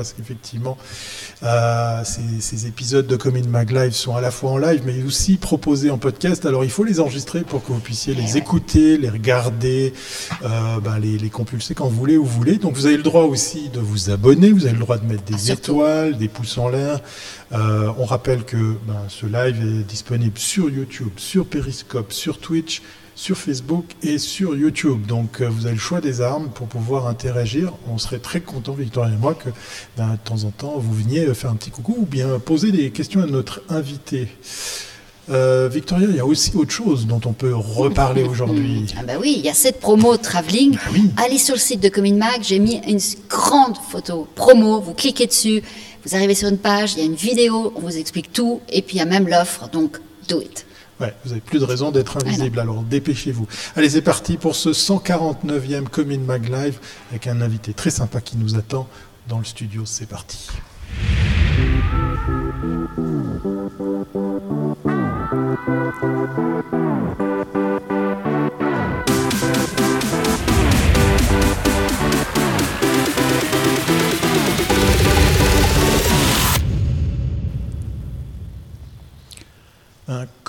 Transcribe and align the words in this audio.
parce 0.00 0.14
qu'effectivement, 0.14 0.78
euh, 1.42 2.02
ces, 2.04 2.66
épisodes 2.66 3.06
de 3.06 3.16
Commune 3.16 3.46
Mag 3.50 3.70
Live 3.70 3.92
sont 3.92 4.16
à 4.16 4.22
la 4.22 4.30
fois 4.30 4.52
en 4.52 4.56
live, 4.56 4.80
mais 4.86 5.02
aussi 5.02 5.36
proposés 5.36 5.90
en 5.90 5.98
podcast. 5.98 6.46
Alors 6.46 6.64
il 6.64 6.70
faut 6.70 6.84
les 6.84 7.00
enregistrer 7.00 7.42
pour 7.42 7.62
que 7.62 7.70
vous 7.70 7.80
puissiez 7.80 8.14
les 8.14 8.38
écouter, 8.38 8.96
les 8.96 9.10
regarder, 9.10 9.92
euh, 10.42 10.80
ben, 10.82 10.98
les, 10.98 11.18
les, 11.18 11.28
compulser 11.28 11.74
quand 11.74 11.84
vous 11.84 11.96
voulez, 11.96 12.16
où 12.16 12.24
vous 12.24 12.38
voulez. 12.38 12.56
Donc 12.56 12.76
vous 12.76 12.86
avez 12.86 12.96
le 12.96 13.02
droit 13.02 13.24
aussi 13.24 13.68
de 13.68 13.78
vous 13.78 14.08
abonner, 14.08 14.52
vous 14.52 14.64
avez 14.64 14.72
le 14.72 14.80
droit 14.80 14.96
de 14.96 15.04
mettre 15.04 15.24
des 15.24 15.50
étoiles, 15.50 16.16
des 16.16 16.28
pouces 16.28 16.56
en 16.56 16.70
l'air. 16.70 17.00
Euh, 17.52 17.92
on 17.98 18.06
rappelle 18.06 18.44
que 18.44 18.56
ben, 18.86 19.04
ce 19.08 19.26
live 19.26 19.60
est 19.62 19.84
disponible 19.84 20.38
sur 20.38 20.70
YouTube, 20.70 21.10
sur 21.16 21.44
Periscope, 21.44 22.10
sur 22.10 22.38
Twitch, 22.38 22.80
sur 23.20 23.36
Facebook 23.36 23.84
et 24.02 24.16
sur 24.16 24.56
YouTube. 24.56 25.04
Donc 25.06 25.42
euh, 25.42 25.48
vous 25.50 25.66
avez 25.66 25.74
le 25.74 25.80
choix 25.80 26.00
des 26.00 26.22
armes 26.22 26.48
pour 26.54 26.68
pouvoir 26.68 27.06
interagir. 27.06 27.74
On 27.92 27.98
serait 27.98 28.18
très 28.18 28.40
content, 28.40 28.72
Victoria 28.72 29.12
et 29.12 29.18
moi, 29.18 29.34
que 29.34 29.50
ben, 29.98 30.12
de 30.12 30.16
temps 30.24 30.44
en 30.44 30.50
temps 30.50 30.78
vous 30.78 30.94
veniez 30.94 31.32
faire 31.34 31.50
un 31.50 31.56
petit 31.56 31.70
coucou 31.70 31.96
ou 31.98 32.06
bien 32.06 32.38
poser 32.38 32.72
des 32.72 32.90
questions 32.90 33.22
à 33.22 33.26
notre 33.26 33.62
invité. 33.68 34.28
Euh, 35.28 35.68
Victoria, 35.70 36.08
il 36.08 36.16
y 36.16 36.20
a 36.20 36.24
aussi 36.24 36.56
autre 36.56 36.70
chose 36.70 37.06
dont 37.06 37.20
on 37.26 37.34
peut 37.34 37.54
reparler 37.54 38.22
aujourd'hui. 38.30 38.86
Ah 38.98 39.02
bah 39.02 39.12
oui, 39.20 39.34
il 39.36 39.44
y 39.44 39.50
a 39.50 39.54
cette 39.54 39.80
promo 39.80 40.16
travelling. 40.16 40.78
Ah 40.82 41.24
Allez 41.26 41.36
sur 41.36 41.54
le 41.54 41.60
site 41.60 41.80
de 41.80 41.90
Commune 41.90 42.16
Mag, 42.16 42.40
j'ai 42.40 42.58
mis 42.58 42.80
une 42.88 43.00
grande 43.28 43.76
photo 43.90 44.26
promo, 44.34 44.80
vous 44.80 44.94
cliquez 44.94 45.26
dessus, 45.26 45.62
vous 46.06 46.14
arrivez 46.16 46.34
sur 46.34 46.48
une 46.48 46.58
page, 46.58 46.94
il 46.94 47.00
y 47.00 47.02
a 47.02 47.04
une 47.04 47.14
vidéo, 47.16 47.74
on 47.76 47.80
vous 47.80 47.98
explique 47.98 48.32
tout, 48.32 48.62
et 48.70 48.80
puis 48.80 48.96
il 48.96 48.98
y 49.00 49.02
a 49.02 49.04
même 49.04 49.28
l'offre, 49.28 49.68
donc 49.68 49.98
do 50.26 50.40
it. 50.40 50.64
Ouais, 51.00 51.14
vous 51.24 51.30
n'avez 51.30 51.40
plus 51.40 51.58
de 51.58 51.64
raison 51.64 51.90
d'être 51.90 52.18
invisible, 52.18 52.60
alors 52.60 52.82
dépêchez-vous. 52.82 53.46
Allez, 53.74 53.88
c'est 53.88 54.02
parti 54.02 54.36
pour 54.36 54.54
ce 54.54 54.68
149e 54.68 55.84
Commune 55.84 56.24
Mag 56.24 56.48
Live 56.48 56.78
avec 57.10 57.26
un 57.26 57.40
invité 57.40 57.72
très 57.72 57.90
sympa 57.90 58.20
qui 58.20 58.36
nous 58.36 58.56
attend 58.56 58.86
dans 59.26 59.38
le 59.38 59.44
studio. 59.44 59.82
C'est 59.86 60.06
parti. 60.06 60.50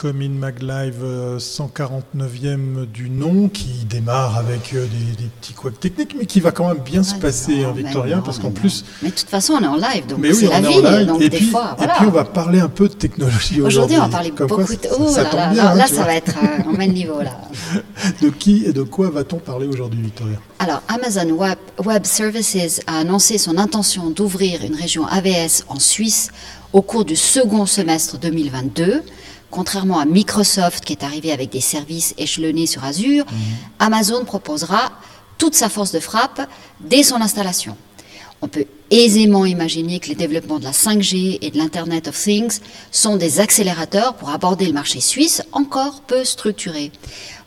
Comin 0.02 0.30
Mag 0.30 0.64
Live 0.64 1.06
149e 1.38 2.88
du 2.92 3.12
nom 3.12 3.50
qui 3.50 3.86
démarre 3.88 4.36
avec 4.36 4.74
euh, 4.74 4.88
des, 4.88 5.26
petits 5.40 5.54
couacs 5.54 5.80
techniques, 5.80 6.16
mais 6.18 6.26
qui 6.26 6.40
va 6.40 6.50
quand 6.52 6.68
même 6.70 6.82
bien 6.84 7.04
se 7.04 7.14
passer 7.14 7.64
en 7.68 7.72
Victorien, 7.72 8.24
parce 8.26 8.40
qu'en 8.40 8.50
plus. 8.50 8.84
Mais 9.04 9.12
de 9.12 9.14
toute 9.14 9.30
façon, 9.30 9.54
on 9.54 9.62
est 9.62 9.68
en 9.68 9.76
live, 9.76 10.08
donc 10.08 10.26
c'est 10.34 10.48
la 10.48 10.60
vie. 10.60 11.06
Donc 11.06 11.22
et, 11.22 11.30
des 11.30 11.38
puis, 11.38 11.46
fois, 11.46 11.76
et 11.80 11.86
puis, 11.86 12.08
on 12.08 12.10
va 12.10 12.24
parler 12.24 12.60
un 12.60 12.68
peu 12.68 12.88
de 12.88 12.96
technologie 12.96 13.62
aujourd'hui. 13.62 13.96
Aujourd'hui, 13.96 13.98
on 13.98 14.02
va 14.02 14.10
parler 14.10 14.32
beaucoup 14.32 14.64
de. 14.64 14.80
Oh 15.00 15.08
ça, 15.08 15.22
là, 15.22 15.54
là, 15.54 15.72
hein, 15.72 15.76
là 15.76 15.86
ça 15.86 16.04
va 16.04 16.16
être 16.16 16.34
euh, 16.36 16.72
au 16.72 16.76
même 16.76 16.94
niveau. 16.94 17.22
Là. 17.22 17.40
de 18.24 18.30
qui 18.30 18.66
et 18.66 18.74
de 18.74 18.82
quoi 18.82 19.12
va-t-on 19.12 19.38
parler 19.38 19.68
aujourd'hui, 19.68 20.02
Victoria? 20.02 20.38
Alors, 20.58 20.82
Amazon 20.88 21.30
Web, 21.30 21.60
Web 21.86 22.06
Services 22.06 22.82
a 22.88 22.98
annoncé 23.02 23.38
son 23.38 23.56
intention 23.56 24.10
d'ouvrir 24.10 24.66
une 24.66 24.76
région 24.76 25.06
AVS 25.06 25.64
en 25.68 25.78
Suisse 25.78 26.32
au 26.74 26.82
cours 26.82 27.06
du 27.06 27.16
second 27.16 27.68
semestre 27.68 28.18
2022. 28.18 29.04
Contrairement 29.52 30.00
à 30.00 30.06
Microsoft 30.06 30.84
qui 30.86 30.94
est 30.94 31.04
arrivé 31.04 31.32
avec 31.32 31.50
des 31.52 31.62
services 31.62 32.16
échelonnés 32.18 32.66
sur 32.66 32.84
Azure, 32.84 33.26
mhm. 33.26 33.38
Amazon 33.80 34.26
proposera 34.26 34.92
toute 35.38 35.56
sa 35.56 35.70
force 35.70 35.92
de 35.92 36.00
frappe 36.00 36.42
dès 36.80 37.04
son 37.04 37.22
installation. 37.22 37.76
On 38.42 38.48
peut 38.48 38.66
aisément 38.90 39.46
imaginer 39.46 40.00
que 40.00 40.08
les 40.08 40.16
développements 40.16 40.58
de 40.58 40.64
la 40.64 40.72
5G 40.72 41.38
et 41.42 41.52
de 41.52 41.58
l'Internet 41.58 42.08
of 42.08 42.20
Things 42.20 42.60
sont 42.92 43.18
des 43.18 43.40
accélérateurs 43.40 44.16
pour 44.16 44.30
aborder 44.30 44.66
le 44.66 44.74
marché 44.74 45.00
suisse 45.00 45.44
encore 45.52 46.02
peu 46.02 46.24
structuré. 46.24 46.92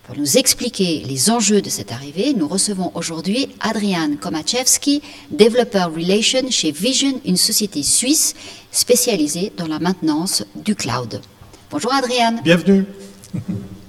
Pour 0.05 0.17
nous 0.17 0.37
expliquer 0.37 1.03
les 1.09 1.31
enjeux 1.31 1.63
de 1.63 1.71
cette 1.71 1.91
arrivée, 1.91 2.35
nous 2.35 2.47
recevons 2.47 2.93
aujourd'hui 2.95 3.49
Adrian 3.61 4.17
Komachevski, 4.21 5.01
Developer 5.31 5.87
Relation 5.95 6.51
chez 6.51 6.73
Vision, 6.73 7.21
une 7.25 7.39
société 7.39 7.83
suisse 7.83 8.35
spécialisée 8.71 9.51
dans 9.57 9.67
la 9.67 9.79
maintenance 9.79 10.45
du 10.55 10.75
cloud. 10.75 11.23
Bonjour 11.71 11.93
Adriane. 11.93 12.41
Bienvenue. 12.43 12.85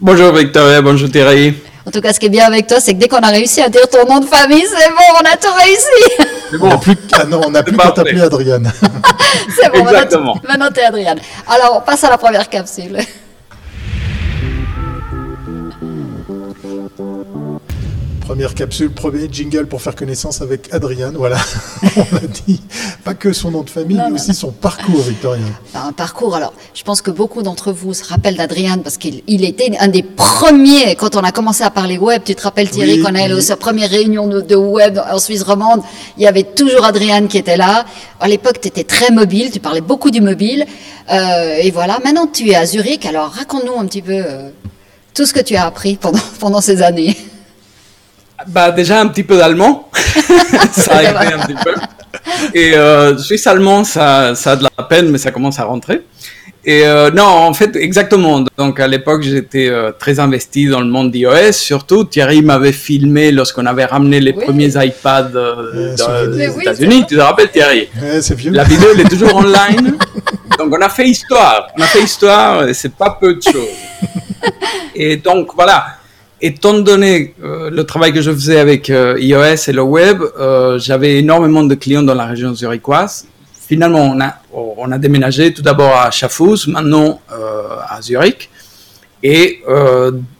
Bonjour 0.02 0.34
Victoria, 0.34 0.82
bonjour 0.82 1.10
Thierry. 1.10 1.56
En 1.86 1.92
tout 1.92 2.02
cas, 2.02 2.14
ce 2.14 2.20
qui 2.20 2.26
est 2.26 2.30
bien 2.30 2.46
avec 2.46 2.66
toi, 2.66 2.80
c'est 2.80 2.94
que 2.96 3.00
dès 3.00 3.08
qu'on 3.08 3.18
a 3.20 3.28
réussi 3.28 3.62
à 3.62 3.70
dire 3.70 3.88
ton 3.88 4.08
nom 4.08 4.20
de 4.20 4.26
famille, 4.26 4.66
c'est 4.68 4.90
bon, 4.90 5.04
on 5.22 5.26
a 5.26 5.38
tout 5.38 5.54
réussi. 5.56 6.30
C'est 6.52 6.58
bon. 6.58 6.72
On 6.72 6.78
plus, 6.80 6.96
ah 7.14 7.26
non, 7.26 7.42
on 7.46 7.52
n'a 7.52 7.62
plus 7.62 7.78
qu'à 7.78 7.92
t'appeler 7.92 8.22
Adriane. 8.22 8.72
c'est 9.62 9.72
bon, 9.72 9.88
Exactement. 9.88 10.36
maintenant 10.48 10.70
t'es 10.74 10.84
Adriane. 10.84 11.20
Alors, 11.48 11.78
on 11.78 11.82
passe 11.82 12.04
à 12.04 12.10
la 12.10 12.18
première 12.18 12.50
capsule. 12.50 12.98
Première 18.36 18.54
capsule, 18.54 18.92
premier 18.92 19.30
jingle 19.32 19.66
pour 19.66 19.82
faire 19.82 19.96
connaissance 19.96 20.42
avec 20.42 20.68
Adriane. 20.74 21.16
Voilà, 21.16 21.38
on 21.96 22.18
a 22.18 22.28
dit 22.46 22.60
pas 23.06 23.14
que 23.14 23.32
son 23.32 23.50
nom 23.50 23.62
de 23.62 23.70
famille, 23.70 23.96
mais 23.96 24.12
aussi 24.12 24.34
son 24.34 24.52
parcours, 24.52 25.00
Victoria. 25.04 25.46
un 25.74 25.94
parcours, 25.94 26.36
alors 26.36 26.52
je 26.74 26.84
pense 26.84 27.02
que 27.02 27.12
beaucoup 27.12 27.44
d'entre 27.44 27.72
vous 27.72 27.94
se 27.94 28.04
rappellent 28.04 28.36
d'Adriane 28.36 28.82
parce 28.84 28.98
qu'il 28.98 29.46
était 29.46 29.72
un 29.80 29.88
des 29.88 30.04
premiers, 30.04 30.98
quand 30.98 31.16
on 31.16 31.22
a 31.22 31.32
commencé 31.32 31.64
à 31.64 31.70
parler 31.70 31.98
web, 31.98 32.24
tu 32.26 32.36
te 32.36 32.42
rappelles 32.42 32.70
Thierry, 32.70 33.00
qu'on 33.00 33.16
a 33.16 33.26
eu 33.26 33.40
sa 33.40 33.56
première 33.56 33.90
réunion 33.90 34.28
de, 34.28 34.56
web 34.56 35.00
en 35.10 35.18
Suisse 35.18 35.44
romande, 35.44 35.82
il 36.18 36.24
y 36.24 36.28
avait 36.28 36.44
toujours 36.44 36.84
Adriane 36.84 37.30
qui 37.30 37.38
était 37.38 37.56
là. 37.56 37.86
À 38.20 38.28
l'époque, 38.28 38.60
tu 38.60 38.68
étais 38.68 38.84
très 38.84 39.12
mobile, 39.12 39.50
tu 39.50 39.62
parlais 39.62 39.80
beaucoup 39.80 40.12
du 40.12 40.20
mobile. 40.20 40.66
Euh, 41.10 41.56
et 41.62 41.72
voilà, 41.72 42.00
maintenant 42.04 42.28
tu 42.28 42.50
es 42.50 42.56
à 42.56 42.66
Zurich, 42.66 43.06
alors 43.06 43.30
raconte-nous 43.30 43.80
un 43.80 43.86
petit 43.86 44.02
peu 44.02 44.12
euh, 44.12 44.50
tout 45.14 45.26
ce 45.26 45.32
que 45.32 45.40
tu 45.40 45.56
as 45.56 45.66
appris 45.66 45.96
pendant, 45.96 46.20
pendant 46.42 46.60
ces 46.60 46.82
années. 46.82 47.16
Bah 48.48 48.72
déjà 48.72 49.00
un 49.00 49.08
petit 49.08 49.24
peu 49.24 49.38
d'allemand, 49.38 49.90
ça 50.72 50.98
a 50.98 51.04
été 51.04 51.34
un 51.34 51.40
petit 51.40 51.56
peu. 51.64 51.74
Et 52.54 52.76
euh, 52.76 53.18
suisse 53.18 53.48
allemand, 53.48 53.84
ça, 53.84 54.36
ça 54.36 54.52
a 54.52 54.56
de 54.56 54.64
la 54.64 54.84
peine, 54.84 55.10
mais 55.10 55.18
ça 55.18 55.32
commence 55.32 55.60
à 55.60 55.64
rentrer. 55.64 56.02
Et 56.68 56.84
euh, 56.86 57.12
non, 57.12 57.24
en 57.26 57.54
fait, 57.54 57.76
exactement. 57.76 58.44
Donc 58.58 58.80
à 58.80 58.88
l'époque, 58.88 59.22
j'étais 59.22 59.70
euh, 59.70 59.92
très 59.92 60.20
investi 60.20 60.68
dans 60.68 60.80
le 60.80 60.88
monde 60.88 61.12
d'iOS. 61.12 61.52
Surtout, 61.52 62.06
Thierry 62.06 62.42
m'avait 62.42 62.72
filmé 62.72 63.32
lorsqu'on 63.32 63.68
avait 63.68 63.86
ramené 63.86 64.20
les 64.20 64.34
premiers 64.34 64.72
iPads 64.76 65.36
euh, 65.36 65.94
des 66.36 66.60
États-Unis. 66.60 67.06
tu 67.08 67.18
te 67.18 67.22
rappelles, 67.22 67.52
Thierry? 67.52 67.88
C'est 68.22 68.36
vieux. 68.36 68.52
La 68.52 68.64
vidéo, 68.64 68.90
elle 68.94 69.02
est 69.02 69.10
toujours 69.10 69.36
online. 69.36 69.96
donc 70.58 70.74
on 70.76 70.82
a 70.82 70.90
fait 70.90 71.08
histoire. 71.08 71.68
On 71.78 71.84
a 71.84 71.86
fait 71.86 72.02
histoire. 72.02 72.64
C'est 72.74 72.96
pas 72.96 73.16
peu 73.20 73.36
de 73.36 73.42
choses. 73.42 73.76
Et 74.96 75.18
donc 75.18 75.50
voilà 75.56 75.86
étant 76.42 76.80
donné 76.80 77.34
euh, 77.44 77.70
le 77.70 77.84
travail 77.84 78.14
que 78.14 78.22
je 78.22 78.32
faisais 78.32 78.60
avec 78.60 78.90
euh, 78.90 79.18
iOS 79.20 79.68
et 79.68 79.72
le 79.72 79.82
web, 79.82 80.22
euh, 80.22 80.78
j'avais 80.80 81.20
énormément 81.20 81.64
de 81.64 81.76
clients 81.76 82.04
dans 82.04 82.14
la 82.16 82.26
région 82.26 82.54
zurichoise. 82.54 83.26
Finalement, 83.68 84.16
on 84.54 84.92
a, 84.92 84.98
déménagé 85.00 85.52
tout 85.52 85.64
d'abord 85.64 85.96
à 85.98 86.12
Schaffhouse, 86.12 86.68
maintenant 86.68 87.20
à 87.90 88.00
Zurich. 88.00 88.52
Et 89.24 89.64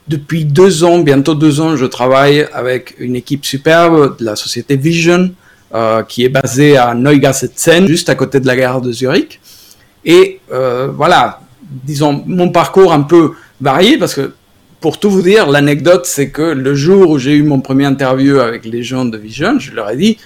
depuis 0.06 0.44
deux 0.44 0.84
ans, 0.84 1.00
bientôt 1.00 1.34
deux 1.34 1.60
ans, 1.60 1.74
je 1.74 1.86
travaille 1.86 2.46
avec 2.52 2.94
une 3.00 3.16
équipe 3.16 3.44
superbe 3.44 4.16
de 4.16 4.24
la 4.24 4.36
société 4.36 4.76
Vision, 4.76 5.32
qui 6.06 6.24
est 6.24 6.28
basée 6.28 6.76
à 6.76 6.94
Neugassetzen, 6.94 7.88
juste 7.88 8.08
à 8.10 8.14
côté 8.14 8.38
de 8.38 8.46
la 8.46 8.54
gare 8.54 8.80
de 8.80 8.92
Zurich. 8.92 9.40
Et 10.04 10.38
voilà, 10.48 11.40
disons, 11.68 12.22
mon 12.26 12.50
parcours 12.50 12.92
un 12.92 13.02
peu 13.02 13.32
varié, 13.60 13.98
parce 13.98 14.14
que 14.14 14.34
pour 14.80 14.98
tout 14.98 15.10
vous 15.10 15.22
dire, 15.22 15.48
l'anecdote, 15.48 16.06
c'est 16.06 16.30
que 16.30 16.42
le 16.42 16.74
jour 16.74 17.10
où 17.10 17.18
j'ai 17.18 17.32
eu 17.32 17.42
mon 17.42 17.60
premier 17.60 17.86
interview 17.86 18.38
avec 18.38 18.64
les 18.64 18.82
gens 18.82 19.04
de 19.04 19.16
Vision, 19.16 19.58
je 19.58 19.72
leur 19.72 19.90
ai 19.90 19.96
dit, 19.96 20.18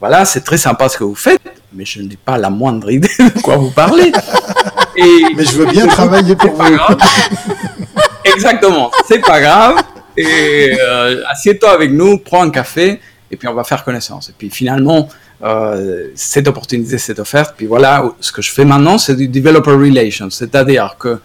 voilà, 0.00 0.24
c'est 0.24 0.42
très 0.42 0.58
sympa 0.58 0.88
ce 0.88 0.96
que 0.96 1.04
vous 1.04 1.14
faites, 1.14 1.40
mais 1.72 1.84
je 1.84 2.00
n'ai 2.00 2.16
pas 2.16 2.38
la 2.38 2.50
moindre 2.50 2.90
idée 2.90 3.10
de 3.18 3.40
quoi 3.40 3.56
vous 3.56 3.70
parlez. 3.70 4.12
Et 4.96 5.22
mais 5.36 5.44
je 5.44 5.56
veux 5.58 5.66
bien 5.66 5.86
travailler 5.86 6.34
pour 6.34 6.50
vous. 6.50 6.64
Exactement, 8.24 8.90
c'est 9.06 9.20
pas 9.20 9.40
grave. 9.40 9.76
Et 10.16 10.76
euh, 10.80 11.22
assieds-toi 11.28 11.70
avec 11.70 11.92
nous, 11.92 12.18
prends 12.18 12.42
un 12.42 12.50
café, 12.50 13.00
et 13.30 13.36
puis 13.36 13.46
on 13.46 13.54
va 13.54 13.62
faire 13.62 13.84
connaissance. 13.84 14.30
Et 14.30 14.34
puis 14.36 14.50
finalement, 14.50 15.08
euh, 15.42 16.08
cette 16.16 16.48
opportunité 16.48 16.98
s'est 16.98 17.20
offerte. 17.20 17.54
Puis 17.56 17.66
voilà, 17.66 18.12
ce 18.20 18.32
que 18.32 18.42
je 18.42 18.50
fais 18.50 18.64
maintenant, 18.64 18.98
c'est 18.98 19.14
du 19.14 19.28
developer 19.28 19.70
relations, 19.70 20.30
c'est-à-dire 20.30 20.96
que 20.98 21.20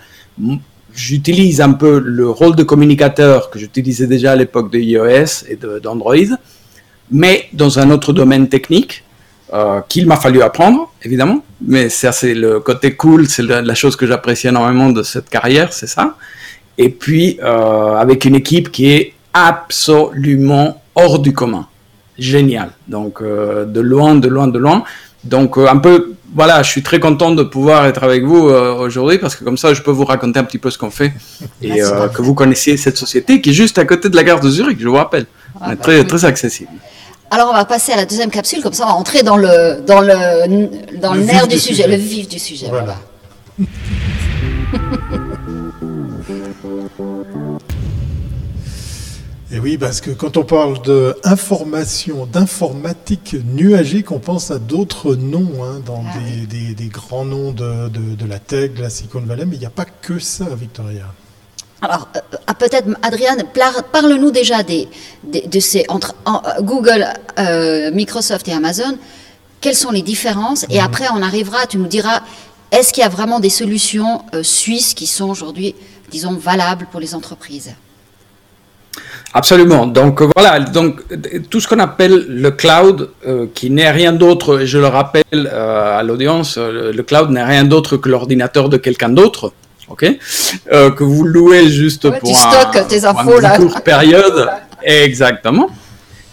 j'utilise 0.95 1.62
un 1.62 1.74
peu 1.74 2.00
le 2.00 2.30
rôle 2.30 2.56
de 2.56 2.63
communicateur 2.63 3.50
que 3.50 3.60
j'utilisais 3.60 4.07
déjà 4.07 4.34
à 4.34 4.36
l'époque 4.36 4.72
de 4.72 4.80
iOS 4.80 5.45
et 5.50 5.57
d'Android, 5.81 6.16
mais 7.12 7.45
dans 7.54 7.80
un 7.80 7.90
autre 7.92 8.13
domaine 8.13 8.48
technique 8.50 9.04
euh, 9.54 9.81
qu'il 9.88 10.07
m'a 10.07 10.16
fallu 10.16 10.42
apprendre, 10.42 10.92
évidemment. 11.04 11.44
Mais 11.62 11.90
ça, 11.90 12.12
c'est 12.12 12.34
le 12.34 12.60
côté 12.60 12.95
cool, 12.95 13.28
c'est 13.28 13.44
la, 13.44 13.75
chose 13.75 13.95
que 13.95 14.07
j'apprécie 14.07 14.48
énormément 14.48 14.90
de 14.90 15.04
cette 15.04 15.30
carrière, 15.30 15.74
c'est 15.74 15.88
ça. 15.88 16.16
Et 16.78 16.90
puis, 16.90 17.38
euh, 17.44 17.96
avec 17.96 18.25
une 18.25 18.36
équipe 18.36 18.72
qui 18.72 18.89
est 18.89 19.13
absolument 19.34 20.81
hors 20.96 21.19
du 21.19 21.34
commun. 21.34 21.68
Génial. 22.18 22.72
Donc, 22.88 23.22
euh, 23.22 23.66
de 23.66 23.80
loin, 23.80 24.16
de 24.16 24.28
loin, 24.28 24.48
de 24.48 24.57
loin. 24.57 24.84
Donc 25.24 25.58
un 25.58 25.78
peu, 25.78 26.14
voilà, 26.36 26.64
je 26.64 26.70
suis 26.70 26.84
très 26.84 27.00
content 27.00 27.31
de 27.31 27.44
pouvoir 27.44 27.86
être 27.86 28.04
avec 28.04 28.24
vous 28.24 28.40
aujourd'hui 28.40 29.18
parce 29.18 29.36
que 29.36 29.44
comme 29.44 29.58
ça, 29.58 29.74
je 29.74 29.81
peux 29.81 29.92
vous 29.92 30.06
raconter 30.06 30.40
un 30.40 30.44
petit 30.44 30.58
peu 30.58 30.70
ce 30.70 30.78
qu'on 30.78 30.92
fait 30.92 31.14
et 31.62 31.80
que 31.80 32.22
vous 32.22 32.34
connaissiez 32.34 32.78
cette 32.78 32.98
société 32.98 33.42
qui 33.42 33.52
est 33.52 33.54
juste 33.54 33.78
à 33.78 33.86
côté 33.86 34.10
de 34.10 34.16
la 34.16 34.24
gare 34.24 34.40
de 34.40 34.50
Zurich, 34.50 34.80
je 34.80 34.88
vous 34.88 34.96
rappelle. 34.96 35.25
Ah, 35.62 35.70
bah 35.70 35.75
très, 35.75 36.04
très 36.04 36.25
accessible. 36.25 36.72
Alors 37.31 37.50
on 37.50 37.54
va 37.54 37.66
passer 37.66 37.92
à 37.92 37.96
la 37.96 38.06
deuxième 38.06 38.30
capsule, 38.30 38.62
comme 38.62 38.74
ça 38.74 38.84
on 38.86 38.90
va 38.90 38.94
entrer 38.94 39.24
dans 39.24 39.38
le, 39.38 39.81
dans 39.88 40.02
le, 40.02 40.98
dans 41.00 41.14
le, 41.14 41.22
nerf 41.22 41.48
du, 41.48 41.58
sujet, 41.58 41.88
le 41.88 41.96
vif 41.96 42.28
du 42.28 42.38
sujet. 42.38 42.68
Voilà. 42.70 42.98
Et 49.54 49.60
oui, 49.60 49.78
parce 49.78 50.02
que 50.02 50.10
quand 50.10 50.36
on 50.38 50.44
parle 50.44 50.82
d'information, 50.82 52.26
d'informatique 52.26 53.36
nuagique, 53.54 54.12
on 54.12 54.18
pense 54.18 54.50
à 54.50 54.58
d'autres 54.58 55.14
noms, 55.14 55.64
hein, 55.64 55.80
dans 55.86 56.04
ah 56.10 56.18
des, 56.50 56.74
des, 56.74 56.88
grands 56.88 57.24
noms 57.24 57.52
de, 57.52 57.88
de, 57.88 58.16
de, 58.16 58.26
la 58.26 58.40
tech, 58.40 58.74
de 58.74 58.82
la 58.82 58.90
Silicon 58.90 59.22
Valley, 59.22 59.46
mais 59.46 59.56
il 59.56 59.60
n'y 59.60 59.68
a 59.68 59.70
pas 59.70 59.86
que 59.86 60.18
ça, 60.18 60.46
Victoria. 60.56 61.06
Alors, 61.84 62.10
euh, 62.16 62.20
ah, 62.48 62.56
peut-être, 62.56 62.88
Adriane, 63.04 63.44
parle-nous 63.92 64.32
déjà 64.32 64.64
des, 64.64 64.88
de 65.24 65.60
ces, 65.60 65.86
entre 65.88 66.16
Google, 66.62 67.06
euh, 67.38 67.92
Microsoft 67.92 68.48
et 68.48 68.54
Amazon. 68.54 68.98
Quelles 69.62 69.76
sont 69.76 69.92
les 69.92 70.02
différences? 70.02 70.66
Et 70.72 70.80
mhm. 70.80 70.86
après, 70.86 71.06
on 71.14 71.22
arrivera, 71.22 71.68
tu 71.68 71.78
nous 71.78 71.86
diras, 71.86 72.24
est-ce 72.72 72.92
qu'il 72.92 73.04
y 73.04 73.06
a 73.06 73.10
vraiment 73.10 73.40
des 73.40 73.52
solutions 73.52 74.24
euh, 74.34 74.42
suisses 74.42 74.96
qui 74.96 75.06
sont 75.06 75.30
aujourd'hui, 75.30 75.76
disons, 76.10 76.34
valables 76.34 76.88
pour 76.90 77.00
les 77.00 77.14
entreprises? 77.14 77.76
Absolument. 79.34 79.88
Donc 79.88 80.22
voilà, 80.36 80.60
donc 80.60 81.02
tout 81.50 81.60
ce 81.60 81.68
qu'on 81.68 81.80
appelle 81.80 82.26
le 82.28 82.52
cloud, 82.52 83.10
qui 83.56 83.70
n'est 83.72 83.90
rien 83.90 84.14
d'autre, 84.14 84.62
et 84.62 84.68
je 84.68 84.78
le 84.78 84.88
rappelle 84.88 85.48
à 85.48 86.04
l'audience, 86.04 86.58
le 86.58 87.02
cloud 87.02 87.32
n'est 87.32 87.44
rien 87.44 87.64
d'autre 87.64 87.98
que 87.98 88.10
l'ordinateur 88.10 88.70
de 88.70 88.78
quelqu'un 88.78 89.10
d'autre 89.10 89.54
ok? 89.90 90.06
Euh, 90.72 90.92
Que 90.92 91.04
vous 91.04 91.24
louez 91.24 91.70
juste 91.70 92.10
pour, 92.10 92.30
un, 92.30 92.84
tes 92.84 93.06
infos, 93.06 93.40
là. 93.40 93.56
une 93.58 93.68
courte 93.68 93.84
période. 93.84 94.50
Exactement. 94.84 95.70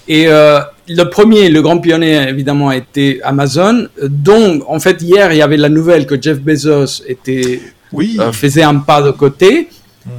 Et 0.09 0.27
euh, 0.27 0.61
le 0.89 1.05
premier, 1.05 1.49
le 1.49 1.63
grand 1.63 1.79
pionnier, 1.79 2.29
évidemment, 2.29 2.69
a 2.71 2.77
été 2.77 3.21
Amazon. 3.23 3.87
Donc, 4.03 4.65
en 4.67 4.81
fait, 4.81 5.01
hier, 5.03 5.33
il 5.33 5.39
y 5.39 5.43
avait 5.43 5.57
la 5.57 5.69
nouvelle 5.69 6.07
que 6.07 6.21
Jeff 6.21 6.41
Bezos 6.41 7.03
était, 7.07 7.61
oui. 7.93 8.17
Euh, 8.19 8.33
faisait 8.33 8.63
un 8.63 8.77
pas 8.77 9.03
de 9.03 9.11
côté. 9.11 9.69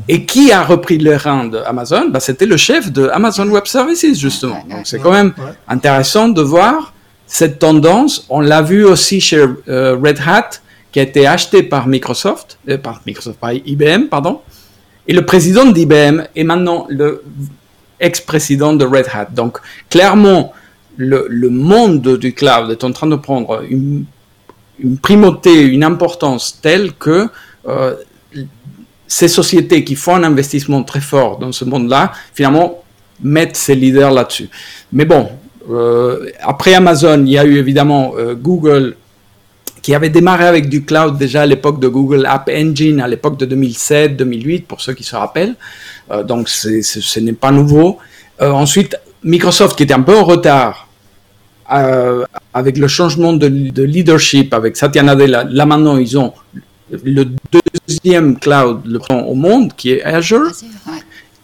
Et 0.07 0.25
qui 0.25 0.51
a 0.51 0.63
repris 0.63 0.97
le 0.97 1.15
reins 1.15 1.45
d'Amazon? 1.45 2.09
Bah, 2.09 2.19
C'était 2.19 2.45
le 2.45 2.57
chef 2.57 2.91
de 2.91 3.07
Amazon 3.09 3.47
Web 3.49 3.65
Services, 3.65 4.19
justement. 4.19 4.63
Donc, 4.69 4.81
c'est 4.85 4.99
quand 4.99 5.11
même 5.11 5.33
intéressant 5.67 6.29
de 6.29 6.41
voir 6.41 6.93
cette 7.25 7.59
tendance. 7.59 8.25
On 8.29 8.41
l'a 8.41 8.61
vu 8.61 8.85
aussi 8.85 9.19
chez 9.19 9.41
Red 9.67 10.19
Hat 10.25 10.49
qui 10.91 10.99
a 10.99 11.03
été 11.03 11.25
acheté 11.25 11.63
par 11.63 11.87
Microsoft, 11.87 12.57
euh, 12.69 12.77
par 12.77 13.01
Microsoft, 13.05 13.39
par 13.39 13.53
IBM, 13.53 14.07
pardon. 14.09 14.41
Et 15.07 15.13
le 15.13 15.25
président 15.25 15.65
d'IBM 15.65 16.23
est 16.35 16.43
maintenant 16.43 16.85
le 16.89 17.23
ex-président 17.99 18.73
de 18.73 18.85
Red 18.85 19.07
Hat. 19.13 19.27
Donc, 19.31 19.59
clairement, 19.89 20.53
le, 20.97 21.25
le, 21.29 21.49
monde 21.49 22.17
du 22.17 22.33
cloud 22.33 22.69
est 22.69 22.83
en 22.83 22.91
train 22.91 23.07
de 23.07 23.15
prendre 23.15 23.63
une, 23.69 24.05
une 24.79 24.97
primauté, 24.97 25.61
une 25.61 25.83
importance 25.83 26.59
telle 26.61 26.93
que 26.93 27.29
euh, 27.67 27.95
ces 29.11 29.27
sociétés 29.27 29.83
qui 29.83 29.95
font 29.95 30.15
un 30.15 30.23
investissement 30.23 30.83
très 30.83 31.01
fort 31.01 31.37
dans 31.37 31.51
ce 31.51 31.65
monde-là, 31.65 32.13
finalement, 32.33 32.81
mettent 33.21 33.57
ces 33.57 33.75
leaders 33.75 34.09
là-dessus. 34.09 34.49
Mais 34.93 35.03
bon, 35.03 35.27
euh, 35.69 36.29
après 36.39 36.75
Amazon, 36.75 37.21
il 37.25 37.33
y 37.33 37.37
a 37.37 37.43
eu 37.43 37.57
évidemment 37.57 38.13
euh, 38.17 38.35
Google 38.35 38.95
qui 39.81 39.93
avait 39.93 40.09
démarré 40.09 40.45
avec 40.45 40.69
du 40.69 40.85
cloud 40.85 41.17
déjà 41.17 41.41
à 41.41 41.45
l'époque 41.45 41.81
de 41.81 41.89
Google 41.89 42.25
App 42.25 42.49
Engine, 42.49 43.01
à 43.01 43.07
l'époque 43.09 43.37
de 43.37 43.45
2007, 43.45 44.15
2008, 44.15 44.65
pour 44.65 44.79
ceux 44.79 44.93
qui 44.93 45.03
se 45.03 45.17
rappellent. 45.17 45.55
Euh, 46.09 46.23
donc 46.23 46.47
ce 46.47 47.19
n'est 47.19 47.33
pas 47.33 47.51
nouveau. 47.51 47.97
Ensuite, 48.39 48.95
Microsoft 49.25 49.75
qui 49.75 49.83
était 49.83 49.93
un 49.93 50.03
peu 50.03 50.17
en 50.17 50.23
retard 50.23 50.87
avec 51.67 52.77
le 52.77 52.87
changement 52.87 53.33
de, 53.33 53.47
leadership, 53.83 54.53
avec 54.53 54.77
Satya 54.77 55.03
Nadella, 55.03 55.43
là 55.43 55.65
maintenant 55.65 55.97
ils 55.97 56.17
ont 56.17 56.31
le 57.03 57.25
deuxième 57.99 58.39
cloud 58.39 58.81
le 58.85 58.99
au 59.11 59.35
monde 59.35 59.73
qui 59.75 59.91
est 59.91 60.03
Azure. 60.03 60.51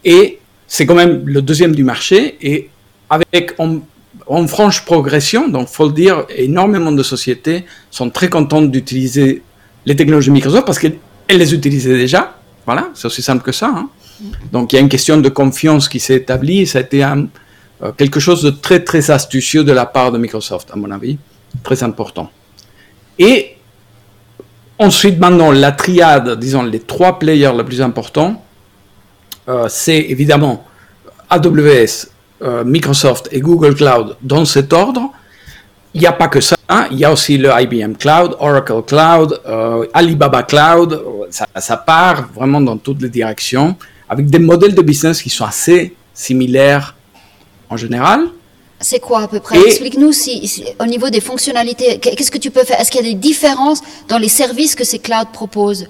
Et 0.04 0.38
c'est 0.66 0.86
quand 0.86 0.94
même 0.94 1.22
le 1.26 1.42
deuxième 1.42 1.74
du 1.74 1.84
marché. 1.84 2.36
Et 2.40 2.70
avec, 3.10 3.54
en 3.58 4.46
franche 4.46 4.84
progression, 4.84 5.48
donc 5.48 5.68
faut 5.68 5.86
le 5.86 5.92
dire, 5.92 6.24
énormément 6.36 6.92
de 6.92 7.02
sociétés 7.02 7.64
sont 7.90 8.10
très 8.10 8.28
contentes 8.28 8.70
d'utiliser 8.70 9.42
les 9.86 9.96
technologies 9.96 10.30
Microsoft 10.30 10.66
parce 10.66 10.78
qu'elles 10.78 10.98
les 11.28 11.54
utilisaient 11.54 11.96
déjà. 11.96 12.34
Voilà, 12.66 12.90
c'est 12.94 13.06
aussi 13.06 13.22
simple 13.22 13.42
que 13.42 13.52
ça. 13.52 13.72
Hein. 13.74 13.88
Donc 14.52 14.72
il 14.72 14.76
y 14.76 14.78
a 14.78 14.82
une 14.82 14.88
question 14.88 15.16
de 15.18 15.28
confiance 15.28 15.88
qui 15.88 16.00
s'est 16.00 16.16
établie. 16.16 16.66
Ça 16.66 16.78
a 16.78 16.82
été 16.82 17.02
euh, 17.02 17.92
quelque 17.96 18.20
chose 18.20 18.42
de 18.42 18.50
très 18.50 18.80
très 18.84 19.10
astucieux 19.10 19.64
de 19.64 19.72
la 19.72 19.86
part 19.86 20.12
de 20.12 20.18
Microsoft, 20.18 20.70
à 20.72 20.76
mon 20.76 20.90
avis, 20.90 21.16
très 21.62 21.82
important. 21.82 22.30
Et 23.18 23.56
ensuite, 24.78 25.18
maintenant, 25.18 25.52
la 25.52 25.72
triade, 25.72 26.38
disons 26.38 26.62
les 26.62 26.80
trois 26.80 27.18
players 27.18 27.52
les 27.56 27.64
plus 27.64 27.80
importants, 27.82 28.42
euh, 29.48 29.66
c'est 29.68 29.98
évidemment 29.98 30.64
AWS, 31.30 32.08
euh, 32.42 32.64
Microsoft 32.64 33.28
et 33.32 33.40
Google 33.40 33.74
Cloud 33.74 34.16
dans 34.22 34.44
cet 34.44 34.72
ordre. 34.72 35.10
Il 35.94 36.00
n'y 36.02 36.06
a 36.06 36.12
pas 36.12 36.28
que 36.28 36.40
ça, 36.40 36.56
hein. 36.68 36.86
il 36.90 36.98
y 36.98 37.04
a 37.04 37.12
aussi 37.12 37.38
le 37.38 37.50
IBM 37.50 37.94
Cloud, 37.94 38.36
Oracle 38.40 38.82
Cloud, 38.86 39.40
euh, 39.46 39.86
Alibaba 39.94 40.42
Cloud, 40.42 41.02
ça, 41.30 41.76
part 41.78 42.28
vraiment 42.34 42.60
dans 42.60 42.76
toutes 42.76 43.00
les 43.02 43.08
directions, 43.08 43.74
avec 44.08 44.26
des 44.26 44.38
modèles 44.38 44.74
de 44.74 44.82
business 44.82 45.22
qui 45.22 45.30
sont 45.30 45.46
assez 45.46 45.94
similaires 46.12 46.94
en 47.70 47.76
général. 47.76 48.28
C'est 48.80 49.00
quoi 49.00 49.22
à 49.22 49.28
peu 49.28 49.40
près? 49.40 49.60
Explique-nous 49.60 50.12
si, 50.12 50.64
au 50.78 50.86
niveau 50.86 51.10
des 51.10 51.20
fonctionnalités, 51.20 51.98
qu'est-ce 51.98 52.30
que 52.30 52.38
tu 52.38 52.50
peux 52.50 52.64
faire? 52.64 52.80
Est-ce 52.80 52.90
qu'il 52.90 53.04
y 53.04 53.08
a 53.08 53.12
des 53.12 53.18
différences 53.18 53.80
dans 54.08 54.18
les 54.18 54.28
services 54.28 54.74
que 54.74 54.84
ces 54.84 54.98
clouds 54.98 55.32
proposent? 55.32 55.88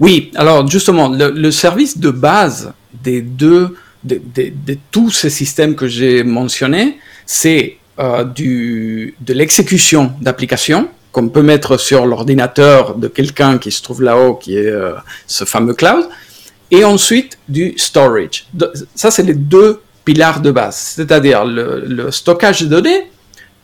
Oui, 0.00 0.32
alors 0.34 0.66
justement, 0.66 1.08
le 1.08 1.50
service 1.50 1.98
de 1.98 2.10
base 2.10 2.72
des 3.02 3.20
deux 3.20 3.76
de, 4.04 4.78
tous 4.90 5.10
ces 5.10 5.30
systèmes 5.30 5.74
que 5.74 5.86
j'ai 5.86 6.22
mentionnés, 6.22 6.98
c'est 7.26 7.76
euh, 7.98 8.24
de 8.24 9.32
l'exécution 9.32 10.12
d'applications 10.20 10.88
qu'on 11.12 11.28
peut 11.28 11.42
mettre 11.42 11.78
sur 11.78 12.06
l'ordinateur 12.06 12.96
de 12.96 13.08
quelqu'un 13.08 13.58
qui 13.58 13.70
se 13.70 13.82
trouve 13.82 14.02
là-haut, 14.02 14.34
qui 14.34 14.56
est 14.56 14.66
euh, 14.66 14.94
ce 15.26 15.44
fameux 15.44 15.74
cloud, 15.74 16.08
et 16.70 16.84
ensuite 16.84 17.38
du 17.48 17.74
storage. 17.76 18.46
ça, 18.94 19.10
c'est 19.10 19.22
les 19.22 19.34
deux 19.34 19.80
pilars 20.04 20.40
de 20.40 20.50
base, 20.50 20.76
c'est-à-dire 20.76 21.44
le, 21.44 21.84
le, 21.86 22.10
stockage 22.10 22.62
de 22.62 22.68
données. 22.68 23.10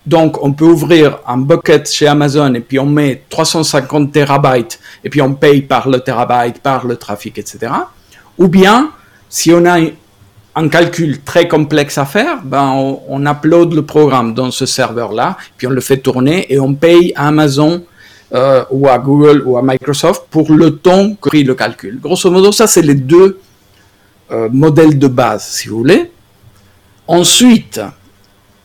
Donc, 0.07 0.43
on 0.43 0.53
peut 0.53 0.65
ouvrir 0.65 1.19
un 1.27 1.37
bucket 1.37 1.89
chez 1.91 2.07
Amazon 2.07 2.55
et 2.55 2.61
puis 2.61 2.79
on 2.79 2.87
met 2.87 3.23
350 3.29 4.13
terabytes 4.13 4.81
et 5.05 5.11
puis 5.11 5.21
on 5.21 5.35
paye 5.35 5.63
par 5.63 5.89
le 5.89 6.01
terabyte, 6.01 6.61
par 6.61 6.87
le 6.87 6.97
trafic, 6.97 7.39
etc. 7.39 7.73
Ou 8.39 8.49
bien, 8.49 8.91
si 9.29 9.53
on 9.53 9.67
a 9.67 9.79
un 10.57 10.69
calcul 10.69 11.21
très 11.23 11.47
complexe 11.47 11.99
à 11.99 12.05
faire, 12.05 12.43
ben 12.43 12.73
on, 13.09 13.27
upload 13.27 13.73
le 13.73 13.83
programme 13.83 14.35
dans 14.35 14.51
ce 14.51 14.67
serveur-là, 14.67 15.37
puis 15.57 15.67
on 15.67 15.71
le 15.71 15.81
fait 15.81 15.99
tourner 15.99 16.53
et 16.53 16.59
on 16.59 16.75
paye 16.75 17.13
à 17.15 17.29
Amazon 17.29 17.85
euh, 18.35 18.65
ou 18.71 18.89
à 18.89 18.99
Google 18.99 19.43
ou 19.47 19.57
à 19.57 19.63
Microsoft 19.63 20.25
pour 20.31 20.51
le 20.53 20.77
temps 20.77 21.15
que 21.15 21.29
pris 21.29 21.45
le 21.45 21.55
calcul. 21.55 22.01
Grosso 22.01 22.31
modo, 22.31 22.53
ça 22.53 22.67
c'est 22.67 22.83
les 22.83 22.95
deux 22.95 23.39
euh, 24.33 24.49
modèles 24.51 24.99
de 24.99 25.09
base, 25.09 25.45
si 25.45 25.69
vous 25.69 25.79
voulez. 25.79 26.11
Ensuite, 27.13 27.81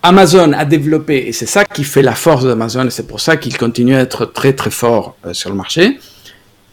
Amazon 0.04 0.54
a 0.54 0.66
développé, 0.66 1.26
et 1.28 1.32
c'est 1.32 1.48
ça 1.48 1.66
qui 1.66 1.84
fait 1.84 2.04
la 2.04 2.14
force 2.14 2.46
d'Amazon, 2.46 2.86
et 2.86 2.92
c'est 2.92 3.08
pour 3.08 3.20
ça 3.20 3.38
qu'il 3.38 3.58
continue 3.58 3.96
à 3.96 4.02
être 4.02 4.26
très 4.26 4.54
très 4.54 4.70
fort 4.70 5.16
euh, 5.26 5.34
sur 5.34 5.50
le 5.50 5.56
marché, 5.56 5.98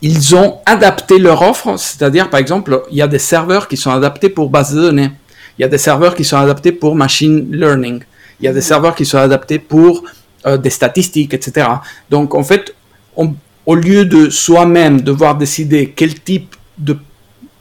ils 0.02 0.36
ont 0.36 0.58
adapté 0.66 1.18
leur 1.18 1.40
offre, 1.40 1.78
c'est-à-dire 1.78 2.28
par 2.28 2.40
exemple, 2.40 2.82
il 2.90 2.98
y 2.98 3.00
a 3.00 3.08
des 3.08 3.18
serveurs 3.18 3.68
qui 3.68 3.78
sont 3.78 3.90
adaptés 3.90 4.28
pour 4.28 4.50
base 4.50 4.74
de 4.74 4.82
données, 4.82 5.12
il 5.58 5.62
y 5.62 5.64
a 5.64 5.68
des 5.68 5.78
serveurs 5.78 6.14
qui 6.14 6.24
sont 6.24 6.36
adaptés 6.36 6.72
pour 6.72 6.94
machine 6.94 7.50
learning, 7.50 8.02
il 8.38 8.44
y 8.44 8.48
a 8.48 8.52
des 8.52 8.60
serveurs 8.60 8.94
qui 8.94 9.06
sont 9.06 9.16
adaptés 9.16 9.58
pour 9.58 10.04
euh, 10.44 10.58
des 10.58 10.68
statistiques, 10.68 11.32
etc. 11.32 11.68
Donc 12.10 12.34
en 12.34 12.42
fait, 12.42 12.74
au 13.16 13.74
lieu 13.74 14.04
de 14.04 14.28
soi-même 14.28 15.00
devoir 15.00 15.36
décider 15.36 15.94
quel 15.96 16.20
type 16.20 16.54
de 16.76 16.98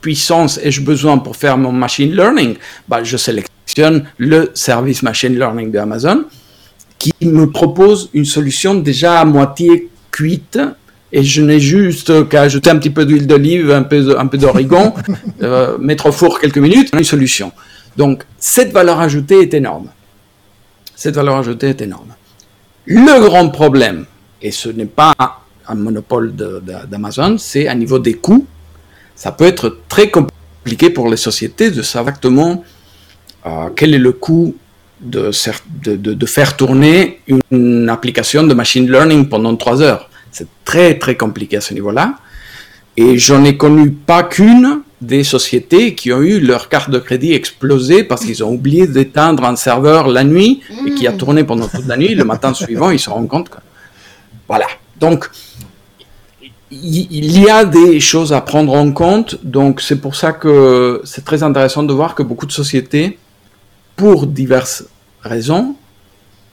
puissance 0.02 0.60
ai-je 0.62 0.82
besoin 0.82 1.16
pour 1.16 1.34
faire 1.34 1.56
mon 1.56 1.72
machine 1.72 2.14
learning, 2.14 2.56
bah, 2.86 3.02
je 3.02 3.16
sélectionne 3.16 3.51
le 4.18 4.50
service 4.54 5.02
machine 5.02 5.36
learning 5.36 5.70
de 5.70 5.78
Amazon 5.78 6.24
qui 6.98 7.12
me 7.22 7.50
propose 7.50 8.10
une 8.14 8.24
solution 8.24 8.74
déjà 8.74 9.20
à 9.20 9.24
moitié 9.24 9.90
cuite 10.10 10.58
et 11.12 11.22
je 11.22 11.42
n'ai 11.42 11.60
juste 11.60 12.28
qu'à 12.28 12.42
ajouter 12.42 12.70
un 12.70 12.76
petit 12.76 12.90
peu 12.90 13.04
d'huile 13.04 13.26
d'olive, 13.26 13.70
un 13.70 13.82
peu, 13.82 14.18
un 14.18 14.26
peu 14.26 14.38
d'origan, 14.38 14.94
euh, 15.42 15.76
mettre 15.78 16.06
au 16.06 16.12
four 16.12 16.40
quelques 16.40 16.58
minutes, 16.58 16.90
une 16.94 17.04
solution. 17.04 17.52
Donc, 17.96 18.24
cette 18.38 18.72
valeur 18.72 18.98
ajoutée 19.00 19.40
est 19.40 19.52
énorme. 19.52 19.88
Cette 20.94 21.16
valeur 21.16 21.36
ajoutée 21.36 21.68
est 21.68 21.82
énorme. 21.82 22.14
Le 22.86 23.20
grand 23.20 23.48
problème, 23.50 24.06
et 24.40 24.50
ce 24.50 24.70
n'est 24.70 24.86
pas 24.86 25.14
un 25.68 25.74
monopole 25.74 26.32
d'Amazon, 26.34 27.36
c'est 27.38 27.68
à 27.68 27.74
niveau 27.74 27.98
des 27.98 28.14
coûts. 28.14 28.46
Ça 29.14 29.32
peut 29.32 29.44
être 29.44 29.78
très 29.88 30.10
compliqué 30.10 30.90
pour 30.90 31.08
les 31.08 31.16
sociétés 31.16 31.70
de 31.70 31.82
savoir 31.82 32.14
exactement 32.14 32.64
euh, 33.46 33.68
quel 33.74 33.94
est 33.94 33.98
le 33.98 34.12
coût 34.12 34.54
de, 35.00 35.30
de, 35.84 36.26
faire 36.26 36.56
tourner 36.56 37.20
une 37.50 37.88
application 37.88 38.44
de 38.44 38.54
machine 38.54 38.90
learning 38.90 39.28
pendant 39.28 39.56
trois 39.56 39.82
heures? 39.82 40.08
C'est 40.30 40.48
très 40.64 40.98
très 40.98 41.16
compliqué 41.16 41.56
à 41.56 41.60
ce 41.60 41.74
niveau-là. 41.74 42.14
Et 42.96 43.18
j'en 43.18 43.42
ai 43.44 43.56
connu 43.56 43.90
pas 43.90 44.22
qu'une 44.22 44.82
des 45.00 45.24
sociétés 45.24 45.94
qui 45.94 46.12
ont 46.12 46.22
eu 46.22 46.38
leur 46.40 46.68
carte 46.68 46.90
de 46.90 46.98
crédit 46.98 47.32
explosée 47.32 48.04
parce 48.04 48.24
qu'ils 48.24 48.44
ont 48.44 48.52
oublié 48.52 48.86
d'éteindre 48.86 49.44
un 49.44 49.56
serveur 49.56 50.08
la 50.08 50.24
nuit 50.24 50.60
et 50.86 50.92
qui 50.94 51.06
a 51.06 51.12
tourné 51.12 51.42
pendant 51.44 51.68
toute 51.68 51.86
la 51.86 51.96
nuit. 51.96 52.14
Le 52.14 52.24
matin 52.24 52.54
suivant, 52.54 52.90
ils 52.90 53.00
se 53.00 53.10
rendent 53.10 53.28
compte 53.28 53.48
que... 53.48 53.58
Voilà. 54.46 54.66
Donc, 55.00 55.28
il 56.70 57.40
y 57.40 57.50
a 57.50 57.64
des 57.64 58.00
choses 58.00 58.32
à 58.32 58.40
prendre 58.40 58.74
en 58.74 58.92
compte. 58.92 59.38
Donc, 59.44 59.80
c'est 59.80 60.00
pour 60.00 60.14
ça 60.14 60.32
que 60.32 61.00
c'est 61.04 61.24
très 61.24 61.42
intéressant 61.42 61.82
de 61.82 61.92
voir 61.92 62.14
que 62.14 62.22
beaucoup 62.22 62.46
de 62.46 62.52
sociétés, 62.52 63.18
pour 63.96 64.26
diverses 64.26 64.84
raisons, 65.22 65.76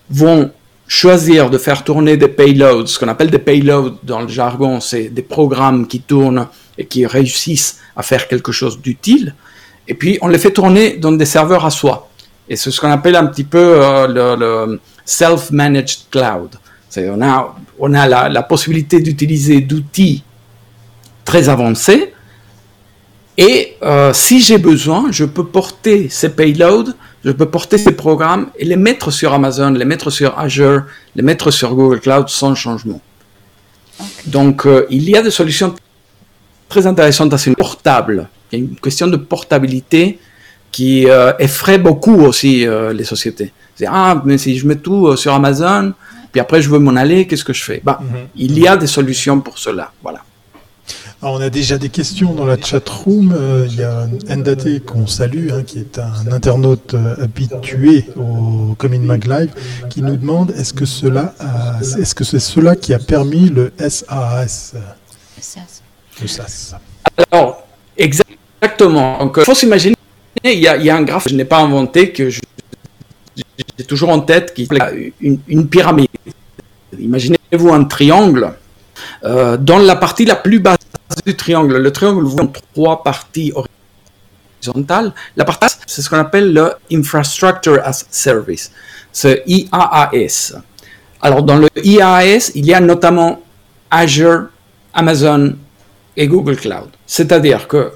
vont 0.10 0.51
choisir 0.88 1.51
de 1.51 1.58
faire 1.60 1.84
tourner 1.84 2.17
des 2.17 2.27
payloads, 2.27 2.88
ce 2.88 2.98
qu'on 2.98 3.08
appelle 3.08 3.29
des 3.29 3.39
payloads 3.39 4.00
dans 4.03 4.22
le 4.22 4.27
jargon, 4.27 4.79
c'est 4.79 5.10
des 5.10 5.22
programmes 5.22 5.88
qui 5.88 6.01
tournent 6.01 6.48
et 6.77 6.86
qui 6.86 7.05
réussissent 7.05 7.79
à 7.96 8.01
faire 8.01 8.27
quelque 8.27 8.51
chose 8.51 8.81
d'utile, 8.81 9.36
et 9.88 9.93
puis 9.93 10.17
on 10.22 10.27
les 10.27 10.39
fait 10.39 10.51
tourner 10.51 10.98
dans 10.98 11.12
des 11.12 11.25
serveurs 11.25 11.63
à 11.63 11.69
soi. 11.69 12.10
Et 12.50 12.55
c'est 12.55 12.72
ce 12.72 12.81
qu'on 12.81 12.89
appelle 12.89 13.15
un 13.15 13.27
petit 13.27 13.43
peu 13.43 13.60
euh, 13.84 14.36
le, 14.36 14.79
self-managed 15.05 16.10
cloud. 16.12 16.55
On 16.98 17.22
a, 17.22 17.55
on 17.77 17.93
a 17.93 18.29
la, 18.29 18.43
possibilité 18.43 19.00
d'utiliser 19.00 19.62
d'outils 19.62 20.24
très 21.24 21.50
avancés, 21.50 22.13
et 23.38 23.75
euh, 23.84 24.12
si 24.12 24.41
j'ai 24.41 24.58
besoin, 24.58 25.12
je 25.12 25.24
peux 25.24 25.46
porter 25.46 26.10
ces 26.10 26.29
payloads 26.29 26.93
je 27.23 27.31
peux 27.31 27.45
porter 27.47 27.77
ces 27.77 27.91
programmes 27.91 28.47
et 28.57 28.65
les 28.65 28.75
mettre 28.75 29.11
sur 29.11 29.33
Amazon, 29.33 29.71
les 29.71 29.85
mettre 29.85 30.09
sur 30.09 30.38
Azure, 30.39 30.83
les 31.15 31.21
mettre 31.21 31.51
sur 31.51 31.75
Google 31.75 31.99
Cloud 31.99 32.29
sans 32.29 32.55
changement. 32.55 33.01
Donc, 34.25 34.65
euh, 34.65 34.85
il 34.89 35.09
y 35.09 35.17
a 35.17 35.21
des 35.21 35.31
solutions 35.31 35.75
très 36.69 36.88
intéressantes 36.88 37.33
à 37.33 37.38
ce 37.38 37.49
portable. 37.51 38.29
Il 38.51 38.59
y 38.59 38.61
a 38.61 38.65
une 38.65 38.75
question 38.75 39.07
de 39.07 39.17
portabilité 39.17 40.19
qui 40.71 41.09
euh, 41.09 41.33
effraie 41.39 41.77
beaucoup 41.77 42.21
aussi 42.21 42.65
euh, 42.65 42.93
les 42.93 43.03
sociétés. 43.03 43.51
C'est 43.75 43.88
ah, 43.89 44.21
mais 44.23 44.38
si 44.38 44.57
je 44.57 44.67
mets 44.67 44.75
tout 44.75 45.15
sur 45.17 45.33
Amazon, 45.33 45.93
puis 46.31 46.39
après 46.39 46.61
je 46.61 46.69
veux 46.69 46.79
m'en 46.79 46.95
aller, 46.95 47.27
qu'est-ce 47.27 47.43
que 47.43 47.53
je 47.53 47.63
fais 47.63 47.81
bah, 47.83 47.99
mhm. 48.01 48.27
Il 48.35 48.59
y 48.59 48.67
a 48.67 48.77
des 48.77 48.88
solutions 48.88 49.39
pour 49.41 49.57
cela. 49.57 49.91
Voilà 50.01 50.21
on 51.21 51.41
a 51.41 51.49
déjà 51.49 51.77
des 51.77 51.89
questions 51.89 52.33
dans 52.33 52.45
la 52.45 52.57
chat 52.57 52.88
room. 52.88 53.33
Euh, 53.38 53.67
il 53.69 53.75
y 53.75 53.83
a 53.83 54.07
Ndate 54.35 54.85
qu'on 54.85 55.07
salue, 55.07 55.49
hein, 55.51 55.63
qui 55.63 55.79
est 55.79 55.99
un 55.99 56.31
internaute 56.31 56.93
euh, 56.93 57.23
habitué 57.23 58.05
au 58.15 58.75
Comin 58.77 58.99
Mag 58.99 59.25
Live, 59.27 59.53
qui 59.89 60.01
nous 60.01 60.17
demande 60.17 60.51
est-ce 60.51 60.73
que 60.73 60.85
cela, 60.85 61.33
est-ce 61.81 62.15
que 62.15 62.23
c'est 62.23 62.39
cela 62.39 62.75
qui 62.75 62.93
a 62.93 62.99
permis 62.99 63.49
le 63.49 63.71
SAS 63.77 64.75
Le 66.21 66.27
SAS. 66.27 66.75
Alors, 67.31 67.67
exactement. 67.97 69.19
Donc, 69.19 69.35
il 69.38 69.43
faut 69.43 69.55
s'imaginer, 69.55 69.95
il 70.43 70.59
y, 70.59 70.67
a, 70.67 70.95
un 70.95 71.03
graphe 71.03 71.25
que 71.25 71.29
je 71.29 71.35
n'ai 71.35 71.45
pas 71.45 71.59
inventé 71.59 72.11
que 72.11 72.29
j'ai 72.29 72.41
toujours 73.88 74.09
en 74.09 74.19
tête, 74.19 74.53
qui 74.53 74.63
est 74.63 75.13
une, 75.19 75.39
une 75.47 75.67
pyramide. 75.67 76.07
Imaginez-vous 76.97 77.73
un 77.73 77.83
triangle. 77.83 78.53
Euh, 79.23 79.57
dans 79.57 79.79
la 79.79 79.95
partie 79.95 80.25
la 80.25 80.35
plus 80.35 80.59
basse 80.59 80.77
du 81.25 81.35
triangle. 81.35 81.77
Le 81.77 81.91
triangle 81.91 82.23
vous 82.23 82.38
en 82.38 82.51
trois 82.73 83.03
parties 83.03 83.53
horizontales. 84.61 85.13
La 85.35 85.45
partie 85.45 85.67
c'est 85.85 86.01
ce 86.01 86.09
qu'on 86.09 86.17
appelle 86.17 86.53
le 86.53 86.73
Infrastructure 86.91 87.79
as 87.83 88.05
Service, 88.09 88.71
ce 89.11 89.39
IaaS. 89.47 90.53
Alors 91.21 91.43
dans 91.43 91.57
le 91.57 91.67
IaaS, 91.83 92.51
il 92.55 92.65
y 92.65 92.73
a 92.73 92.79
notamment 92.79 93.41
Azure, 93.89 94.47
Amazon 94.93 95.55
et 96.15 96.27
Google 96.27 96.57
Cloud. 96.57 96.89
C'est-à-dire 97.05 97.67
que 97.67 97.91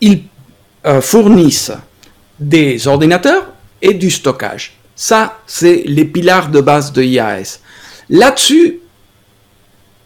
ils 0.00 0.24
euh, 0.86 1.00
fournissent 1.00 1.72
des 2.38 2.88
ordinateurs 2.88 3.52
et 3.80 3.94
du 3.94 4.10
stockage. 4.10 4.74
Ça, 4.94 5.38
c'est 5.46 5.82
les 5.86 6.04
piliers 6.04 6.48
de 6.50 6.60
base 6.60 6.92
de 6.92 7.02
IaaS. 7.02 7.60
Là-dessus, 8.10 8.80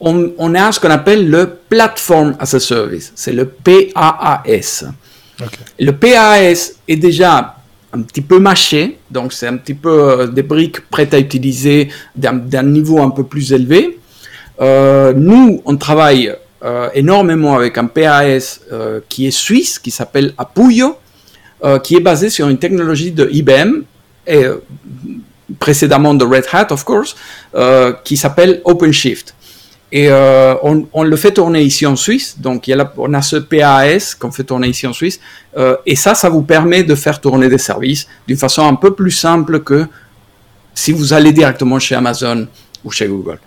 on, 0.00 0.54
a 0.54 0.72
ce 0.72 0.80
qu'on 0.80 0.90
appelle 0.90 1.28
le 1.28 1.58
Platform 1.68 2.36
as 2.38 2.54
a 2.54 2.60
Service, 2.60 3.12
c'est 3.14 3.32
le 3.32 3.46
PaaS. 3.46 4.84
Le 5.78 5.90
PaaS 5.92 6.72
est 6.88 6.96
déjà 6.96 7.56
un 7.92 8.02
petit 8.02 8.20
peu 8.20 8.38
mâché, 8.38 8.98
donc 9.10 9.32
c'est 9.32 9.46
un 9.46 9.56
petit 9.56 9.74
peu 9.74 9.90
euh, 9.90 10.26
des 10.26 10.42
briques 10.42 10.88
prêtes 10.88 11.14
à 11.14 11.18
utiliser 11.18 11.88
d'un 12.14 12.62
niveau 12.62 13.00
un 13.00 13.10
peu 13.10 13.24
plus 13.24 13.52
élevé. 13.52 13.98
Euh, 14.60 15.12
nous, 15.14 15.62
on 15.64 15.76
travaille 15.76 16.34
euh, 16.64 16.88
énormément 16.94 17.54
avec 17.56 17.78
un 17.78 17.86
PaaS 17.86 18.60
qui 19.08 19.26
est 19.26 19.30
suisse, 19.30 19.78
qui 19.78 19.90
s'appelle 19.90 20.34
Apuyo, 20.36 20.96
qui 21.82 21.96
est 21.96 22.00
basé 22.00 22.30
sur 22.30 22.48
une 22.48 22.58
technologie 22.58 23.12
de 23.12 23.28
IBM 23.30 23.82
et 24.26 24.44
précédemment 25.58 26.14
de 26.14 26.24
Red 26.24 26.44
Hat, 26.52 26.68
of 26.70 26.84
course, 26.84 27.16
qui 28.04 28.16
s'appelle 28.16 28.60
OpenShift. 28.64 29.35
Et 29.92 30.08
euh, 30.10 30.54
on, 30.62 31.02
le 31.04 31.16
fait 31.16 31.32
tourner 31.32 31.62
ici 31.62 31.86
en 31.86 31.94
Suisse. 31.94 32.36
Donc, 32.38 32.66
il 32.66 32.72
y 32.72 32.74
a 32.74 32.92
on 32.96 33.14
a 33.14 33.22
ce 33.22 33.36
PAS 33.36 34.16
qu'on 34.18 34.32
fait 34.32 34.42
tourner 34.44 34.68
ici 34.68 34.86
en 34.86 34.92
Suisse. 34.92 35.20
Euh, 35.56 35.76
et 35.86 35.94
ça, 35.94 36.14
ça 36.14 36.28
vous 36.28 36.42
permet 36.42 36.82
de 36.82 36.94
faire 36.94 37.20
tourner 37.20 37.48
des 37.48 37.58
services 37.58 38.08
d'une 38.26 38.36
façon 38.36 38.66
un 38.66 38.74
peu 38.74 38.94
plus 38.94 39.12
simple 39.12 39.60
que 39.60 39.86
si 40.74 40.92
vous 40.92 41.12
allez 41.12 41.32
directement 41.32 41.78
chez 41.78 41.94
Amazon 41.94 42.48
ou 42.84 42.90
chez 42.90 43.06
Google. 43.06 43.38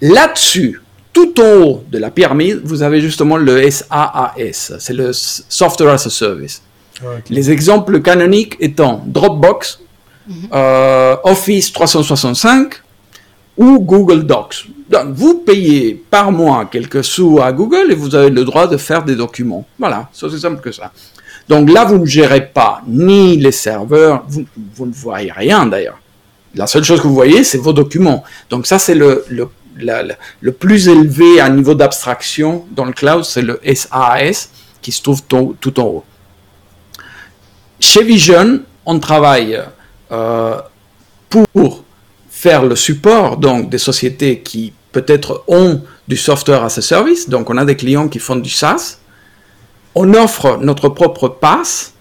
Là-dessus, 0.00 0.80
tout 1.12 1.38
en 1.40 1.62
haut 1.62 1.84
de 1.90 1.98
la 1.98 2.10
pyramide, 2.10 2.60
vous 2.64 2.82
avez 2.82 3.00
justement 3.00 3.36
le 3.36 3.68
SaaS. 3.70 4.72
C'est 4.78 4.94
le 4.94 5.12
Software 5.12 5.94
as 5.94 6.06
a 6.06 6.10
Service. 6.10 6.62
Ah, 7.02 7.18
Les 7.28 7.50
exemples 7.50 8.00
canoniques 8.00 8.56
étant 8.60 9.02
Dropbox, 9.06 9.80
mhm. 10.28 10.34
euh, 10.52 11.16
Office 11.24 11.72
365 11.72 12.74
ou 13.56 13.80
Google 13.80 14.24
Docs. 14.24 14.66
Donc, 14.88 15.08
vous 15.14 15.38
payez 15.40 15.94
par 15.94 16.32
mois 16.32 16.66
quelques 16.70 17.04
sous 17.04 17.40
à 17.40 17.52
Google 17.52 17.90
et 17.90 17.94
vous 17.94 18.14
avez 18.14 18.30
le 18.30 18.44
droit 18.44 18.66
de 18.66 18.76
faire 18.76 19.04
des 19.04 19.16
documents. 19.16 19.66
Voilà, 19.78 20.08
c'est 20.12 20.26
aussi 20.26 20.40
simple 20.40 20.60
que 20.60 20.72
ça. 20.72 20.92
Donc 21.48 21.70
là, 21.70 21.84
vous 21.84 21.98
ne 21.98 22.06
gérez 22.06 22.46
pas 22.46 22.82
ni 22.86 23.36
les 23.36 23.52
serveurs, 23.52 24.24
vous, 24.28 24.86
ne 24.86 24.92
voyez 24.92 25.32
rien 25.32 25.66
d'ailleurs. 25.66 25.98
La 26.54 26.66
seule 26.66 26.84
chose 26.84 27.00
que 27.00 27.06
vous 27.06 27.14
voyez, 27.14 27.44
c'est 27.44 27.58
vos 27.58 27.72
documents. 27.72 28.22
Donc 28.50 28.66
ça, 28.66 28.78
c'est 28.78 28.94
le, 28.94 29.24
le, 29.28 29.48
le, 30.40 30.52
plus 30.52 30.88
élevé 30.88 31.40
à 31.40 31.48
niveau 31.48 31.74
d'abstraction 31.74 32.66
dans 32.70 32.84
le 32.84 32.92
cloud, 32.92 33.24
c'est 33.24 33.42
le 33.42 33.60
SaaS 33.74 34.48
qui 34.80 34.92
se 34.92 35.02
trouve 35.02 35.22
tout, 35.24 35.80
en 35.80 35.84
haut. 35.84 36.04
Chez 37.80 38.04
Vision, 38.04 38.60
on 38.84 38.98
travaille 38.98 39.60
euh, 40.12 40.60
pour 41.28 41.84
faire 42.42 42.64
le 42.64 42.74
support 42.74 43.36
donc 43.36 43.70
des 43.70 43.78
sociétés 43.78 44.40
qui 44.40 44.72
peut-être 44.90 45.44
ont 45.46 45.80
du 46.08 46.16
software 46.16 46.64
as 46.64 46.76
a 46.76 46.82
service, 46.82 47.28
donc 47.28 47.48
on 47.50 47.56
a 47.56 47.64
des 47.64 47.76
clients 47.76 48.08
qui 48.08 48.18
font 48.18 48.34
du 48.34 48.50
SaaS, 48.50 48.98
on 49.94 50.12
offre 50.14 50.58
notre 50.60 50.88
propre 50.88 51.28
pass 51.28 51.94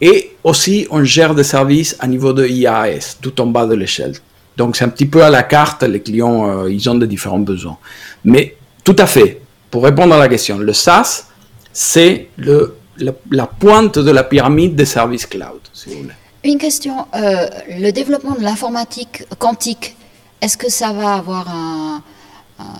et 0.00 0.36
aussi 0.44 0.86
on 0.92 1.02
gère 1.02 1.34
des 1.34 1.42
services 1.42 1.96
à 1.98 2.06
niveau 2.06 2.32
de 2.32 2.46
IaaS, 2.46 3.16
tout 3.20 3.40
en 3.40 3.46
bas 3.46 3.66
de 3.66 3.74
l'échelle. 3.74 4.14
Donc 4.56 4.76
c'est 4.76 4.84
un 4.84 4.90
petit 4.90 5.06
peu 5.06 5.24
à 5.24 5.30
la 5.30 5.42
carte, 5.42 5.82
les 5.82 6.02
clients, 6.02 6.40
euh, 6.48 6.70
ils 6.70 6.88
ont 6.88 6.94
des 6.94 7.08
différents 7.08 7.40
besoins. 7.40 7.78
Mais 8.24 8.54
tout 8.84 8.96
à 8.96 9.06
fait, 9.06 9.40
pour 9.72 9.82
répondre 9.82 10.14
à 10.14 10.18
la 10.18 10.28
question, 10.28 10.58
le 10.58 10.72
SaaS, 10.72 11.26
c'est 11.72 12.28
le, 12.36 12.76
la 13.32 13.46
pointe 13.48 13.98
de 13.98 14.12
la 14.12 14.22
pyramide 14.22 14.76
des 14.76 14.86
services 14.86 15.26
cloud, 15.26 15.62
si 15.72 15.88
vous 15.88 16.02
voulez. 16.02 16.14
Une 16.44 16.58
question, 16.58 17.06
euh, 17.16 17.48
le 17.68 17.90
développement 17.90 18.36
de 18.36 18.42
l'informatique 18.42 19.24
quantique, 19.40 19.96
est-ce 20.40 20.56
que 20.56 20.70
ça 20.70 20.92
va 20.92 21.14
avoir 21.14 21.50
un... 21.50 22.02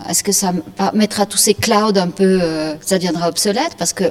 Est-ce 0.09 0.23
que 0.23 0.33
ça 0.33 0.51
mettra 0.93 1.25
tous 1.25 1.37
ces 1.37 1.53
clouds 1.53 1.97
un 1.97 2.09
peu... 2.09 2.39
Euh, 2.41 2.75
ça 2.81 2.97
deviendra 2.97 3.27
obsolète? 3.29 3.75
Parce 3.77 3.93
que, 3.93 4.05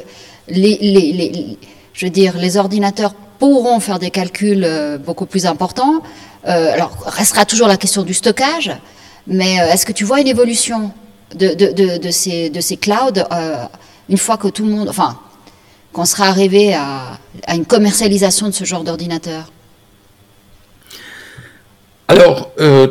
les, 0.48 0.78
les, 0.80 1.58
je 1.92 2.06
veux 2.06 2.10
dire, 2.10 2.36
les 2.38 2.56
ordinateurs 2.56 3.14
pourront 3.38 3.78
faire 3.80 3.98
des 3.98 4.10
calculs 4.10 4.64
euh, 4.64 4.98
beaucoup 4.98 5.26
plus 5.26 5.46
importants. 5.46 6.02
alors, 6.44 6.92
restera 7.06 7.44
toujours 7.44 7.68
la 7.68 7.76
question 7.76 8.02
du 8.02 8.14
stockage, 8.14 8.70
mais 9.26 9.56
est-ce 9.56 9.84
que 9.84 9.92
tu 9.92 10.04
vois 10.04 10.20
une 10.20 10.28
évolution 10.28 10.92
de, 11.34 11.48
de, 11.54 11.72
de, 11.72 11.98
de 11.98 12.10
ces, 12.10 12.48
de 12.48 12.60
ces 12.60 12.78
clouds 12.78 13.22
une 14.08 14.18
fois 14.18 14.36
que 14.36 14.48
tout 14.48 14.64
le 14.64 14.72
monde... 14.72 14.88
Enfin, 14.88 15.18
qu'on 15.92 16.04
sera 16.04 16.26
arrivé 16.26 16.74
à, 16.74 17.18
à 17.46 17.54
une 17.54 17.66
commercialisation 17.66 18.48
de 18.48 18.52
ce 18.52 18.64
genre 18.64 18.84
d'ordinateur 18.84 19.50
alors, 22.08 22.52
euh, 22.58 22.88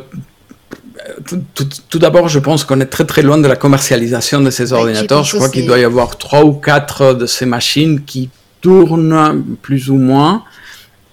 tout, 1.89 1.99
d'abord, 1.99 2.29
je 2.29 2.37
pense 2.37 2.63
qu'on 2.63 2.79
est 2.79 2.85
très 2.85 3.05
très 3.05 3.23
loin 3.23 3.39
de 3.39 3.47
la 3.47 3.55
commercialisation 3.55 4.41
de 4.41 4.51
ces 4.51 4.73
ordinateurs. 4.73 5.23
Je 5.23 5.35
crois 5.35 5.49
qu'il 5.49 5.65
doit 5.65 5.79
y 5.79 5.83
avoir 5.83 6.17
trois 6.17 6.45
ou 6.45 6.53
quatre 6.53 7.15
de 7.15 7.25
ces 7.25 7.47
machines 7.47 8.03
qui 8.03 8.29
tournent 8.61 9.43
plus 9.63 9.89
ou 9.89 9.95
moins, 9.95 10.43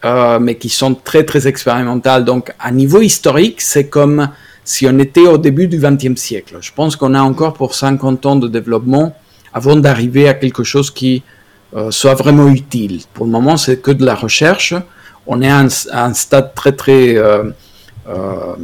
euh, 0.05 0.39
mais 0.39 0.57
qui 0.57 0.69
sont 0.69 0.95
très 0.95 1.25
très 1.25 1.49
expérimentales. 1.49 2.27
Donc, 2.27 2.53
à 2.61 2.71
niveau 2.71 3.01
historique, 3.01 3.63
c'est 3.63 3.89
comme 3.89 4.29
si 4.65 4.87
on 4.87 4.99
était 4.99 5.27
au 5.27 5.39
début 5.39 5.67
du 5.67 5.79
XXe 5.79 6.21
siècle. 6.21 6.59
Je 6.61 6.73
pense 6.75 6.97
qu'on 6.97 7.15
a 7.15 7.23
encore 7.23 7.55
pour 7.55 7.75
50 7.75 8.27
ans 8.27 8.37
de 8.37 8.49
développement 8.49 9.17
avant 9.55 9.77
d'arriver 9.77 10.29
à 10.29 10.35
quelque 10.35 10.65
chose 10.65 10.91
qui 10.91 11.23
soit 11.91 12.15
vraiment 12.15 12.49
utile. 12.49 13.01
Pour 13.13 13.27
le 13.27 13.33
moment, 13.33 13.57
c'est 13.57 13.79
que 13.79 13.91
de 13.91 14.05
la 14.05 14.15
recherche. 14.15 14.75
On 15.27 15.41
est 15.43 15.51
à 15.51 15.59
un, 15.59 16.15
stade 16.15 16.55
très 16.55 16.73
très 16.73 17.17
euh, 17.17 17.45
euh, 18.07 18.55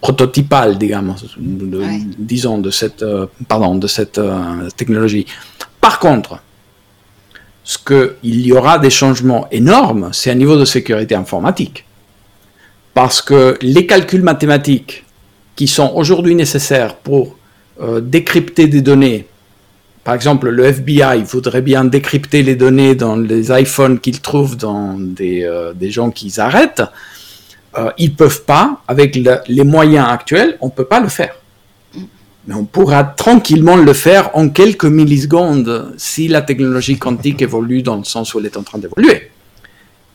prototypal, 0.00 0.78
digamos, 0.78 1.16
disons, 1.38 2.58
de 2.58 2.70
cette, 2.70 3.04
pardon, 3.48 3.76
de 3.76 3.86
cette 3.86 4.20
technologie. 4.76 5.26
Par 5.80 5.98
contre, 5.98 6.38
ce 7.64 7.78
qu'il 7.78 8.46
y 8.46 8.52
aura 8.52 8.78
des 8.78 8.90
changements 8.90 9.48
énormes, 9.50 10.10
c'est 10.12 10.30
à 10.30 10.34
niveau 10.34 10.56
de 10.56 10.64
sécurité 10.64 11.14
informatique. 11.14 11.84
Parce 12.94 13.20
que 13.20 13.58
les 13.60 13.86
calculs 13.86 14.22
mathématiques 14.22 15.04
qui 15.56 15.66
sont 15.66 15.92
aujourd'hui 15.94 16.34
nécessaires 16.34 16.94
pour 16.96 17.36
décrypter 18.00 18.68
des 18.68 18.82
données 18.82 19.26
par 20.06 20.14
exemple, 20.14 20.50
le 20.50 20.66
FBI 20.66 21.24
voudrait 21.24 21.62
bien 21.62 21.84
décrypter 21.84 22.44
les 22.44 22.54
données 22.54 22.94
dans 22.94 23.16
les 23.16 23.50
iPhones 23.50 23.98
qu'ils 23.98 24.20
trouvent 24.20 24.56
dans 24.56 24.96
des, 24.96 25.42
euh, 25.42 25.72
gens 25.90 26.12
qu'ils 26.12 26.38
arrêtent. 26.38 26.84
Euh, 27.76 27.90
ils 27.98 28.14
peuvent 28.14 28.44
pas, 28.44 28.82
avec 28.86 29.16
les 29.16 29.64
moyens 29.64 30.06
actuels, 30.08 30.58
on 30.60 30.70
peut 30.70 30.84
pas 30.84 31.00
le 31.00 31.08
faire. 31.08 31.34
Mais 32.46 32.54
on 32.54 32.64
pourra 32.66 33.02
tranquillement 33.02 33.74
le 33.74 33.92
faire 33.92 34.30
en 34.34 34.48
quelques 34.48 34.84
millisecondes 34.84 35.92
si 35.96 36.28
la 36.28 36.40
technologie 36.40 36.98
quantique 36.98 37.42
évolue 37.42 37.82
dans 37.82 37.96
le 37.96 38.04
sens 38.04 38.32
où 38.32 38.38
elle 38.38 38.46
est 38.46 38.56
en 38.56 38.62
train 38.62 38.78
d'évoluer. 38.78 39.32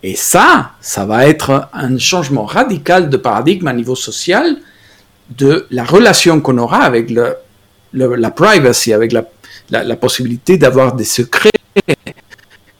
Et 0.03 0.15
ça, 0.15 0.71
ça 0.79 1.05
va 1.05 1.27
être 1.27 1.67
un 1.73 1.97
changement 1.97 2.45
radical 2.45 3.09
de 3.09 3.17
paradigme 3.17 3.67
à 3.67 3.73
niveau 3.73 3.95
social 3.95 4.55
de 5.37 5.67
la 5.69 5.83
relation 5.83 6.39
qu'on 6.39 6.59
aura 6.59 6.77
avec 6.77 7.11
la 7.11 8.31
privacy, 8.31 8.93
avec 8.93 9.11
la 9.11 9.25
la, 9.71 9.95
possibilité 9.95 10.57
d'avoir 10.57 10.93
des 10.93 11.03
secrets, 11.05 11.51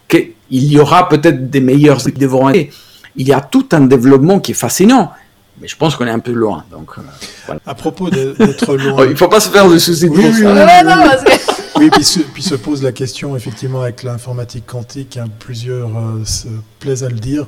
qu'il 0.08 0.34
y 0.52 0.80
aura 0.80 1.08
peut-être 1.10 1.50
des 1.50 1.62
meilleurs 1.62 2.04
qui 2.04 2.12
devront 2.12 2.50
être. 2.50 2.74
Il 3.16 3.28
y 3.28 3.34
a 3.34 3.42
tout 3.42 3.68
un 3.72 3.82
développement 3.82 4.40
qui 4.40 4.52
est 4.52 4.56
fascinant, 4.56 5.12
mais 5.60 5.68
je 5.68 5.76
pense 5.76 5.96
qu'on 5.96 6.08
est 6.08 6.12
un 6.12 6.20
peu 6.20 6.32
loin. 6.32 6.64
Donc, 6.72 6.92
euh, 6.98 7.54
À 7.66 7.76
propos 7.76 8.10
d'être 8.10 8.76
loin. 8.76 9.06
il 9.06 9.12
ne 9.12 9.16
faut 9.16 9.28
pas 9.28 9.40
se 9.40 9.50
faire 9.50 9.70
de 9.70 9.78
soucis 9.78 10.08
oui, 10.08 10.18
oui, 10.24 10.44
oui, 10.44 11.38
oui, 11.76 11.90
puis 11.92 12.04
se, 12.04 12.20
puis 12.20 12.44
se 12.44 12.56
pose 12.56 12.82
la 12.84 12.92
question, 12.92 13.36
effectivement, 13.36 13.82
avec 13.82 14.04
l'informatique 14.04 14.66
quantique, 14.66 15.18
hein, 15.18 15.26
plusieurs 15.40 15.90
euh, 15.90 16.24
se 16.26 16.48
plaisent 16.80 17.04
à 17.04 17.10
le 17.10 17.20
dire, 17.20 17.46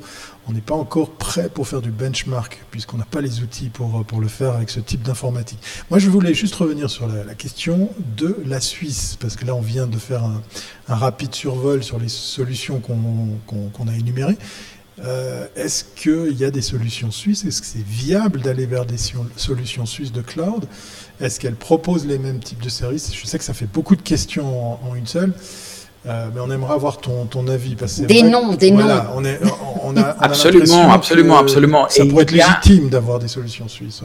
on 0.48 0.52
n'est 0.52 0.60
pas 0.60 0.74
encore 0.74 1.10
prêt 1.10 1.48
pour 1.48 1.66
faire 1.66 1.80
du 1.80 1.90
benchmark, 1.90 2.64
puisqu'on 2.70 2.98
n'a 2.98 3.04
pas 3.04 3.20
les 3.20 3.40
outils 3.40 3.68
pour, 3.68 4.00
euh, 4.00 4.02
pour 4.02 4.20
le 4.20 4.28
faire 4.28 4.54
avec 4.54 4.70
ce 4.70 4.80
type 4.80 5.02
d'informatique. 5.02 5.58
Moi, 5.90 5.98
je 5.98 6.10
voulais 6.10 6.34
juste 6.34 6.54
revenir 6.54 6.90
sur 6.90 7.06
la, 7.06 7.34
question 7.34 7.90
de 8.16 8.36
la 8.46 8.60
Suisse, 8.60 9.16
parce 9.18 9.36
que 9.36 9.44
là, 9.44 9.54
on 9.54 9.60
vient 9.60 9.86
de 9.86 9.98
faire 9.98 10.24
un, 10.24 10.42
rapide 10.86 11.34
survol 11.34 11.82
sur 11.82 11.98
les 11.98 12.08
solutions 12.08 12.80
qu'on 12.80 13.88
a 13.88 13.92
énumérées. 13.92 14.38
Euh, 15.02 15.46
est-ce 15.56 15.82
qu'il 15.82 16.38
y 16.38 16.44
a 16.44 16.50
des 16.50 16.62
solutions 16.62 17.10
suisses? 17.10 17.44
Est-ce 17.44 17.60
que 17.60 17.66
c'est 17.66 17.84
viable 17.84 18.40
d'aller 18.40 18.66
vers 18.66 18.84
des 18.84 18.98
solutions 19.36 19.86
suisses 19.86 20.12
de 20.12 20.20
cloud? 20.20 20.66
Est-ce 21.20 21.40
qu'elles 21.40 21.56
proposent 21.56 22.06
les 22.06 22.18
mêmes 22.18 22.38
types 22.38 22.62
de 22.62 22.68
services? 22.68 23.12
Je 23.14 23.26
sais 23.26 23.38
que 23.38 23.44
ça 23.44 23.54
fait 23.54 23.66
beaucoup 23.66 23.96
de 23.96 24.02
questions 24.02 24.84
en 24.88 24.94
une 24.94 25.06
seule. 25.06 25.32
Euh, 26.06 26.28
mais 26.34 26.40
on 26.40 26.50
aimerait 26.50 26.74
avoir 26.74 26.98
ton, 26.98 27.24
ton 27.24 27.48
avis. 27.48 27.76
Parce 27.76 28.00
des 28.00 28.22
noms, 28.22 28.54
des 28.54 28.70
noms. 28.70 28.86
On 29.14 29.24
est, 29.24 29.40
on 29.84 29.96
a, 29.96 30.16
absolument, 30.20 30.92
absolument, 30.92 31.38
absolument. 31.38 31.86
Ça 31.88 32.04
pourrait 32.06 32.22
être 32.22 32.32
légitime 32.32 32.88
d'avoir 32.88 33.18
des 33.18 33.28
solutions 33.28 33.68
suisses. 33.68 34.02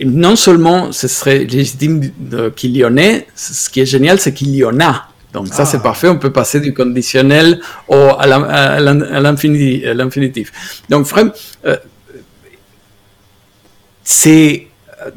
Et 0.00 0.04
non 0.04 0.36
seulement 0.36 0.92
ce 0.92 1.08
serait 1.08 1.44
légitime 1.44 2.10
qu'il 2.56 2.76
y 2.76 2.84
en 2.84 2.96
ait, 2.96 3.26
ce 3.34 3.70
qui 3.70 3.80
est 3.80 3.86
génial, 3.86 4.18
c'est 4.18 4.32
qu'il 4.32 4.54
y 4.54 4.64
en 4.64 4.78
a. 4.80 5.08
Donc 5.32 5.48
ça, 5.48 5.64
c'est 5.64 5.78
ah. 5.78 5.80
parfait. 5.80 6.08
On 6.08 6.18
peut 6.18 6.32
passer 6.32 6.60
du 6.60 6.74
conditionnel 6.74 7.60
au, 7.88 8.08
à 8.18 8.26
l'infinitif. 8.26 10.52
Donc, 10.88 11.06
vraiment, 11.06 11.32
euh, 11.66 11.76
c'est 14.04 14.66
euh, 15.00 15.10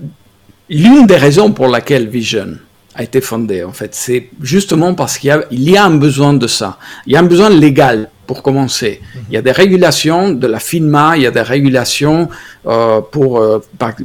l'une 0.69 1.05
des 1.05 1.17
raisons 1.17 1.51
pour 1.51 1.67
laquelle 1.67 2.07
Vision 2.07 2.57
a 2.95 3.03
été 3.03 3.19
fondé, 3.19 3.63
en 3.63 3.73
fait. 3.73 3.93
C'est 3.93 4.29
justement 4.41 4.93
parce 4.93 5.17
qu'il 5.17 5.37
y, 5.51 5.71
y 5.71 5.77
a 5.77 5.85
un 5.85 5.95
besoin 5.95 6.33
de 6.33 6.47
ça. 6.47 6.77
Il 7.05 7.13
y 7.13 7.15
a 7.17 7.19
un 7.19 7.23
besoin 7.23 7.49
légal, 7.49 8.09
pour 8.27 8.41
commencer. 8.41 9.01
Il 9.29 9.33
y 9.33 9.37
a 9.37 9.41
des 9.41 9.51
régulations 9.51 10.31
de 10.31 10.47
la 10.47 10.59
FINMA, 10.59 11.17
il 11.17 11.23
y 11.23 11.27
a 11.27 11.31
des 11.31 11.41
régulations 11.41 12.29
euh, 12.65 13.01
pour, 13.01 13.39
euh, 13.39 13.59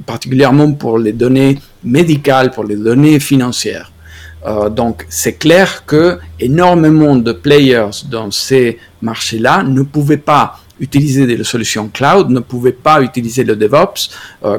particulièrement 0.07 0.73
pour 0.73 0.99
les 0.99 1.13
données 1.13 1.59
médicales, 1.85 2.51
pour 2.51 2.65
les 2.65 2.77
données 2.77 3.21
financières. 3.21 3.93
Euh, 4.47 4.69
donc, 4.69 5.07
c'est 5.09 5.35
clair 5.35 5.85
que 5.87 6.19
énormément 6.39 7.17
de 7.17 7.33
players 7.33 7.91
dans 8.11 8.31
ces 8.31 8.79
marchés-là 9.03 9.63
ne 9.63 9.83
pouvaient 9.83 10.17
pas 10.17 10.61
utiliser 10.79 11.27
des 11.27 11.43
solutions 11.45 11.89
cloud, 11.89 12.31
ne 12.31 12.41
pouvaient 12.41 12.73
pas 12.73 13.03
utiliser 13.03 13.45
le 13.45 13.55
DevOps 13.55 14.09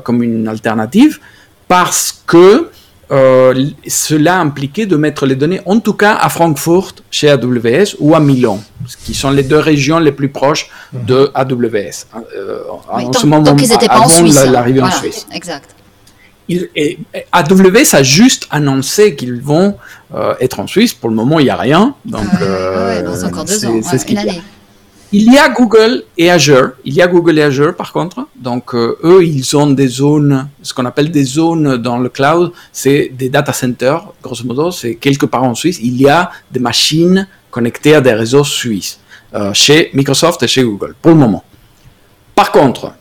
comme 0.04 0.22
une 0.22 0.48
alternative 0.48 1.20
parce 1.68 2.22
que 2.28 2.70
euh, 3.12 3.66
cela 3.88 4.40
impliquait 4.40 4.86
de 4.86 4.96
mettre 4.96 5.26
les 5.26 5.36
données, 5.36 5.60
en 5.66 5.80
tout 5.80 5.94
cas 5.94 6.16
à 6.16 6.30
Francfort, 6.30 6.94
chez 7.10 7.30
AWS, 7.30 7.98
ou 8.00 8.16
à 8.16 8.22
Milan, 8.22 8.62
qui 9.04 9.14
sont 9.14 9.32
les 9.32 9.44
deux 9.44 9.60
régions 9.60 10.00
les 10.00 10.14
plus 10.14 10.30
proches 10.30 10.70
de 10.94 11.30
AWS. 11.34 12.08
Euh, 12.36 12.60
en 12.90 13.12
ce 13.12 13.26
moment, 13.26 13.56
ils 13.58 13.88
pas 13.88 14.00
en 14.00 14.08
Suisse. 14.08 14.38
Hein. 14.38 14.52
l'arrivée 14.52 14.82
en 14.82 14.92
Suisse. 14.92 15.28
Exact. 15.34 15.76
et 16.48 17.00
AWS 17.34 17.94
a 17.96 18.04
juste 18.04 18.48
annoncé 18.50 19.16
qu'ils 19.18 19.42
vont 19.42 19.76
euh, 20.16 20.34
être 20.40 20.62
en 20.62 20.68
Suisse. 20.68 20.94
Pour 20.94 21.10
le 21.10 21.16
moment, 21.16 21.40
il 21.40 21.44
n'y 21.44 21.50
a 21.50 21.58
rien. 21.58 21.96
Donc, 22.06 22.24
c'est 22.40 23.26
encore 23.26 23.44
deux 23.46 23.66
ans. 23.66 23.82
C'est 23.84 23.98
ce 23.98 24.06
qu'il 24.06 24.20
il 25.14 25.34
y 25.34 25.38
a 25.38 25.50
Google 25.50 26.04
et 26.18 26.32
Azure. 26.32 26.72
Il 26.86 26.94
y 26.94 27.02
a 27.02 27.08
Google 27.08 27.38
et 27.40 27.44
Azure 27.44 27.76
par 27.76 27.92
contre. 27.92 28.28
Donc 28.36 28.74
euh, 28.74 28.98
eux, 29.04 29.24
ils 29.24 29.56
ont 29.58 29.70
des 29.70 29.88
zones, 29.88 30.48
ce 30.62 30.74
qu'on 30.74 30.86
appelle 30.86 31.12
des 31.12 31.24
zones 31.24 31.78
dans 31.78 31.98
le 31.98 32.10
cloud, 32.10 32.52
c'est 32.72 33.12
des 33.14 33.30
data 33.30 33.52
centers. 33.52 34.08
Grosso 34.24 34.46
modo, 34.46 34.72
c'est 34.72 34.96
quelque 34.96 35.26
part 35.26 35.44
en 35.44 35.54
Suisse. 35.54 35.80
Il 35.82 36.00
y 36.02 36.08
a 36.08 36.32
des 36.50 36.60
machines 36.60 37.28
connectées 37.50 37.96
à 37.96 38.02
des 38.02 38.14
réseaux 38.14 38.46
suisses 38.46 39.00
euh, 39.34 39.54
chez 39.54 39.90
Microsoft 39.94 40.42
et 40.44 40.48
chez 40.48 40.64
Google 40.64 40.96
pour 41.02 41.12
le 41.12 41.18
moment. 41.18 41.44
Par 42.34 42.52
contre, 42.52 42.94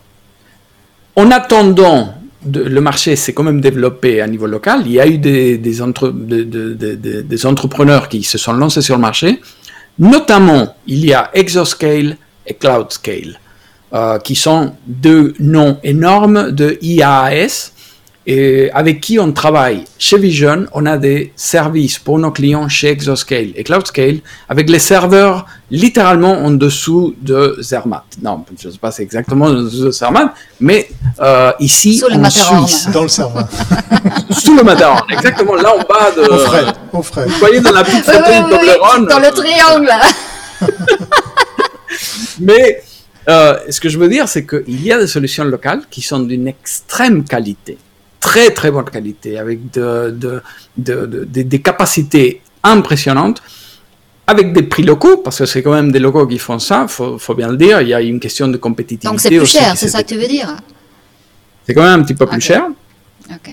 en 1.15 1.31
attendant 1.31 2.15
le 2.45 2.81
marché 2.81 3.15
s'est 3.15 3.33
quand 3.33 3.43
même 3.43 3.61
développé 3.61 4.21
à 4.21 4.27
niveau 4.27 4.47
local. 4.47 4.81
Il 4.85 4.93
y 4.93 4.99
a 4.99 5.07
eu 5.07 5.17
des, 5.17 5.81
entrepreneurs 7.45 8.09
qui 8.09 8.23
se 8.23 8.37
sont 8.37 8.53
lancés 8.53 8.81
sur 8.81 8.95
le 8.95 9.01
marché 9.01 9.39
Notamment, 10.01 10.75
il 10.87 11.05
y 11.05 11.13
a 11.13 11.29
Exoscale 11.31 12.17
et 12.47 12.55
CloudScale, 12.55 13.39
euh, 13.93 14.17
qui 14.17 14.33
sont 14.33 14.73
deux 14.87 15.35
noms 15.39 15.77
énormes 15.83 16.49
de 16.51 16.79
IaaS 16.81 17.71
et 18.25 18.69
avec 18.71 19.01
qui 19.01 19.19
on 19.19 19.31
travaille? 19.31 19.85
Chez 19.97 20.17
Vision, 20.17 20.67
on 20.73 20.85
a 20.85 20.97
des 20.97 21.33
services 21.35 21.97
pour 21.97 22.19
nos 22.19 22.31
clients 22.31 22.69
chez 22.69 22.89
Exoscale 22.89 23.49
et 23.55 23.63
CloudScale 23.63 24.19
avec 24.47 24.69
les 24.69 24.79
serveurs 24.79 25.45
littéralement 25.71 26.33
en 26.33 26.51
dessous 26.51 27.15
de 27.21 27.57
Zermatt. 27.61 28.03
Non, 28.21 28.45
je 28.59 28.67
ne 28.67 28.73
sais 28.73 28.79
pas 28.79 28.91
c'est 28.91 29.03
exactement 29.03 29.45
en 29.45 29.53
dessous 29.53 29.85
de 29.85 29.91
Zermatt, 29.91 30.33
mais 30.59 30.87
euh, 31.19 31.51
ici 31.59 32.01
en 32.03 32.29
Suisse. 32.29 32.89
Dans 32.93 33.03
le 33.03 33.07
serveur. 33.07 33.47
Sous 34.31 34.55
le 34.55 34.63
Matterhorn, 34.63 35.05
exactement 35.11 35.55
là 35.55 35.73
en 35.73 35.79
bas 35.79 36.11
de... 36.15 36.21
Au 36.21 36.37
frais, 36.37 36.65
au 36.93 37.01
frais. 37.01 37.25
Vous 37.25 37.39
voyez 37.39 37.59
dans 37.59 37.71
la 37.71 37.83
petite 37.83 38.05
photo 38.05 38.19
de 38.19 38.49
Toblerone. 38.49 39.05
Dans 39.07 39.19
le 39.19 39.31
triangle. 39.31 39.91
mais 42.39 42.83
euh, 43.29 43.57
ce 43.69 43.79
que 43.79 43.89
je 43.89 43.97
veux 43.97 44.09
dire, 44.09 44.27
c'est 44.27 44.45
qu'il 44.45 44.83
y 44.83 44.91
a 44.91 44.99
des 44.99 45.07
solutions 45.07 45.43
locales 45.43 45.81
qui 45.89 46.01
sont 46.01 46.19
d'une 46.19 46.47
extrême 46.47 47.23
qualité 47.23 47.77
très 48.21 48.51
très 48.51 48.71
bonne 48.71 48.85
qualité, 48.85 49.37
avec 49.37 49.71
de, 49.71 50.11
de, 50.11 50.41
de, 50.77 51.25
des 51.25 51.61
capacités 51.61 52.41
impressionnantes, 52.63 53.41
avec 54.27 54.53
des 54.53 54.63
prix 54.63 54.83
locaux, 54.83 55.17
parce 55.17 55.39
que 55.39 55.45
c'est 55.45 55.61
quand 55.61 55.73
même 55.73 55.91
des 55.91 55.99
locaux 55.99 56.25
qui 56.25 56.37
font 56.37 56.59
ça, 56.59 56.83
il 56.83 56.89
faut, 56.89 57.17
faut, 57.17 57.33
bien 57.33 57.49
le 57.49 57.57
dire, 57.57 57.81
il 57.81 57.89
y 57.89 57.93
a 57.93 57.99
une 57.99 58.21
question 58.21 58.47
de 58.47 58.55
compétitivité. 58.55 59.07
Donc 59.09 59.19
c'est 59.19 59.29
plus 59.29 59.45
cher, 59.45 59.75
c'est 59.75 59.89
ça 59.89 60.03
que 60.03 60.09
tu 60.09 60.17
veux 60.17 60.27
dire? 60.27 60.55
C'est 61.67 61.73
quand 61.73 61.83
même 61.83 61.99
un 61.99 62.03
petit 62.03 62.13
peu 62.13 62.25
plus 62.25 62.39
cher, 62.39 62.63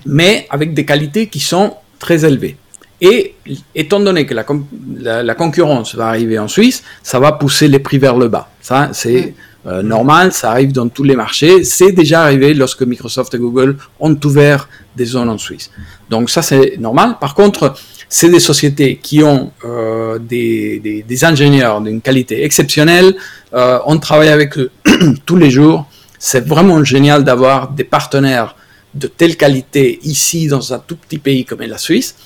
mais 0.07 0.47
avec 0.51 0.75
des 0.75 0.85
qualités 0.85 1.27
qui 1.27 1.41
sont 1.41 1.75
très 1.99 2.25
élevées. 2.25 2.57
Et 3.01 3.35
étant 3.75 4.01
donné 4.01 4.27
que 4.27 4.35
la, 4.35 5.23
la, 5.23 5.35
concurrence 5.35 5.95
va 5.95 6.09
arriver 6.09 6.39
en 6.39 6.49
Suisse, 6.49 6.83
ça 7.03 7.21
va 7.21 7.33
pousser 7.33 7.69
les 7.69 7.79
prix 7.79 7.99
vers 7.99 8.17
le 8.17 8.29
bas. 8.29 8.49
Ça, 8.61 8.91
c'est... 8.93 9.21
Mm. 9.21 9.33
Euh, 9.69 9.83
normal, 9.83 10.33
ça 10.33 10.51
arrive 10.51 10.73
dans 10.73 10.89
tous 10.89 11.05
les 11.05 11.15
marchés. 11.15 11.63
C'est 11.65 11.93
déjà 11.93 12.23
arrivé 12.23 12.55
lorsque 12.55 12.83
Microsoft 12.83 13.35
et 13.35 13.39
Google 13.39 13.77
ont 14.01 14.17
ouvert 14.25 14.69
des 14.97 15.05
zones 15.05 15.29
en 15.29 15.39
Suisse. 15.39 15.71
Donc 16.09 16.31
ça, 16.31 16.43
c'est 16.43 16.77
normal. 16.79 17.17
Par 17.21 17.35
contre, 17.35 17.75
c'est 18.09 18.31
des 18.31 18.41
sociétés 18.41 18.99
qui 19.03 19.23
ont 19.23 19.53
euh, 19.65 20.19
des, 20.19 21.05
des, 21.07 21.25
ingénieurs 21.25 21.81
d'une 21.83 22.01
qualité 22.01 22.45
exceptionnelle. 22.45 23.15
Euh, 23.53 23.79
on 23.85 23.99
travaille 23.99 24.31
avec 24.31 24.57
eux 24.57 24.71
tous 25.27 25.37
les 25.37 25.51
jours. 25.51 25.87
C'est 26.19 26.47
vraiment 26.47 26.83
génial 26.83 27.23
d'avoir 27.23 27.71
des 27.71 27.85
partenaires 27.85 28.57
de 28.95 29.07
telle 29.07 29.37
qualité 29.37 29.99
ici 30.03 30.49
dans 30.49 30.73
un 30.73 30.79
tout 30.79 30.97
petit 30.97 31.19
pays 31.19 31.45
comme 31.45 31.61
la 31.61 31.79
Suisse 31.79 32.17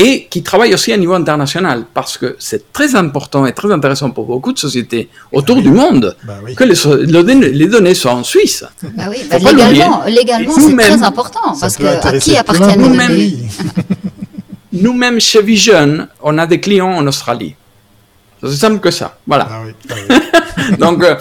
et 0.00 0.26
qui 0.30 0.42
travaillent 0.42 0.72
aussi 0.72 0.92
à 0.92 0.96
niveau 0.96 1.12
international 1.12 1.84
parce 1.92 2.16
que 2.16 2.34
c'est 2.38 2.72
très 2.72 2.94
important 2.94 3.44
et 3.44 3.52
très 3.52 3.70
intéressant 3.70 4.10
pour 4.10 4.24
beaucoup 4.24 4.52
de 4.52 4.58
sociétés 4.58 5.10
autour 5.30 5.56
bah 5.56 5.62
du 5.62 5.70
monde 5.70 6.16
bah 6.24 6.38
que 6.56 6.64
les, 6.64 7.50
les, 7.52 7.66
données 7.66 7.94
soient 7.94 8.14
en 8.14 8.24
Suisse. 8.24 8.64
Bah 8.82 9.04
oui, 9.10 9.18
légalement, 9.30 10.02
légalement 10.06 10.54
c'est 10.54 10.76
très 10.76 11.02
important 11.02 11.54
parce 11.60 11.76
que 11.76 11.84
à 11.84 12.18
qui 12.18 12.34
appartiennent 12.34 12.80
les 12.82 12.98
données 12.98 13.36
Nous-mêmes 14.72 15.20
chez 15.20 15.42
Vision, 15.42 16.08
on 16.22 16.38
a 16.38 16.46
des 16.46 16.60
clients 16.60 16.92
en 16.92 17.06
Australie. 17.06 17.54
C'est 18.42 18.52
simple 18.52 18.80
que 18.80 18.90
ça. 18.90 19.18
Voilà. 19.26 19.48
Ah 19.50 19.62
ah 19.90 20.76
Donc, 20.78 21.02
euh, 21.04 21.16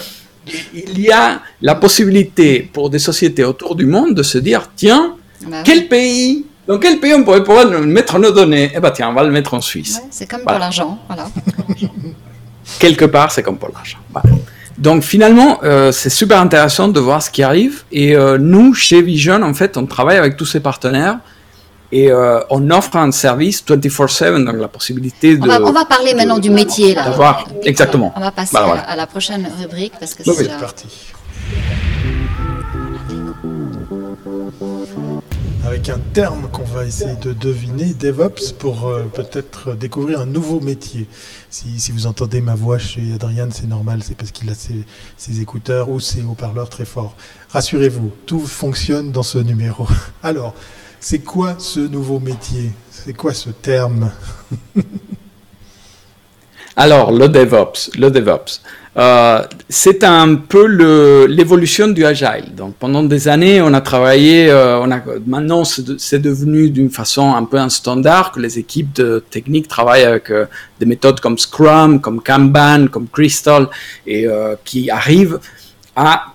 il 0.74 1.00
y 1.00 1.12
a 1.12 1.42
la 1.62 1.76
possibilité 1.76 2.62
pour 2.72 2.90
des 2.90 3.00
sociétés 3.00 3.44
autour 3.44 3.76
du 3.76 3.86
monde 3.86 4.14
de 4.14 4.24
se 4.24 4.38
dire 4.38 4.70
tiens, 4.76 5.16
quel 5.66 5.88
pays 5.88 6.46
dans 6.70 6.78
quel 6.78 7.00
pays 7.00 7.16
on 7.16 7.24
pourrait 7.24 7.44
pouvoir 7.44 7.68
mettre 7.82 8.20
nos 8.20 8.32
données 8.32 8.72
Eh 8.76 8.80
bien, 8.80 8.92
tiens, 8.92 9.10
on 9.10 9.14
va 9.14 9.24
le 9.24 9.32
mettre 9.32 9.56
en 9.56 9.60
Suisse. 9.60 10.00
c'est 10.12 10.30
comme 10.30 10.44
pour 10.44 10.60
l'argent, 10.60 11.00
voilà. 11.08 11.28
Quelque 12.80 13.06
part, 13.06 13.32
c'est 13.32 13.42
comme 13.42 13.58
pour 13.58 13.70
l'argent. 13.74 13.98
Donc 14.78 15.02
finalement, 15.02 15.60
euh, 15.64 15.92
c'est 15.92 16.12
super 16.12 16.40
intéressant 16.40 16.88
de 16.88 17.00
voir 17.00 17.24
ce 17.24 17.32
qui 17.32 17.42
arrive. 17.42 17.84
Et 17.92 18.16
euh, 18.16 18.38
nous, 18.38 18.76
chez 18.76 19.02
Vision, 19.02 19.42
en 19.42 19.54
fait, 19.56 19.78
on 19.78 19.88
travaille 19.88 20.18
avec 20.18 20.38
tous 20.38 20.46
ces 20.46 20.60
partenaires 20.60 21.18
et 21.92 22.12
euh, 22.12 22.40
on 22.52 22.70
offre 22.70 22.98
un 22.98 23.12
service 23.12 23.64
24/7, 23.66 24.46
donc 24.46 24.56
la 24.56 24.68
possibilité 24.68 25.38
de. 25.38 25.50
On 25.50 25.72
va, 25.72 25.86
parler 25.86 26.14
maintenant 26.14 26.38
du 26.38 26.52
métier 26.52 26.94
là. 26.94 27.44
exactement. 27.64 28.14
On 28.16 28.20
va 28.20 28.30
passer 28.32 28.56
à, 28.56 28.96
la 28.96 29.08
prochaine 29.08 29.50
rubrique 29.60 29.94
parce 30.00 30.14
que 30.14 30.22
c'est 30.24 30.48
parti. 30.60 30.86
Avec 35.70 35.90
un 35.90 36.00
terme 36.00 36.50
qu'on 36.52 36.64
va 36.64 36.84
essayer 36.84 37.16
de 37.18 37.32
deviner, 37.32 37.94
DevOps, 37.94 38.54
pour 38.58 38.88
euh, 38.88 39.04
peut-être 39.04 39.76
découvrir 39.76 40.20
un 40.20 40.26
nouveau 40.26 40.60
métier. 40.60 41.08
Si, 41.52 41.92
vous 41.92 42.08
entendez 42.08 42.42
ma 42.42 42.56
voix 42.56 42.80
chez 42.80 43.14
Adrien, 43.14 43.50
c'est 43.52 43.68
normal, 43.68 44.02
c'est 44.02 44.18
parce 44.18 44.32
qu'il 44.32 44.50
a 44.50 44.56
ses 44.56 45.42
écouteurs 45.42 45.92
ou 45.92 46.00
ses 46.00 46.24
haut-parleurs 46.24 46.70
très 46.70 46.86
forts. 46.86 47.16
Rassurez-vous, 47.50 48.12
tout 48.26 48.40
fonctionne 48.40 49.12
dans 49.12 49.22
ce 49.22 49.38
numéro. 49.38 49.88
Alors, 50.24 50.56
c'est 51.00 51.20
quoi 51.20 51.54
ce 51.60 51.82
nouveau 51.82 52.20
métier? 52.20 52.72
C'est 52.90 53.14
quoi 53.14 53.36
ce 53.36 53.52
terme? 53.52 54.10
Alors, 56.76 57.12
le 57.12 57.28
DevOps, 57.28 57.92
le 57.98 58.10
DevOps, 58.10 58.62
euh, 58.98 59.44
c'est 59.70 60.04
un 60.04 60.36
peu 60.36 60.66
l'évolution 61.28 61.88
du 61.88 62.06
Agile. 62.06 62.54
Donc, 62.56 62.76
pendant 62.76 63.04
des 63.04 63.28
années, 63.28 63.62
on 63.62 63.74
a 63.74 63.82
travaillé, 63.82 64.50
euh, 64.50 64.80
on 64.80 64.92
a, 64.92 65.00
maintenant, 65.26 65.64
c'est 65.64 66.20
devenu 66.20 66.70
d'une 66.70 66.90
façon 66.90 67.34
un 67.34 67.46
peu 67.46 67.58
un 67.58 67.70
standard 67.70 68.32
que 68.32 68.40
les 68.40 68.58
équipes 68.60 68.94
de 68.96 69.24
technique 69.30 69.68
travaillent 69.68 70.04
avec 70.04 70.32
euh, 70.32 70.46
des 70.80 70.86
méthodes 70.86 71.20
comme 71.20 71.38
Scrum, 71.38 72.02
comme 72.02 72.22
Kanban, 72.22 72.88
comme 72.88 73.08
Crystal, 73.08 73.68
et 74.08 74.28
qui 74.66 74.90
arrivent 74.90 75.40
à, 75.96 76.34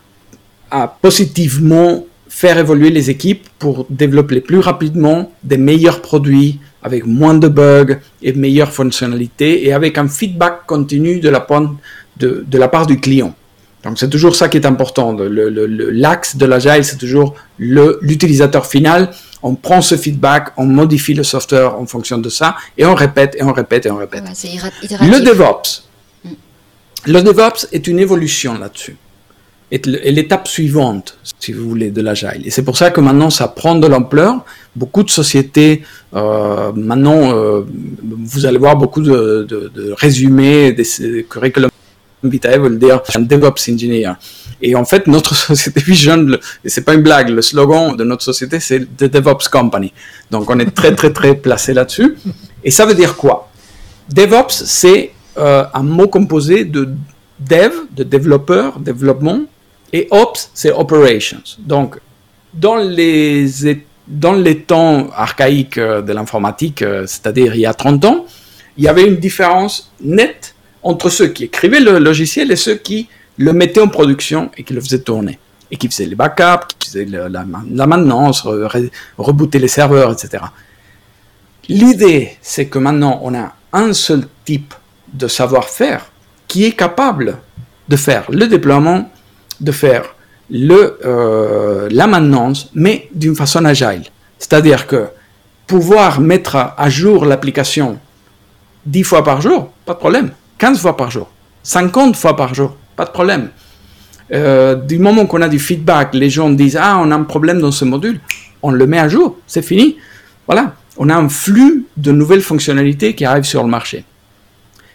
à 0.71 0.89
positivement 0.89 2.05
faire 2.29 2.59
évoluer 2.59 2.91
les 2.91 3.11
équipes 3.11 3.47
pour 3.59 3.87
développer 3.91 4.41
plus 4.41 4.59
rapidement 4.59 5.33
des 5.43 5.59
meilleurs 5.59 6.01
produits 6.03 6.61
avec 6.85 7.07
moins 7.07 7.35
de 7.35 7.49
bugs 7.49 7.99
et 8.23 8.33
meilleures 8.35 8.73
fonctionnalités 8.73 9.67
et 9.67 9.73
avec 9.73 9.99
un 9.99 10.07
feedback 10.07 10.67
continu 10.67 11.19
de 11.19 11.31
la, 11.31 11.45
de, 12.19 12.45
de 12.47 12.59
la 12.59 12.69
part 12.69 12.87
du 12.87 13.01
client. 13.01 13.35
Donc 13.83 13.99
c'est 13.99 14.09
toujours 14.09 14.37
ça 14.37 14.49
qui 14.49 14.57
est 14.59 14.67
important. 14.67 15.17
L'axe 15.19 16.37
de 16.37 16.47
l'agile, 16.47 16.85
c'est 16.85 16.97
toujours 16.99 17.35
l'utilisateur 17.59 18.67
final. 18.67 19.11
On 19.43 19.55
prend 19.55 19.83
ce 19.83 19.97
feedback, 19.97 20.53
on 20.57 20.65
modifie 20.65 21.13
le 21.15 21.23
software 21.23 21.79
en 21.79 21.87
fonction 21.87 22.19
de 22.19 22.29
ça 22.31 22.57
et 22.79 22.87
on 22.87 22.95
répète 22.95 23.35
et 23.39 23.43
on 23.43 23.53
répète 23.53 23.85
et 23.87 23.91
on 23.91 23.97
répète. 23.97 24.25
le 25.01 25.21
DevOps. 25.21 25.85
Mm. 26.25 26.29
Le 27.07 27.21
DevOps 27.23 27.67
est 27.73 27.87
une 27.87 27.99
évolution 27.99 28.59
là-dessus 28.59 28.97
est 29.75 30.13
l'étape 30.13 30.47
suivante, 30.47 31.19
si 31.41 31.53
vous 31.53 31.69
voulez, 31.69 31.91
de 31.91 32.01
l'agile. 32.01 32.43
Et 32.45 32.51
c'est 32.51 32.63
pour 32.63 32.77
ça 32.77 32.91
que 32.91 33.01
maintenant, 33.01 33.31
ça 33.31 33.49
prend 33.49 33.75
de 33.75 33.87
l'ampleur. 33.87 34.45
Beaucoup 34.77 35.03
de 35.03 35.11
sociétés, 35.11 35.83
euh, 36.15 36.73
maintenant, 36.75 37.33
euh, 37.33 37.63
vous 38.03 38.47
allez 38.47 38.59
voir 38.59 38.77
beaucoup 38.77 39.03
de, 39.03 39.47
résumés, 39.97 40.73
des 40.73 40.87
curriculum 41.29 41.71
vitae 42.23 42.59
veulent 42.59 42.79
dire 42.79 43.03
un 43.15 43.21
DevOps 43.21 43.69
engineer. 43.71 44.13
Et 44.63 44.75
en 44.75 44.85
fait, 44.85 45.07
notre 45.07 45.35
société 45.51 45.81
Vision, 45.81 46.27
et 46.65 46.69
c'est 46.69 46.83
pas 46.83 46.95
une 46.95 47.03
blague, 47.03 47.29
le 47.29 47.43
slogan 47.43 47.97
de 47.97 48.05
notre 48.05 48.23
société, 48.23 48.61
c'est 48.61 48.81
The 48.97 49.05
DevOps 49.05 49.49
Company. 49.51 49.93
Donc, 50.31 50.49
on 50.51 50.59
est 50.59 50.71
très, 50.75 50.95
très, 50.95 51.13
très 51.13 51.35
placé 51.35 51.75
là-dessus. 51.75 52.17
Et 52.63 52.71
ça 52.71 52.87
veut 52.87 52.95
dire 52.95 53.17
quoi? 53.17 53.51
DevOps, 54.11 54.55
c'est 54.65 55.13
euh, 55.37 55.65
un 55.75 55.83
mot 55.83 56.09
composé 56.09 56.65
de 56.65 56.89
dev, 57.41 57.73
de 57.95 58.05
développeur, 58.05 58.79
développement, 58.79 59.41
et 59.95 60.09
Ops, 60.11 60.51
c'est 60.53 60.73
Operations. 60.73 61.45
Donc, 61.61 62.01
dans 62.53 62.75
les, 62.77 63.47
temps 64.67 65.09
archaïques 65.15 65.79
euh, 65.79 66.03
de 66.03 66.13
l'informatique, 66.13 66.83
euh, 66.83 67.07
c'est-à-dire 67.07 67.55
il 67.55 67.61
y 67.61 67.67
a 67.67 67.73
30 67.73 68.05
ans, 68.05 68.27
il 68.77 68.83
y 68.83 68.89
avait 68.89 69.07
une 69.07 69.17
différence 69.17 69.93
nette 70.03 70.57
entre 70.83 71.11
ceux 71.11 71.29
qui 71.29 71.45
écrivaient 71.45 71.79
le 71.79 72.01
logiciel 72.01 72.51
et 72.51 72.57
ceux 72.57 72.75
qui 72.75 73.09
le 73.37 73.53
mettaient 73.53 73.81
en 73.81 73.87
production 73.87 74.51
et 74.57 74.65
qui 74.65 74.75
le 74.75 74.81
faisaient 74.81 74.99
tourner. 74.99 75.39
Et 75.71 75.77
qui 75.77 75.89
faisaient 75.89 76.07
les 76.07 76.17
backups, 76.17 76.75
qui 76.77 76.91
faisaient 76.91 77.07
la, 77.07 77.45
maintenance, 77.45 78.43
rebooter 79.17 79.61
les 79.61 79.69
serveurs, 79.69 80.11
etc. 80.13 80.43
L'idée, 81.69 82.37
c'est 82.43 82.67
que 82.67 82.81
maintenant, 82.81 83.21
on 83.23 83.33
a 83.33 83.55
un 83.73 83.93
seul 83.93 84.27
type 84.45 84.75
de 85.13 85.29
savoir-faire 85.29 86.11
qui 86.49 86.65
est 86.65 86.73
capable 86.73 87.39
de 87.89 87.97
faire 87.97 88.25
le 88.29 88.49
déploiement 88.49 89.09
de 89.61 89.73
faire 89.73 90.15
le, 90.51 90.99
euh, 91.05 91.89
la 91.91 92.07
maintenance, 92.07 92.71
mais 92.75 93.09
d'une 93.15 93.35
façon 93.35 93.65
agile. 93.65 94.03
C'est-à-dire 94.39 94.87
que 94.87 95.07
pouvoir 95.67 96.21
mettre 96.21 96.57
à 96.77 96.91
jour 96.91 97.25
l'application 97.25 97.99
10 98.87 99.03
fois 99.03 99.25
par 99.25 99.41
jour, 99.41 99.71
pas 99.87 99.95
de 99.95 99.99
problème. 99.99 100.31
15 100.59 100.81
fois 100.81 100.97
par 100.97 101.11
jour, 101.11 101.31
50 101.63 102.17
fois 102.17 102.37
par 102.37 102.55
jour, 102.55 102.77
pas 102.97 103.05
de 103.05 103.11
problème. 103.11 103.49
Euh, 104.33 104.75
du 104.75 104.99
moment 104.99 105.27
qu'on 105.27 105.43
a 105.43 105.49
du 105.49 105.59
feedback, 105.59 106.15
les 106.15 106.31
gens 106.31 106.51
disent 106.51 106.79
Ah, 106.81 106.99
on 107.01 107.11
a 107.11 107.15
un 107.15 107.25
problème 107.25 107.61
dans 107.61 107.73
ce 107.73 107.85
module, 107.85 108.21
on 108.63 108.71
le 108.71 108.87
met 108.87 108.99
à 108.99 109.09
jour, 109.09 109.37
c'est 109.47 109.63
fini. 109.63 109.97
Voilà, 110.47 110.75
on 110.97 111.09
a 111.09 111.15
un 111.15 111.29
flux 111.29 111.87
de 111.97 112.13
nouvelles 112.13 112.43
fonctionnalités 112.43 113.15
qui 113.15 113.25
arrivent 113.25 113.45
sur 113.45 113.63
le 113.63 113.69
marché. 113.69 114.05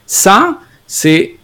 Ça, 0.06 0.60
c'est 0.88 1.36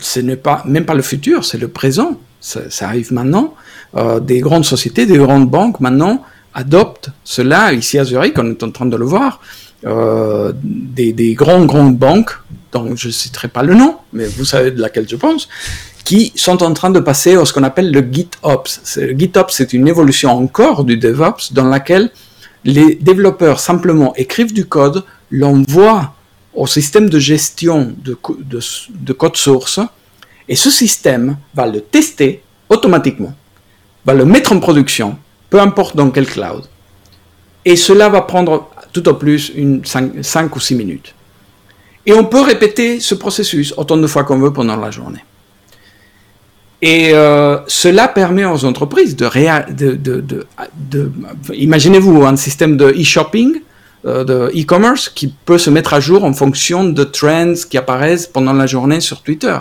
ce 0.00 0.20
n'est 0.20 0.36
pas 0.36 0.62
même 0.64 0.84
pas 0.84 0.94
le 0.94 1.02
futur, 1.02 1.44
c'est 1.44 1.58
le 1.58 1.68
présent 1.68 2.18
ça, 2.40 2.60
arrive 2.86 3.12
maintenant, 3.12 3.54
euh, 3.96 4.20
des 4.20 4.40
grandes 4.40 4.64
sociétés, 4.64 5.06
des 5.06 5.18
grandes 5.18 5.48
banques 5.48 5.80
maintenant 5.80 6.22
adoptent 6.54 7.10
cela. 7.24 7.72
Ici 7.72 7.98
à 7.98 8.04
Zurich, 8.04 8.38
on 8.38 8.50
est 8.50 8.62
en 8.62 8.70
train 8.70 8.86
de 8.86 8.96
le 8.96 9.04
voir. 9.04 9.40
Euh, 9.86 10.52
des, 10.62 11.12
des 11.12 11.34
grandes, 11.34 11.66
grandes 11.66 11.96
banques, 11.96 12.32
dont 12.72 12.96
je 12.96 13.08
ne 13.08 13.12
citerai 13.12 13.48
pas 13.48 13.62
le 13.62 13.74
nom, 13.74 13.96
mais 14.12 14.26
vous 14.26 14.44
savez 14.44 14.72
de 14.72 14.80
laquelle 14.80 15.08
je 15.08 15.16
pense, 15.16 15.48
qui 16.04 16.32
sont 16.34 16.62
en 16.62 16.72
train 16.72 16.90
de 16.90 17.00
passer 17.00 17.36
à 17.36 17.44
ce 17.44 17.52
qu'on 17.52 17.62
appelle 17.62 17.92
le 17.92 18.00
GitOps. 18.00 18.96
Le 18.96 19.16
GitOps, 19.16 19.54
c'est 19.54 19.72
une 19.72 19.86
évolution 19.86 20.30
encore 20.30 20.84
du 20.84 20.96
DevOps 20.96 21.52
dans 21.52 21.66
laquelle 21.66 22.10
les 22.64 22.96
développeurs 22.96 23.60
simplement 23.60 24.14
écrivent 24.16 24.52
du 24.52 24.64
code, 24.64 25.04
l'envoient 25.30 26.14
au 26.54 26.66
système 26.66 27.08
de 27.08 27.18
gestion 27.18 27.94
de 28.02 29.12
code 29.12 29.36
source, 29.36 29.80
et 30.48 30.56
ce 30.56 30.70
système 30.70 31.36
va 31.54 31.66
le 31.66 31.80
tester 31.80 32.42
automatiquement, 32.68 33.34
va 34.04 34.14
le 34.14 34.24
mettre 34.24 34.52
en 34.52 34.60
production, 34.60 35.18
peu 35.50 35.60
importe 35.60 35.96
dans 35.96 36.10
quel 36.10 36.26
cloud. 36.26 36.64
Et 37.64 37.76
cela 37.76 38.08
va 38.08 38.22
prendre 38.22 38.70
tout 38.92 39.06
au 39.08 39.14
plus 39.14 39.52
une 39.54 39.84
5, 39.84 40.56
ou 40.56 40.60
6 40.60 40.74
minutes. 40.74 41.14
Et 42.06 42.14
on 42.14 42.24
peut 42.24 42.40
répéter 42.40 43.00
ce 43.00 43.14
processus 43.14 43.74
autant 43.76 43.98
de 43.98 44.06
fois 44.06 44.24
qu'on 44.24 44.38
veut 44.38 44.52
pendant 44.52 44.76
la 44.76 44.90
journée. 44.90 45.22
Et 46.80 47.10
euh, 47.12 47.58
cela 47.66 48.08
permet 48.08 48.44
aux 48.44 48.64
entreprises 48.64 49.16
de, 49.16 49.28
imaginez-vous 51.52 52.24
un 52.24 52.36
système 52.36 52.76
de 52.76 52.86
e-shopping, 52.90 53.60
euh, 54.06 54.24
de 54.24 54.52
e-commerce 54.56 55.08
qui 55.08 55.34
peut 55.44 55.58
se 55.58 55.70
mettre 55.70 55.92
à 55.92 56.00
jour 56.00 56.24
en 56.24 56.32
fonction 56.32 56.84
de 56.84 57.04
trends 57.04 57.54
qui 57.68 57.76
apparaissent 57.76 58.28
pendant 58.28 58.52
la 58.52 58.66
journée 58.66 59.00
sur 59.00 59.22
Twitter 59.22 59.58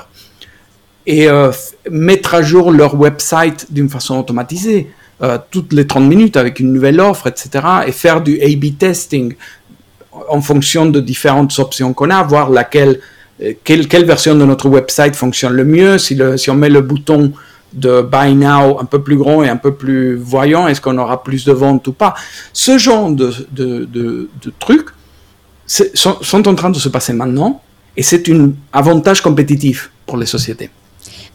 et 1.07 1.29
euh, 1.29 1.51
mettre 1.89 2.35
à 2.35 2.41
jour 2.41 2.69
leur 2.69 2.93
website 2.95 3.71
d'une 3.71 3.89
façon 3.89 4.19
automatisée, 4.19 4.91
euh, 5.23 5.37
toutes 5.49 5.71
les 5.71 5.87
30 5.87 6.03
minutes 6.03 6.35
avec 6.37 6.59
une 6.59 6.73
nouvelle 6.73 6.99
offre, 6.99 7.27
etc. 7.27 7.65
Et 7.87 7.93
faire 7.93 8.21
du 8.21 8.39
A-B 8.41 8.77
testing 8.77 9.33
en 10.29 10.41
fonction 10.41 10.85
de 10.85 10.99
différentes 10.99 11.57
options 11.59 11.93
qu'on 11.93 12.09
a, 12.09 12.21
voir 12.23 12.49
laquelle, 12.49 12.99
euh, 13.41 13.53
quelle, 13.63 13.87
quelle, 13.87 14.03
version 14.03 14.35
de 14.35 14.43
notre 14.43 14.67
website 14.67 15.15
fonctionne 15.15 15.53
le 15.53 15.63
mieux, 15.63 15.97
si, 15.97 16.13
le, 16.13 16.35
si 16.35 16.49
on 16.49 16.55
met 16.55 16.69
le 16.69 16.81
bouton 16.81 17.31
de 17.73 18.01
Buy 18.01 18.35
Now 18.35 18.79
un 18.79 18.85
peu 18.85 19.01
plus 19.01 19.15
grand 19.15 19.43
et 19.43 19.49
un 19.49 19.57
peu 19.57 19.73
plus 19.73 20.15
voyant, 20.15 20.67
est-ce 20.67 20.81
qu'on 20.81 20.97
aura 20.97 21.23
plus 21.23 21.45
de 21.45 21.53
ventes 21.53 21.87
ou 21.87 21.93
pas? 21.93 22.15
Ce 22.51 22.77
genre 22.77 23.11
de, 23.11 23.33
de, 23.51 23.87
de, 23.93 24.29
trucs 24.59 24.89
sont, 25.65 26.17
sont 26.21 26.47
en 26.47 26.55
train 26.55 26.69
de 26.69 26.79
se 26.79 26.89
passer 26.89 27.13
maintenant 27.13 27.61
et 27.95 28.03
c'est 28.03 28.27
un 28.29 28.51
avantage 28.73 29.21
compétitif 29.21 29.89
pour 30.05 30.17
les 30.17 30.25
sociétés. 30.25 30.69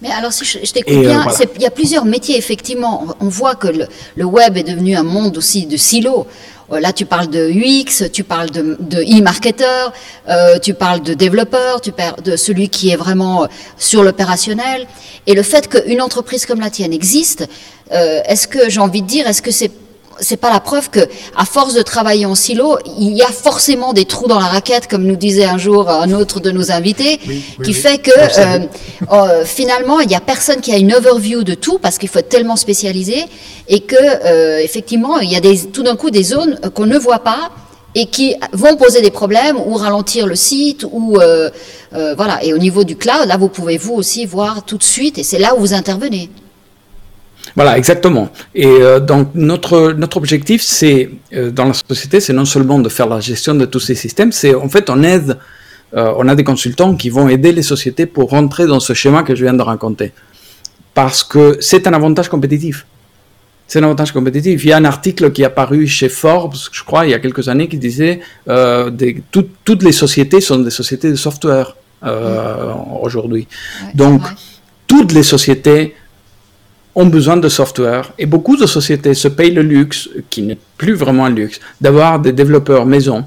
Mais 0.03 0.11
alors, 0.11 0.33
si 0.33 0.45
je, 0.45 0.59
je 0.65 0.73
t'écoute 0.73 0.99
bien, 0.99 1.21
euh, 1.21 1.23
voilà. 1.23 1.51
il 1.55 1.63
y 1.63 1.67
a 1.67 1.71
plusieurs 1.71 2.05
métiers, 2.05 2.37
effectivement. 2.37 3.07
On 3.21 3.29
voit 3.29 3.55
que 3.55 3.69
le, 3.69 3.87
le, 4.17 4.25
web 4.25 4.57
est 4.57 4.65
devenu 4.65 4.97
un 4.97 5.05
monde 5.05 5.39
aussi 5.39 5.65
de 5.67 5.77
silos. 5.77 6.27
Euh, 6.73 6.81
là, 6.81 6.93
tu 6.93 7.05
parles 7.05 7.29
de 7.29 7.49
UX, 7.51 8.11
tu 8.13 8.25
parles 8.25 8.51
de, 8.51 8.77
de 8.81 8.99
e-marketer, 9.03 9.91
euh, 10.29 10.59
tu 10.59 10.75
parles 10.75 11.03
de 11.03 11.15
développeur, 11.15 11.81
tu 11.81 11.93
parles 11.93 12.21
de 12.23 12.37
celui 12.37 12.69
qui 12.69 12.91
est 12.91 12.97
vraiment 12.97 13.47
sur 13.79 14.03
l'opérationnel. 14.03 14.87
Et 15.27 15.35
le 15.35 15.43
fait 15.43 15.69
qu'une 15.69 16.03
entreprise 16.03 16.47
comme 16.47 16.61
la 16.61 16.71
tienne 16.71 16.93
existe, 16.93 17.47
euh, 17.93 18.21
est-ce 18.27 18.49
que, 18.49 18.71
j'ai 18.71 18.81
envie 18.81 19.03
de 19.03 19.07
dire, 19.07 19.27
est-ce 19.29 19.43
que 19.43 19.51
c'est 19.51 19.71
c'est 20.21 20.37
pas 20.37 20.51
la 20.51 20.61
preuve 20.61 20.91
que, 20.91 21.01
à 21.37 21.45
force 21.45 21.75
de 21.75 21.83
travailler 21.83 22.27
en 22.27 22.35
silo, 22.35 22.79
il 22.99 23.13
y 23.13 23.23
a 23.23 23.27
forcément 23.27 23.93
des 23.93 24.05
trous 24.05 24.29
dans 24.29 24.39
la 24.39 24.47
raquette, 24.47 24.89
comme 24.89 25.05
nous 25.05 25.17
disait 25.17 25.45
un 25.45 25.59
jour 25.59 25.89
un 25.89 26.13
autre 26.13 26.41
de 26.41 26.51
nos 26.51 26.71
invités, 26.73 27.21
oui, 27.27 27.43
oui, 27.59 27.65
qui 27.65 27.71
oui. 27.71 27.75
fait 27.75 27.99
que 27.99 28.11
euh, 28.11 28.59
euh, 29.11 29.45
finalement 29.45 30.01
il 30.01 30.11
y 30.11 30.15
a 30.15 30.21
personne 30.21 30.61
qui 30.61 30.73
a 30.73 30.77
une 30.77 30.95
overview 30.95 31.43
de 31.43 31.55
tout 31.55 31.79
parce 31.79 31.99
qu'il 31.99 32.09
faut 32.09 32.19
être 32.19 32.29
tellement 32.29 32.57
spécialisé 32.57 33.25
et 33.69 33.81
que 33.81 33.97
euh, 33.97 34.59
effectivement 34.59 35.19
il 35.19 35.31
y 35.31 35.37
a 35.37 35.41
des, 35.41 35.59
tout 35.67 35.83
d'un 35.83 35.97
coup 35.97 36.11
des 36.11 36.23
zones 36.23 36.59
qu'on 36.75 36.87
ne 36.87 36.99
voit 36.99 37.21
pas 37.21 37.51
et 37.95 38.07
qui 38.07 38.35
vont 38.53 38.77
poser 38.77 39.03
des 39.03 39.11
problèmes 39.11 39.59
ou 39.59 39.75
ralentir 39.75 40.27
le 40.27 40.35
site 40.35 40.87
ou 40.91 41.19
euh, 41.21 42.15
voilà. 42.17 42.43
Et 42.43 42.55
au 42.55 42.59
niveau 42.59 42.85
du 42.85 42.97
cloud, 42.97 43.27
là 43.27 43.37
vous 43.37 43.49
pouvez 43.49 43.77
vous 43.77 43.93
aussi 43.95 44.25
voir 44.25 44.65
tout 44.65 44.79
de 44.79 44.83
suite 44.83 45.19
et 45.19 45.23
c'est 45.23 45.39
là 45.39 45.55
où 45.55 45.61
vous 45.61 45.75
intervenez. 45.75 46.31
Voilà, 47.55 47.77
exactement. 47.77 48.31
Et 48.55 48.67
euh, 48.67 49.01
donc 49.01 49.29
notre 49.35 49.93
notre 49.93 50.17
objectif, 50.17 50.63
c'est 50.63 51.11
euh, 51.35 51.51
dans 51.51 51.67
la 51.67 51.75
société, 51.75 52.21
c'est 52.21 52.33
non 52.33 52.45
seulement 52.45 52.79
de 52.79 52.89
faire 52.89 53.09
la 53.09 53.21
gestion 53.21 53.55
de 53.55 53.67
tous 53.67 53.81
ces 53.81 53.95
systèmes, 53.95 54.33
c'est 54.33 54.55
en 54.55 54.69
fait 54.69 54.89
on 54.89 55.03
aide, 55.03 55.39
euh, 55.95 56.15
on 56.17 56.29
a 56.29 56.35
des 56.35 56.45
consultants 56.45 56.95
qui 56.95 57.11
vont 57.11 57.29
aider 57.29 57.53
les 57.53 57.63
sociétés 57.63 58.07
pour 58.07 58.31
rentrer 58.31 58.67
dans 58.67 58.81
ce 58.81 58.95
schéma 58.95 59.23
que 59.23 59.35
je 59.35 59.45
viens 59.45 59.55
de 59.55 59.63
raconter, 59.63 60.13
parce 60.95 61.23
que 61.23 61.59
c'est 61.61 61.87
un 61.87 61.93
avantage 61.93 62.29
compétitif. 62.29 62.87
C'est 63.69 63.79
un 63.79 63.85
avantage 63.85 64.13
compétitif. 64.13 64.65
Il 64.65 64.69
y 64.69 64.73
a 64.73 64.77
un 64.77 64.85
article 64.85 65.33
qui 65.33 65.43
est 65.43 65.47
apparu 65.47 65.87
chez 65.87 66.11
Forbes, 66.11 66.57
je 66.73 66.83
crois, 66.85 67.07
il 67.07 67.11
y 67.11 67.15
a 67.15 67.19
quelques 67.19 67.49
années, 67.49 67.69
qui 67.69 67.79
disait 67.79 68.21
des, 68.47 69.23
tout, 69.31 69.47
toutes 69.65 69.83
les 69.83 69.93
sociétés 69.93 70.43
sont 70.43 70.59
des 70.59 70.71
sociétés 70.71 71.11
de 71.11 71.17
software 71.17 71.75
mmh. 72.03 72.09
aujourd'hui. 73.01 73.47
Ouais, 73.83 73.93
donc 73.95 74.21
toutes 74.87 75.13
les 75.13 75.23
sociétés 75.23 75.95
ont 76.95 77.07
besoin 77.07 77.37
de 77.37 77.49
software 77.49 78.13
et 78.19 78.27
beaucoup 78.27 78.57
de 78.57 78.67
sociétés 78.67 79.15
se 79.15 79.29
payent 79.29 79.55
le 79.55 79.63
luxe, 79.63 80.09
qui 80.29 80.43
n'est 80.43 80.59
plus 80.77 80.95
vraiment 80.95 81.25
un 81.25 81.31
luxe, 81.31 81.61
d'avoir 81.81 82.21
des 82.21 82.33
développeurs 82.33 82.87
maison 82.87 83.25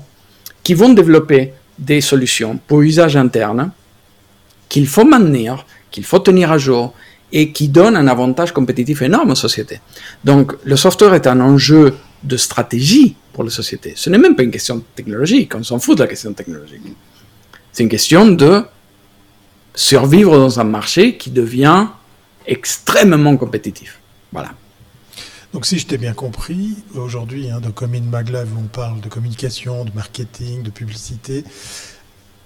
qui 0.63 0.73
vont 0.73 0.93
développer 0.93 1.53
des 1.77 2.01
solutions 2.01 2.59
pour 2.67 2.81
usage 2.81 3.17
interne 3.17 3.71
qu'il 4.69 4.87
faut 4.87 5.05
maintenir, 5.05 5.65
qu'il 5.91 6.03
faut 6.03 6.19
tenir 6.19 6.51
à 6.51 6.57
jour 6.57 6.93
et 7.31 7.51
qui 7.51 7.67
donnent 7.67 7.97
un 7.97 8.07
avantage 8.07 8.51
compétitif 8.51 9.01
énorme 9.01 9.31
aux 9.31 9.35
sociétés. 9.35 9.79
Donc 10.23 10.53
le 10.63 10.75
software 10.75 11.13
est 11.13 11.27
un 11.27 11.39
enjeu 11.39 11.95
de 12.23 12.37
stratégie 12.37 13.15
pour 13.33 13.43
les 13.43 13.49
sociétés. 13.49 13.93
Ce 13.95 14.09
n'est 14.09 14.17
même 14.17 14.35
pas 14.35 14.43
une 14.43 14.51
question 14.51 14.83
technologique, 14.95 15.53
on 15.55 15.63
s'en 15.63 15.79
fout 15.79 15.97
de 15.97 16.03
la 16.03 16.07
question 16.07 16.33
technologique. 16.33 16.81
C'est 17.71 17.83
une 17.83 17.89
question 17.89 18.27
de 18.27 18.63
survivre 19.73 20.37
dans 20.37 20.59
un 20.59 20.63
marché 20.63 21.17
qui 21.17 21.29
devient 21.29 21.87
extrêmement 22.47 23.37
compétitif. 23.37 23.99
Voilà. 24.31 24.53
Donc 25.53 25.65
si 25.65 25.79
je 25.79 25.87
t'ai 25.87 25.97
bien 25.97 26.13
compris, 26.13 26.75
aujourd'hui, 26.95 27.49
hein, 27.49 27.61
de 27.61 27.69
Commune 27.69 28.09
Maglev, 28.09 28.49
on 28.57 28.67
parle 28.67 28.99
de 28.99 29.07
communication, 29.07 29.85
de 29.85 29.91
marketing, 29.93 30.63
de 30.63 30.69
publicité. 30.69 31.45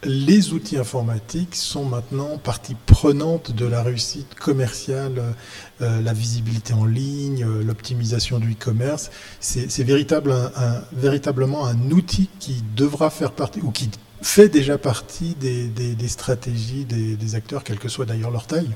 Les 0.04 0.54
outils 0.54 0.78
informatiques 0.78 1.56
sont 1.56 1.84
maintenant 1.84 2.38
partie 2.38 2.76
prenante 2.86 3.52
de 3.52 3.66
la 3.66 3.82
réussite 3.82 4.36
commerciale, 4.36 5.36
euh, 5.82 6.02
la 6.02 6.14
visibilité 6.14 6.74
en 6.74 6.86
ligne, 6.86 7.44
euh, 7.44 7.64
l'optimisation 7.64 8.38
du 8.40 8.52
e-commerce. 8.52 9.10
C'est 9.40 9.84
véritablement 9.84 11.66
un 11.66 11.92
outil 11.92 12.30
qui 12.40 12.64
devra 12.76 13.10
faire 13.10 13.32
partie, 13.32 13.60
ou 13.62 13.72
qui 13.72 13.90
fait 14.22 14.50
déjà 14.50 14.78
partie 14.78 15.36
des 15.36 16.08
stratégies 16.08 16.86
des, 16.86 17.16
des 17.16 17.36
acteurs, 17.36 17.64
quelle 17.64 17.80
que 17.80 17.90
soit 17.90 18.06
d'ailleurs 18.06 18.32
leur 18.32 18.46
taille. 18.46 18.70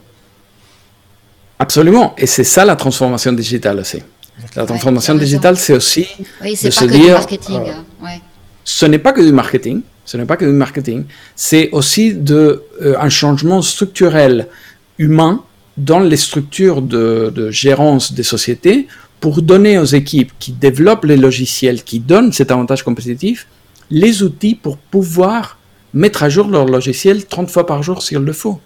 Absolument. 1.63 2.13
Et 2.17 2.27
c'est 2.27 2.43
ça 2.43 2.65
la 2.65 2.75
transformation 2.75 3.31
digitale 3.31 3.79
aussi. 3.79 3.99
La 4.55 4.65
transformation 4.65 5.13
ouais, 5.13 5.19
digitale, 5.25 5.55
c'est 5.55 5.73
aussi 5.73 6.05
oui, 6.43 6.57
de 6.61 6.69
se 6.69 6.85
dire. 6.85 7.13
marketing, 7.13 7.61
euh, 7.61 8.05
ouais. 8.05 8.19
Ce 8.65 8.85
n'est 8.85 8.99
pas 8.99 9.13
que 9.13 9.21
du 9.21 9.31
marketing. 9.31 9.81
Ce 10.03 10.17
n'est 10.17 10.25
pas 10.25 10.35
que 10.35 10.43
du 10.43 10.51
marketing. 10.51 11.05
C'est 11.37 11.69
aussi 11.71 12.13
de 12.13 12.63
euh, 12.81 12.95
un 12.99 13.07
changement 13.07 13.61
structurel 13.61 14.49
humain 14.97 15.41
dans 15.77 16.01
les 16.01 16.17
structures 16.17 16.81
de, 16.81 17.31
de, 17.33 17.49
gérance 17.49 18.13
des 18.13 18.23
sociétés 18.23 18.87
pour 19.21 19.41
donner 19.41 19.77
aux 19.79 19.91
équipes 20.01 20.33
qui 20.39 20.51
développent 20.51 21.05
les 21.05 21.17
logiciels, 21.27 21.83
qui 21.83 21.99
donnent 21.99 22.33
cet 22.33 22.51
avantage 22.51 22.83
compétitif, 22.83 23.47
les 23.89 24.21
outils 24.21 24.55
pour 24.55 24.75
pouvoir 24.77 25.57
mettre 25.93 26.23
à 26.23 26.29
jour 26.29 26.47
leur 26.49 26.65
logiciel 26.65 27.25
30 27.25 27.49
fois 27.49 27.65
par 27.65 27.81
jour 27.83 28.03
s'il 28.03 28.17
le 28.17 28.33
faut 28.33 28.59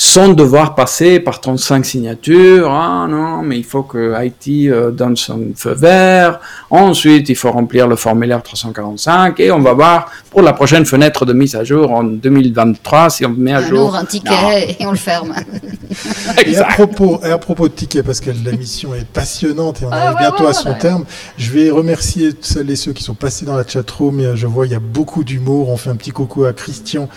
sans 0.00 0.28
devoir 0.28 0.76
passer 0.76 1.18
par 1.18 1.40
35 1.40 1.84
signatures. 1.84 2.70
Ah 2.70 3.08
non, 3.10 3.42
mais 3.42 3.58
il 3.58 3.64
faut 3.64 3.82
que 3.82 4.14
IT 4.24 4.70
euh, 4.70 4.92
donne 4.92 5.16
son 5.16 5.48
feu 5.56 5.74
vert. 5.74 6.38
Ensuite, 6.70 7.28
il 7.28 7.34
faut 7.34 7.50
remplir 7.50 7.88
le 7.88 7.96
formulaire 7.96 8.40
345 8.40 9.40
et 9.40 9.50
on 9.50 9.58
va 9.58 9.72
voir 9.72 10.12
pour 10.30 10.42
la 10.42 10.52
prochaine 10.52 10.86
fenêtre 10.86 11.26
de 11.26 11.32
mise 11.32 11.56
à 11.56 11.64
jour 11.64 11.90
en 11.90 12.04
2023 12.04 13.10
si 13.10 13.26
on 13.26 13.30
met 13.30 13.52
à 13.52 13.58
un 13.58 13.68
jour. 13.68 13.96
un 13.96 14.04
ticket 14.04 14.30
non. 14.30 14.50
et 14.52 14.86
on 14.86 14.92
le 14.92 14.96
ferme. 14.96 15.34
et, 16.46 16.56
à 16.56 16.64
propos, 16.66 17.18
et 17.24 17.32
à 17.32 17.38
propos 17.38 17.66
de 17.66 17.74
tickets, 17.74 18.06
parce 18.06 18.20
que 18.20 18.30
la 18.30 18.52
mission 18.52 18.94
est 18.94 19.04
passionnante 19.04 19.82
et 19.82 19.86
on 19.86 19.90
arrive 19.90 20.14
ah, 20.16 20.20
bientôt 20.20 20.44
ouais, 20.44 20.50
à 20.50 20.52
son 20.52 20.68
ouais. 20.68 20.78
terme, 20.78 21.06
je 21.36 21.50
vais 21.50 21.70
remercier 21.70 22.30
celles 22.40 22.70
et 22.70 22.76
ceux 22.76 22.92
qui 22.92 23.02
sont 23.02 23.14
passés 23.14 23.44
dans 23.44 23.56
la 23.56 23.66
chatroom. 23.66 24.36
Je 24.36 24.46
vois, 24.46 24.66
il 24.66 24.72
y 24.72 24.76
a 24.76 24.80
beaucoup 24.80 25.24
d'humour. 25.24 25.70
On 25.70 25.76
fait 25.76 25.90
un 25.90 25.96
petit 25.96 26.12
coucou 26.12 26.44
à 26.44 26.52
Christian 26.52 27.08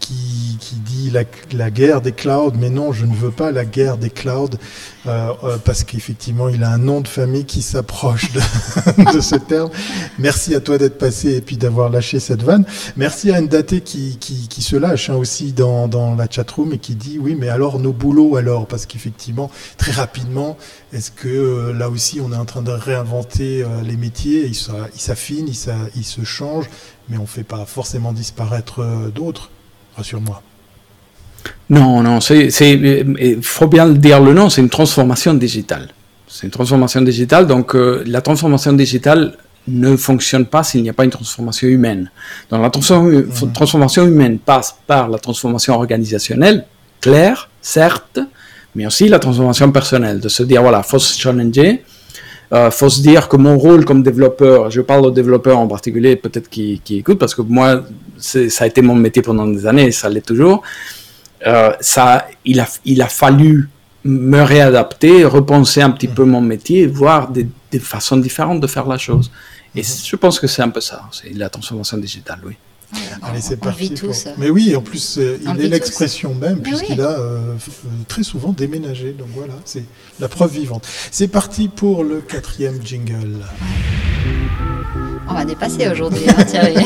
qui, 0.00 0.56
qui 0.60 0.76
dit 0.76 1.10
la, 1.10 1.24
la, 1.52 1.70
guerre 1.70 2.00
des 2.00 2.12
clouds, 2.12 2.52
mais 2.58 2.70
non, 2.70 2.92
je 2.92 3.04
ne 3.04 3.14
veux 3.14 3.30
pas 3.30 3.50
la 3.52 3.64
guerre 3.64 3.96
des 3.96 4.10
clouds, 4.10 4.50
euh, 5.06 5.32
euh, 5.44 5.56
parce 5.64 5.84
qu'effectivement, 5.84 6.48
il 6.48 6.62
a 6.64 6.70
un 6.70 6.78
nom 6.78 7.00
de 7.00 7.08
famille 7.08 7.44
qui 7.44 7.62
s'approche 7.62 8.32
de, 8.32 8.40
de, 9.12 9.20
ce 9.20 9.36
terme. 9.36 9.70
Merci 10.18 10.54
à 10.54 10.60
toi 10.60 10.78
d'être 10.78 10.98
passé 10.98 11.36
et 11.36 11.40
puis 11.40 11.56
d'avoir 11.56 11.90
lâché 11.90 12.20
cette 12.20 12.42
vanne. 12.42 12.64
Merci 12.96 13.32
à 13.32 13.40
Ndate 13.40 13.80
qui, 13.80 14.18
qui, 14.18 14.48
qui 14.48 14.62
se 14.62 14.76
lâche 14.76 15.10
hein, 15.10 15.16
aussi 15.16 15.52
dans, 15.52 15.88
dans 15.88 16.14
la 16.14 16.28
chatroom 16.30 16.72
et 16.72 16.78
qui 16.78 16.94
dit 16.94 17.18
oui, 17.18 17.34
mais 17.34 17.48
alors 17.48 17.78
nos 17.78 17.92
boulots 17.92 18.36
alors, 18.36 18.66
parce 18.66 18.86
qu'effectivement, 18.86 19.50
très 19.76 19.92
rapidement, 19.92 20.56
est-ce 20.92 21.10
que 21.10 21.28
euh, 21.28 21.72
là 21.72 21.90
aussi, 21.90 22.20
on 22.20 22.32
est 22.32 22.36
en 22.36 22.44
train 22.44 22.62
de 22.62 22.70
réinventer 22.72 23.62
euh, 23.62 23.82
les 23.82 23.96
métiers, 23.96 24.46
ils 24.46 25.00
s'affinent, 25.00 25.48
ils, 25.48 25.72
ils 25.96 26.04
se 26.04 26.24
changent, 26.24 26.70
mais 27.08 27.16
on 27.18 27.22
ne 27.22 27.26
fait 27.26 27.44
pas 27.44 27.64
forcément 27.66 28.12
disparaître 28.12 29.10
d'autres 29.14 29.50
rassure-moi. 29.98 30.42
Non, 31.70 32.02
non, 32.02 32.18
il 32.20 33.42
faut 33.42 33.66
bien 33.66 33.84
le 33.84 33.94
dire 33.94 34.20
le 34.20 34.32
nom, 34.32 34.48
c'est 34.48 34.62
une 34.62 34.70
transformation 34.70 35.34
digitale. 35.34 35.88
C'est 36.26 36.46
une 36.46 36.50
transformation 36.50 37.00
digitale, 37.02 37.46
donc 37.46 37.74
euh, 37.74 38.02
la 38.06 38.20
transformation 38.20 38.72
digitale 38.72 39.36
ne 39.66 39.96
fonctionne 39.96 40.46
pas 40.46 40.62
s'il 40.62 40.82
n'y 40.82 40.88
a 40.88 40.92
pas 40.94 41.04
une 41.04 41.10
transformation 41.10 41.68
humaine. 41.68 42.10
Donc 42.50 42.62
la 42.62 42.70
transform 42.70 43.10
mmh. 43.10 43.52
transformation 43.52 44.06
humaine 44.06 44.38
passe 44.38 44.74
par 44.86 45.08
la 45.08 45.18
transformation 45.18 45.74
organisationnelle, 45.74 46.64
claire, 47.00 47.50
certes, 47.60 48.20
mais 48.74 48.86
aussi 48.86 49.08
la 49.08 49.18
transformation 49.18 49.70
personnelle, 49.72 50.20
de 50.20 50.28
se 50.28 50.42
dire, 50.42 50.62
voilà, 50.62 50.82
faut 50.82 50.98
se 50.98 51.18
challenger, 51.18 51.82
euh, 52.52 52.70
faut 52.70 52.88
se 52.88 53.02
dire 53.02 53.28
que 53.28 53.36
mon 53.36 53.58
rôle 53.58 53.84
comme 53.84 54.02
développeur, 54.02 54.70
je 54.70 54.80
parle 54.80 55.04
aux 55.06 55.10
développeurs 55.10 55.58
en 55.58 55.68
particulier, 55.68 56.16
peut-être 56.16 56.48
qui, 56.48 56.80
qui 56.82 56.98
écoutent, 56.98 57.18
parce 57.18 57.34
que 57.34 57.42
moi, 57.42 57.82
ça 58.16 58.64
a 58.64 58.66
été 58.66 58.80
mon 58.80 58.94
métier 58.94 59.22
pendant 59.22 59.46
des 59.46 59.66
années, 59.66 59.86
et 59.86 59.92
ça 59.92 60.08
l'est 60.08 60.24
toujours. 60.26 60.62
Euh, 61.46 61.70
ça, 61.80 62.26
il 62.44 62.60
a, 62.60 62.66
il 62.84 63.02
a 63.02 63.06
fallu 63.08 63.68
me 64.04 64.40
réadapter, 64.40 65.24
repenser 65.24 65.82
un 65.82 65.90
petit 65.90 66.08
mmh. 66.08 66.14
peu 66.14 66.24
mon 66.24 66.40
métier, 66.40 66.86
voir 66.86 67.28
des, 67.30 67.46
des, 67.70 67.78
façons 67.78 68.16
différentes 68.16 68.60
de 68.60 68.66
faire 68.66 68.86
la 68.86 68.96
chose. 68.96 69.30
Et 69.74 69.82
mmh. 69.82 70.04
je 70.04 70.16
pense 70.16 70.40
que 70.40 70.46
c'est 70.46 70.62
un 70.62 70.70
peu 70.70 70.80
ça, 70.80 71.02
c'est 71.12 71.34
la 71.34 71.50
transformation 71.50 71.98
digitale, 71.98 72.40
oui. 72.46 72.56
Allez, 73.22 73.40
c'est 73.40 73.56
parti. 73.56 73.90
pour- 73.90 74.10
tous. 74.10 74.28
Mais 74.38 74.48
oui, 74.50 74.74
en 74.74 74.80
plus, 74.80 75.18
euh, 75.18 75.38
il 75.42 75.64
est 75.64 75.68
l'expression 75.68 76.34
même, 76.34 76.60
puisqu'il 76.60 77.00
oui. 77.00 77.06
a 77.06 77.10
euh, 77.18 77.38
euh, 77.38 77.88
très 78.06 78.22
souvent 78.22 78.52
déménagé. 78.52 79.12
Donc 79.12 79.28
voilà, 79.34 79.54
c'est 79.64 79.84
la 80.20 80.28
preuve 80.28 80.52
vivante. 80.52 80.86
C'est 81.10 81.28
parti 81.28 81.68
pour 81.68 82.04
le 82.04 82.20
quatrième 82.20 82.80
jingle. 82.84 83.36
On 85.28 85.34
va 85.34 85.44
dépasser 85.44 85.88
aujourd'hui, 85.88 86.22
hein, 86.28 86.44
Thierry. 86.44 86.74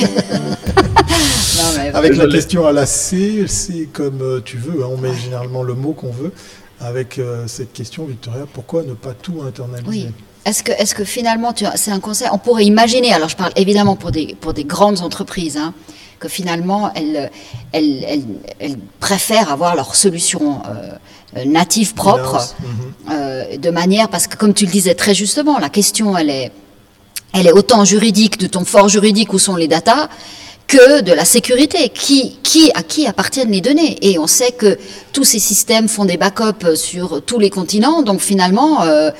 non, 1.59 1.65
mais 1.77 1.91
Avec 1.95 2.17
la 2.17 2.27
question 2.27 2.67
à 2.67 2.73
la 2.73 2.87
C, 2.87 3.45
c'est 3.47 3.87
comme 3.93 4.43
tu 4.45 4.57
veux, 4.57 4.83
hein, 4.83 4.89
on 4.91 4.97
met 4.97 5.15
généralement 5.15 5.63
le 5.63 5.75
mot 5.75 5.93
qu'on 5.93 6.11
veut. 6.13 6.33
Avec 6.81 7.21
euh, 7.21 7.47
cette 7.47 7.73
question, 7.73 8.05
Victoria, 8.05 8.45
pourquoi 8.53 8.83
ne 8.83 8.95
pas 8.95 9.13
tout 9.15 9.43
internaliser? 9.43 9.87
Oui. 9.87 10.07
Est-ce 10.45 10.63
que, 10.63 10.73
est-ce 10.73 10.95
que 10.95 11.05
finalement, 11.05 11.55
c'est 11.77 11.91
un 11.91 12.01
conseil, 12.01 12.29
on 12.33 12.39
pourrait 12.39 12.65
imaginer, 12.65 13.13
alors 13.13 13.29
je 13.29 13.37
parle 13.37 13.53
évidemment 13.57 13.95
pour 13.95 14.11
des, 14.11 14.37
pour 14.41 14.53
des 14.53 14.65
grandes 14.65 15.01
entreprises, 15.01 15.57
hein, 15.57 15.73
que 16.19 16.29
finalement, 16.29 16.93
elles, 16.95 17.31
elles, 17.73 18.05
elles, 18.05 18.25
elles 18.59 18.79
préfèrent 18.99 19.53
avoir 19.53 19.77
leur 19.77 19.95
solution 19.95 20.63
euh, 20.67 21.45
native 21.45 21.95
propre, 21.95 22.41
mhm. 22.61 22.69
euh, 23.13 23.57
de 23.57 23.71
manière, 23.71 24.09
parce 24.09 24.27
que 24.27 24.37
comme 24.37 24.53
tu 24.53 24.67
le 24.67 24.73
disais 24.73 24.95
très 24.95 25.15
justement, 25.15 25.59
la 25.59 25.69
question, 25.69 26.17
elle 26.17 26.31
est, 26.31 26.53
elle 27.35 27.47
est 27.47 27.53
autant 27.53 27.85
juridique, 27.85 28.39
de 28.39 28.47
ton 28.47 28.65
fort 28.65 28.89
juridique 28.89 29.33
où 29.33 29.39
sont 29.39 29.57
les 29.57 29.69
datas, 29.69 30.09
que 30.67 31.03
de 31.03 31.13
la 31.13 31.25
sécurité. 31.25 31.89
Qui, 31.91 32.39
qui, 32.43 32.71
à 32.75 32.83
qui 32.83 33.07
appartiennent 33.07 33.51
les 33.51 33.61
données? 33.61 33.99
Et 34.01 34.19
on 34.19 34.27
sait 34.27 34.53
que 34.53 34.79
tous 35.13 35.25
ces 35.25 35.39
systèmes 35.39 35.89
font 35.89 36.05
des 36.05 36.17
backups 36.17 36.75
sur 36.75 37.23
tous 37.23 37.39
les 37.39 37.51
continents, 37.51 38.03
donc 38.03 38.21
finalement, 38.21 38.83
euh, 38.83 39.11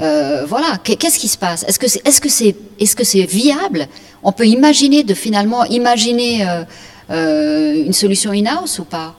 euh, 0.00 0.44
voilà, 0.46 0.78
Qu'est- 0.82 0.96
qu'est-ce 0.96 1.18
qui 1.18 1.28
se 1.28 1.38
passe? 1.38 1.64
Est-ce 1.68 1.78
que 1.78 1.88
c'est, 1.88 2.06
est-ce 2.06 2.20
que 2.20 2.28
c'est, 2.28 2.56
est-ce 2.80 2.96
que 2.96 3.04
c'est 3.04 3.24
viable? 3.24 3.86
On 4.22 4.32
peut 4.32 4.46
imaginer 4.46 5.02
de 5.04 5.14
finalement 5.14 5.64
imaginer 5.66 6.46
euh, 6.48 6.64
euh, 7.10 7.84
une 7.86 7.92
solution 7.92 8.32
in-house 8.32 8.78
ou 8.78 8.84
pas? 8.84 9.14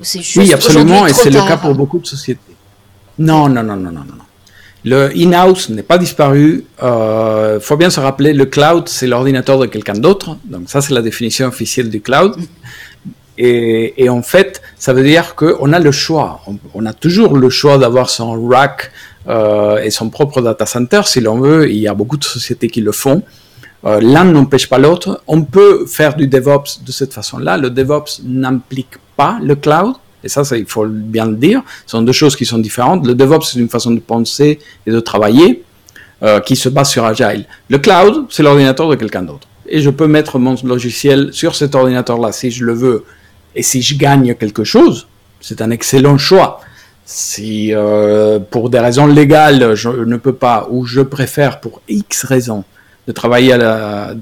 Ou 0.00 0.04
c'est 0.04 0.20
juste 0.22 0.36
Oui, 0.38 0.52
absolument, 0.52 1.06
et 1.06 1.12
c'est 1.12 1.30
le 1.30 1.40
cas 1.40 1.56
pour 1.56 1.74
beaucoup 1.74 1.98
de 1.98 2.06
sociétés. 2.06 2.40
Non, 3.18 3.48
non, 3.48 3.62
non, 3.62 3.76
non, 3.76 3.90
non, 3.92 4.00
non. 4.00 4.16
non. 4.16 4.24
Le 4.86 5.10
in-house 5.16 5.70
n'est 5.70 5.82
pas 5.84 5.96
disparu. 5.98 6.64
Il 6.82 7.58
faut 7.60 7.76
bien 7.76 7.88
se 7.90 8.00
rappeler, 8.00 8.32
le 8.34 8.44
cloud, 8.46 8.88
c'est 8.88 9.06
l'ordinateur 9.06 9.58
de 9.58 9.66
quelqu'un 9.66 9.94
d'autre. 9.94 10.36
Donc 10.44 10.68
ça, 10.68 10.80
c'est 10.82 10.92
la 10.92 11.00
définition 11.02 11.46
officielle 11.46 11.88
du 11.90 12.00
cloud. 12.00 12.36
Et, 13.36 13.94
et 14.04 14.08
en 14.08 14.22
fait, 14.22 14.62
ça 14.78 14.92
veut 14.92 15.02
dire 15.02 15.34
qu'on 15.34 15.72
a 15.72 15.80
le 15.80 15.90
choix. 15.90 16.40
On, 16.46 16.56
on 16.72 16.86
a 16.86 16.92
toujours 16.92 17.36
le 17.36 17.50
choix 17.50 17.78
d'avoir 17.78 18.08
son 18.08 18.40
rack 18.46 18.92
euh, 19.28 19.78
et 19.78 19.90
son 19.90 20.10
propre 20.10 20.40
data 20.40 20.66
center, 20.66 21.02
si 21.04 21.20
l'on 21.20 21.38
veut. 21.38 21.70
Il 21.70 21.78
y 21.78 21.88
a 21.88 21.94
beaucoup 21.94 22.16
de 22.16 22.24
sociétés 22.24 22.68
qui 22.68 22.80
le 22.80 22.92
font. 22.92 23.22
Euh, 23.86 24.00
L'un 24.00 24.24
n'empêche 24.24 24.68
pas 24.68 24.78
l'autre. 24.78 25.22
On 25.26 25.42
peut 25.42 25.86
faire 25.86 26.14
du 26.14 26.26
DevOps 26.26 26.82
de 26.84 26.92
cette 26.92 27.12
façon-là. 27.12 27.56
Le 27.56 27.70
DevOps 27.70 28.20
n'implique 28.24 28.98
pas 29.16 29.38
le 29.42 29.54
cloud. 29.54 29.94
Et 30.22 30.28
ça, 30.28 30.42
il 30.56 30.66
faut 30.66 30.86
bien 30.86 31.26
le 31.26 31.36
dire. 31.36 31.62
Ce 31.84 31.92
sont 31.92 32.02
deux 32.02 32.12
choses 32.12 32.34
qui 32.34 32.46
sont 32.46 32.58
différentes. 32.58 33.06
Le 33.06 33.14
DevOps, 33.14 33.44
c'est 33.52 33.58
une 33.58 33.68
façon 33.68 33.90
de 33.90 34.00
penser 34.00 34.58
et 34.86 34.90
de 34.90 35.00
travailler 35.00 35.62
euh, 36.22 36.40
qui 36.40 36.56
se 36.56 36.70
base 36.70 36.90
sur 36.90 37.04
Agile. 37.04 37.44
Le 37.68 37.78
cloud, 37.78 38.26
c'est 38.30 38.42
l'ordinateur 38.42 38.88
de 38.88 38.94
quelqu'un 38.94 39.22
d'autre. 39.22 39.46
Et 39.66 39.80
je 39.80 39.90
peux 39.90 40.06
mettre 40.06 40.38
mon 40.38 40.56
logiciel 40.64 41.30
sur 41.32 41.54
cet 41.54 41.74
ordinateur-là 41.74 42.32
si 42.32 42.50
je 42.50 42.64
le 42.64 42.72
veux. 42.72 43.04
Et 43.54 43.62
si 43.62 43.82
je 43.82 43.96
gagne 43.96 44.34
quelque 44.34 44.64
chose, 44.64 45.06
c'est 45.40 45.60
un 45.60 45.70
excellent 45.70 46.16
choix. 46.16 46.60
Si 47.06 47.74
euh, 47.74 48.38
pour 48.38 48.70
des 48.70 48.78
raisons 48.78 49.06
légales, 49.06 49.74
je 49.74 49.90
ne 49.90 50.16
peux 50.16 50.32
pas, 50.32 50.66
ou 50.70 50.86
je 50.86 51.02
préfère 51.02 51.60
pour 51.60 51.82
X 51.88 52.24
raisons, 52.24 52.64
de 53.06 53.12
travailler 53.12 53.58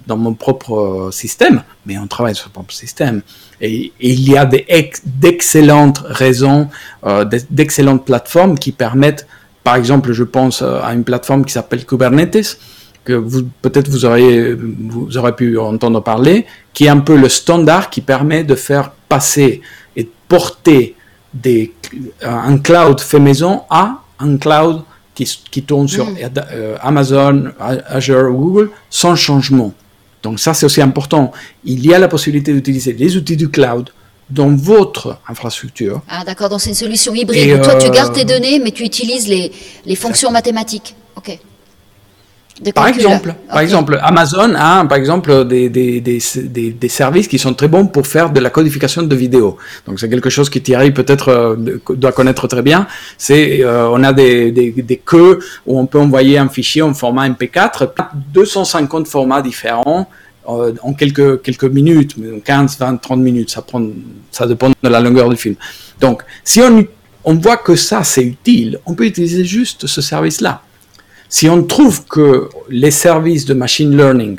dans 0.08 0.16
mon 0.16 0.34
propre 0.34 1.10
système, 1.12 1.62
mais 1.86 1.96
on 1.98 2.08
travaille 2.08 2.34
sur 2.34 2.46
son 2.46 2.50
propre 2.50 2.74
système. 2.74 3.22
Et, 3.60 3.92
il 4.00 4.28
y 4.28 4.36
a 4.36 4.44
d'excellentes 4.44 6.02
raisons, 6.04 6.68
euh, 7.06 7.24
d'ex- 7.24 7.46
d'excellentes 7.48 8.04
plateformes 8.04 8.58
qui 8.58 8.72
permettent, 8.72 9.28
par 9.62 9.76
exemple, 9.76 10.12
je 10.12 10.24
pense 10.24 10.62
euh, 10.62 10.80
à 10.82 10.94
une 10.94 11.04
plateforme 11.04 11.44
qui 11.44 11.52
s'appelle 11.52 11.86
Kubernetes, 11.86 12.58
que 13.04 13.24
peut-être 13.62 13.88
vous 13.88 14.04
auriez 14.04 14.54
vous 14.54 15.16
aurez 15.16 15.36
pu 15.36 15.58
entendre 15.58 16.02
parler, 16.02 16.46
qui 16.72 16.86
est 16.86 16.88
un 16.88 16.98
peu 16.98 17.16
le 17.16 17.28
standard 17.28 17.90
qui 17.90 18.00
permet 18.00 18.42
de 18.42 18.56
faire 18.56 18.90
passer 19.08 19.60
et 19.96 20.08
porter 20.28 20.96
des, 21.34 21.72
un 22.22 22.58
cloud 22.58 23.00
fait 23.00 23.18
maison 23.20 23.62
à 23.70 23.98
un 24.18 24.36
cloud 24.36 24.82
qui, 25.14 25.24
qui 25.50 25.62
tourne 25.62 25.88
sur 25.88 26.06
Mm. 26.06 26.16
euh, 26.52 26.76
Amazon, 26.80 27.44
Azure, 27.58 28.30
Google 28.32 28.70
sans 28.90 29.14
changement. 29.16 29.72
Donc 30.22 30.38
ça 30.40 30.54
c'est 30.54 30.66
aussi 30.66 30.80
important. 30.80 31.32
Il 31.64 31.84
y 31.84 31.92
a 31.94 31.98
la 31.98 32.08
possibilité 32.08 32.52
d'utiliser 32.52 32.92
les 32.92 33.16
outils 33.16 33.36
du 33.36 33.48
cloud 33.48 33.90
dans 34.30 34.48
votre 34.54 35.18
infrastructure. 35.28 36.00
Ah 36.08 36.22
d'accord, 36.24 36.48
donc 36.48 36.60
c'est 36.60 36.70
une 36.70 36.76
solution 36.76 37.14
hybride. 37.14 37.50
Et, 37.50 37.60
toi, 37.60 37.74
tu 37.74 37.88
euh, 37.88 37.90
gardes 37.90 38.14
tes 38.14 38.24
données, 38.24 38.58
mais 38.58 38.70
tu 38.70 38.82
utilises 38.84 39.28
les, 39.28 39.52
les 39.84 39.96
fonctions 39.96 40.30
mathématiques. 40.30 40.94
Ok. 41.16 41.38
Par 42.74 42.86
exemple, 42.86 43.34
par 43.48 43.60
exemple, 43.60 43.98
Amazon 44.02 44.54
a 44.54 44.84
par 44.84 44.98
exemple 44.98 45.44
des, 45.46 45.68
des, 45.68 46.00
des, 46.00 46.18
des, 46.36 46.70
des 46.70 46.88
services 46.88 47.26
qui 47.26 47.38
sont 47.38 47.54
très 47.54 47.66
bons 47.66 47.86
pour 47.86 48.06
faire 48.06 48.30
de 48.30 48.40
la 48.40 48.50
codification 48.50 49.02
de 49.02 49.16
vidéos. 49.16 49.56
Donc 49.86 49.98
c'est 49.98 50.08
quelque 50.08 50.30
chose 50.30 50.50
que 50.50 50.58
Thierry 50.58 50.90
peut-être 50.92 51.28
euh, 51.28 51.56
doit 51.90 52.12
connaître 52.12 52.46
très 52.46 52.62
bien. 52.62 52.86
C'est 53.16 53.64
euh, 53.64 53.88
on 53.88 54.04
a 54.04 54.12
des, 54.12 54.52
des, 54.52 54.70
des 54.70 54.96
queues 54.98 55.38
où 55.66 55.78
on 55.78 55.86
peut 55.86 55.98
envoyer 55.98 56.38
un 56.38 56.48
fichier 56.48 56.82
en 56.82 56.94
format 56.94 57.28
MP4, 57.28 57.88
250 58.34 59.08
formats 59.08 59.42
différents 59.42 60.08
euh, 60.48 60.72
en 60.82 60.92
quelques 60.92 61.42
quelques 61.42 61.64
minutes, 61.64 62.16
15, 62.44 62.78
20, 62.78 62.96
30 62.98 63.20
minutes. 63.20 63.50
Ça 63.50 63.62
prend, 63.62 63.82
ça 64.30 64.46
dépend 64.46 64.68
de 64.68 64.88
la 64.88 65.00
longueur 65.00 65.28
du 65.30 65.36
film. 65.36 65.56
Donc 66.00 66.22
si 66.44 66.60
on 66.60 66.86
on 67.24 67.34
voit 67.34 67.56
que 67.56 67.76
ça 67.76 68.04
c'est 68.04 68.24
utile, 68.24 68.78
on 68.84 68.94
peut 68.94 69.06
utiliser 69.06 69.44
juste 69.44 69.86
ce 69.86 70.00
service-là. 70.00 70.62
Si 71.32 71.48
on 71.48 71.62
trouve 71.62 72.04
que 72.04 72.50
les 72.68 72.90
services 72.90 73.46
de 73.46 73.54
machine 73.54 73.96
learning 73.96 74.38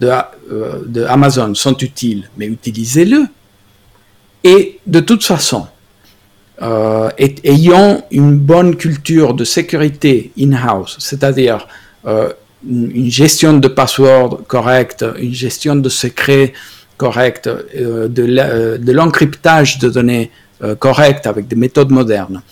de, 0.00 0.10
euh, 0.52 1.06
Amazon 1.08 1.54
sont 1.54 1.78
utiles, 1.78 2.28
mais 2.36 2.46
utilisez-le. 2.46 3.24
Et 4.44 4.78
de 4.86 5.00
toute 5.00 5.24
façon, 5.24 5.66
euh, 6.60 7.08
ayant 7.42 8.04
une 8.10 8.36
bonne 8.36 8.76
culture 8.76 9.32
de 9.32 9.44
sécurité 9.44 10.30
in-house, 10.38 10.98
c'est-à-dire 11.00 11.66
euh, 12.06 12.30
une, 12.68 13.10
gestion 13.10 13.54
de 13.56 13.68
password 13.68 14.42
correcte, 14.46 15.06
une 15.18 15.32
gestion 15.32 15.74
de 15.74 15.88
secrets 15.88 16.52
correcte, 16.98 17.48
de 17.48 18.92
l'encryptage 18.92 19.78
de 19.78 19.88
données 19.88 20.30
correctes 20.78 21.26
avec 21.26 21.48
des 21.48 21.56
méthodes 21.56 21.90
modernes, 21.90 22.42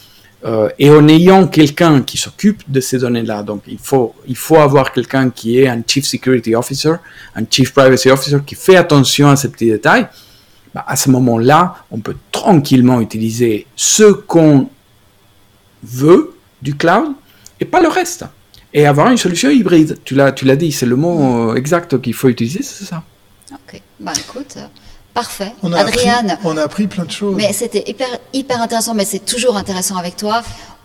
euh, 0.45 0.69
et 0.79 0.91
en 0.91 1.09
ayant 1.09 1.47
quelqu'un 1.47 2.03
qui 2.03 2.19
s'occupe 2.19 2.63
de 2.71 2.81
ces 2.81 2.99
données-là, 2.99 3.43
donc 3.43 3.63
il 3.67 3.79
faut, 3.79 4.15
il 4.27 4.37
faut 4.37 4.57
avoir 4.57 4.93
quelqu'un 4.93 5.31
qui 5.31 5.59
est 5.59 5.69
un 5.69 5.83
Chief 5.87 6.05
Security 6.05 6.55
Officer, 6.55 6.95
un 7.35 7.45
Chief 7.51 7.73
Privacy 7.73 8.11
Officer 8.11 8.39
qui 8.45 8.55
fait 8.55 8.77
attention 8.77 9.29
à 9.31 9.37
ces 9.37 9.51
petits 9.51 9.71
détails, 9.71 10.07
bah, 10.75 10.85
à 10.87 10.97
ce 10.97 11.09
moment-là, 11.11 11.77
on 11.91 11.99
peut 11.99 12.17
tranquillement 12.31 13.01
utiliser 13.01 13.67
ce 13.75 14.13
qu'on 14.13 14.69
veut 15.83 16.35
du 16.61 16.75
cloud 16.75 17.13
et 17.61 17.65
pas 17.65 17.81
le 17.81 17.89
reste. 17.89 18.25
Et 18.73 18.87
avoir 18.87 19.09
une 19.11 19.17
solution 19.17 19.51
hybride. 19.51 19.99
Tu 20.05 20.15
l'as, 20.15 20.33
dit, 20.33 20.73
c'est 20.73 20.85
le 20.85 20.97
mot 20.97 21.53
euh, 21.53 21.55
exact 21.55 22.01
qu'il 22.03 22.13
faut 22.13 22.29
utiliser, 22.29 22.63
c'est 22.63 22.85
ça. 22.85 23.05
Ok. 23.53 23.81
Bah 24.01 24.13
écoute, 24.19 24.55
euh, 24.57 24.67
parfait. 25.15 25.53
On 25.63 25.73
a, 25.73 25.79
Adriane, 25.81 26.31
appris, 26.31 26.47
on 26.47 26.57
a 26.57 26.63
appris 26.63 26.87
plein 26.87 27.05
de 27.05 27.11
choses. 27.11 27.37
mais 27.37 27.53
c'était 27.53 27.85
hyper, 27.89 28.09
hyper 28.33 28.61
intéressant, 28.61 28.95
mais 28.95 29.05
c'est 29.05 29.25
toujours 29.25 29.57
intéressant 29.57 29.97
avec 29.97 30.17
toi. 30.17 30.43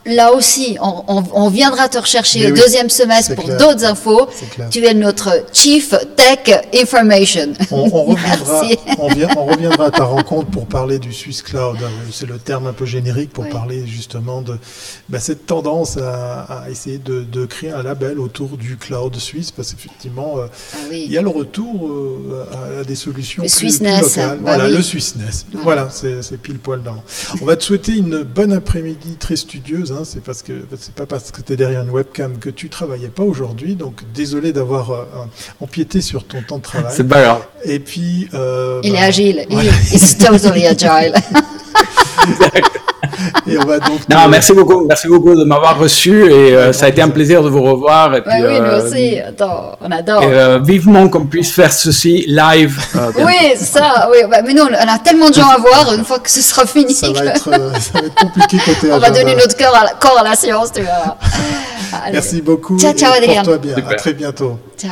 Là 0.10 0.34
aussi, 0.34 0.78
on, 0.82 1.04
on- 1.08 1.24
on 1.34 1.50
viendra 1.50 1.88
te 1.90 1.98
rechercher 1.98 2.40
Mais 2.40 2.52
oui, 2.52 2.60
deuxième 2.60 2.90
semestre 2.90 3.36
pour 3.36 3.48
d'autres 3.48 3.86
infos. 3.86 4.28
Tu 4.72 4.86
es 4.86 4.94
notre 4.94 5.46
Chief 5.54 5.94
Tech 6.16 6.60
Information. 6.74 7.54
On, 7.72 7.90
on 7.94 8.04
reviendra, 8.16 8.62
on, 8.98 9.08
vient- 9.10 9.28
on 9.38 9.46
reviendra 9.46 9.86
à 9.86 9.92
ta 9.92 10.04
rencontre 10.06 10.50
pour 10.50 10.66
parler 10.66 11.00
du 11.00 11.14
Swiss 11.14 11.42
Cloud. 11.42 11.78
C'est 12.12 12.28
le 12.28 12.38
terme 12.38 12.68
un 12.68 12.74
peu 12.74 12.86
générique 12.86 13.32
pour 13.32 13.44
Oui. 13.44 13.50
parler 13.52 13.86
justement 13.86 14.42
de 14.42 14.58
bah, 15.10 15.20
cette 15.20 15.46
tendance 15.46 15.98
à, 15.98 16.42
à 16.64 16.70
essayer 16.70 16.98
de, 16.98 17.22
de 17.22 17.46
créer 17.46 17.72
un 17.72 17.84
label 17.84 18.20
autour 18.20 18.58
du 18.58 18.78
cloud 18.78 19.16
suisse, 19.18 19.52
parce 19.52 19.74
qu'effectivement, 19.74 20.36
euh, 20.38 20.48
Ah 20.74 20.78
oui. 20.90 21.04
il 21.06 21.12
y 21.12 21.18
a 21.18 21.22
le 21.22 21.30
retour 21.30 21.88
euh, 21.88 22.46
à, 22.78 22.82
à 22.82 22.84
des 22.84 22.96
solutions 22.96 23.44
Le 23.44 23.50
plus, 23.50 23.56
Swissness, 23.56 24.00
plus 24.14 24.22
locales. 24.22 24.38
bah 24.40 24.56
voilà, 24.56 24.68
le 24.70 24.82
Swissness. 24.82 25.46
Voilà. 25.54 25.64
Voilà, 25.70 25.90
c'est 25.92 26.22
c'est 26.24 26.38
pile 26.38 26.58
poil 26.60 26.82
dans. 26.82 27.02
On 27.42 27.46
va 27.46 27.56
te 27.56 27.64
souhaiter 27.64 27.96
une 27.96 28.24
bonne 28.24 28.54
après-midi 28.54 29.16
très 29.20 29.36
studieuse. 29.36 29.92
Hein, 29.92 29.99
c'est 30.04 30.22
parce 30.24 30.42
que 30.44 30.54
c'est 30.80 30.94
pas 30.94 31.06
parce 31.06 31.32
que 31.32 31.42
tu 31.42 31.54
es 31.54 31.56
derrière 31.56 31.82
une 31.84 31.90
webcam 31.90 32.38
que 32.40 32.50
tu 32.50 32.70
travaillais 32.70 33.10
pas 33.10 33.24
aujourd'hui. 33.24 33.76
Donc 33.76 34.02
désolé 34.14 34.54
d'avoir 34.54 34.92
euh, 34.92 35.06
empiété 35.62 36.02
sur 36.02 36.26
ton 36.26 36.42
temps 36.42 36.58
de 36.58 36.64
travail. 36.64 36.94
C'est 36.96 37.08
pas 37.08 37.22
grave. 37.22 37.42
Et 37.64 37.80
puis. 37.80 38.28
euh, 38.34 38.82
Il 38.84 38.92
bah, 38.94 39.00
est 39.00 39.04
agile. 39.04 39.46
voilà. 39.50 39.72
Il 39.92 39.96
is 39.98 40.18
totally 40.18 40.68
agile. 40.68 41.14
Et 43.50 43.58
on 43.58 43.66
va 43.66 43.80
donc. 43.80 44.00
Non, 44.10 44.28
merci 44.30 44.54
beaucoup, 44.54 44.86
merci 44.88 45.08
beaucoup 45.08 45.36
de 45.36 45.44
m'avoir 45.44 45.78
reçu 45.78 46.26
et 46.32 46.56
euh, 46.56 46.74
ça 46.74 46.86
a 46.86 46.90
été 46.90 47.02
un 47.02 47.10
plaisir 47.10 47.42
de 47.44 47.50
vous 47.50 47.62
revoir. 47.62 48.16
Et 48.16 48.22
puis, 48.22 48.32
Ouais, 48.32 48.48
oui, 48.48 48.60
nous 48.60 48.66
euh, 48.66 48.88
aussi. 48.88 49.20
Attends, 49.20 49.78
on 49.82 49.92
adore. 49.92 50.24
et, 50.24 50.28
euh, 50.32 50.60
vivement 50.60 51.08
qu'on 51.10 51.26
puisse 51.26 51.52
faire 51.52 51.72
ceci 51.72 52.26
live. 52.28 52.80
euh. 52.96 53.12
Oui, 53.26 53.56
ça, 53.58 54.10
oui. 54.12 54.20
bah, 54.30 54.42
mais 54.46 54.54
nous, 54.54 54.64
on 54.64 54.88
a 54.88 55.00
tellement 55.00 55.30
de 55.30 55.36
gens 55.36 55.50
à 55.50 55.58
voir 55.58 55.94
une 55.94 56.06
fois 56.06 56.20
que 56.20 56.30
ce 56.30 56.42
sera 56.42 56.66
fini. 56.66 56.94
Ça 56.94 57.12
va 57.12 57.26
être, 57.26 57.50
euh, 57.50 57.74
ça 57.80 58.00
va 58.00 58.06
être 58.08 58.16
compliqué 58.16 58.58
côté 58.66 58.92
on 58.92 59.00
va 59.00 59.10
donner 59.10 59.36
notre 59.36 59.58
corps 59.58 59.76
à 59.76 59.84
la, 59.86 59.92
corps 59.94 60.20
à 60.20 60.24
la 60.24 60.36
science, 60.36 60.72
tu 60.72 60.82
vois. 60.82 61.18
Allez. 62.04 62.14
Merci 62.14 62.42
beaucoup. 62.42 62.78
Ciao, 62.78 62.94
ciao, 62.94 63.14
et 63.14 63.18
Adrien. 63.18 63.44
Porte-toi 63.44 63.58
bien. 63.58 63.76
À 63.90 63.96
très 63.96 64.14
bientôt. 64.14 64.60
Ciao. 64.78 64.92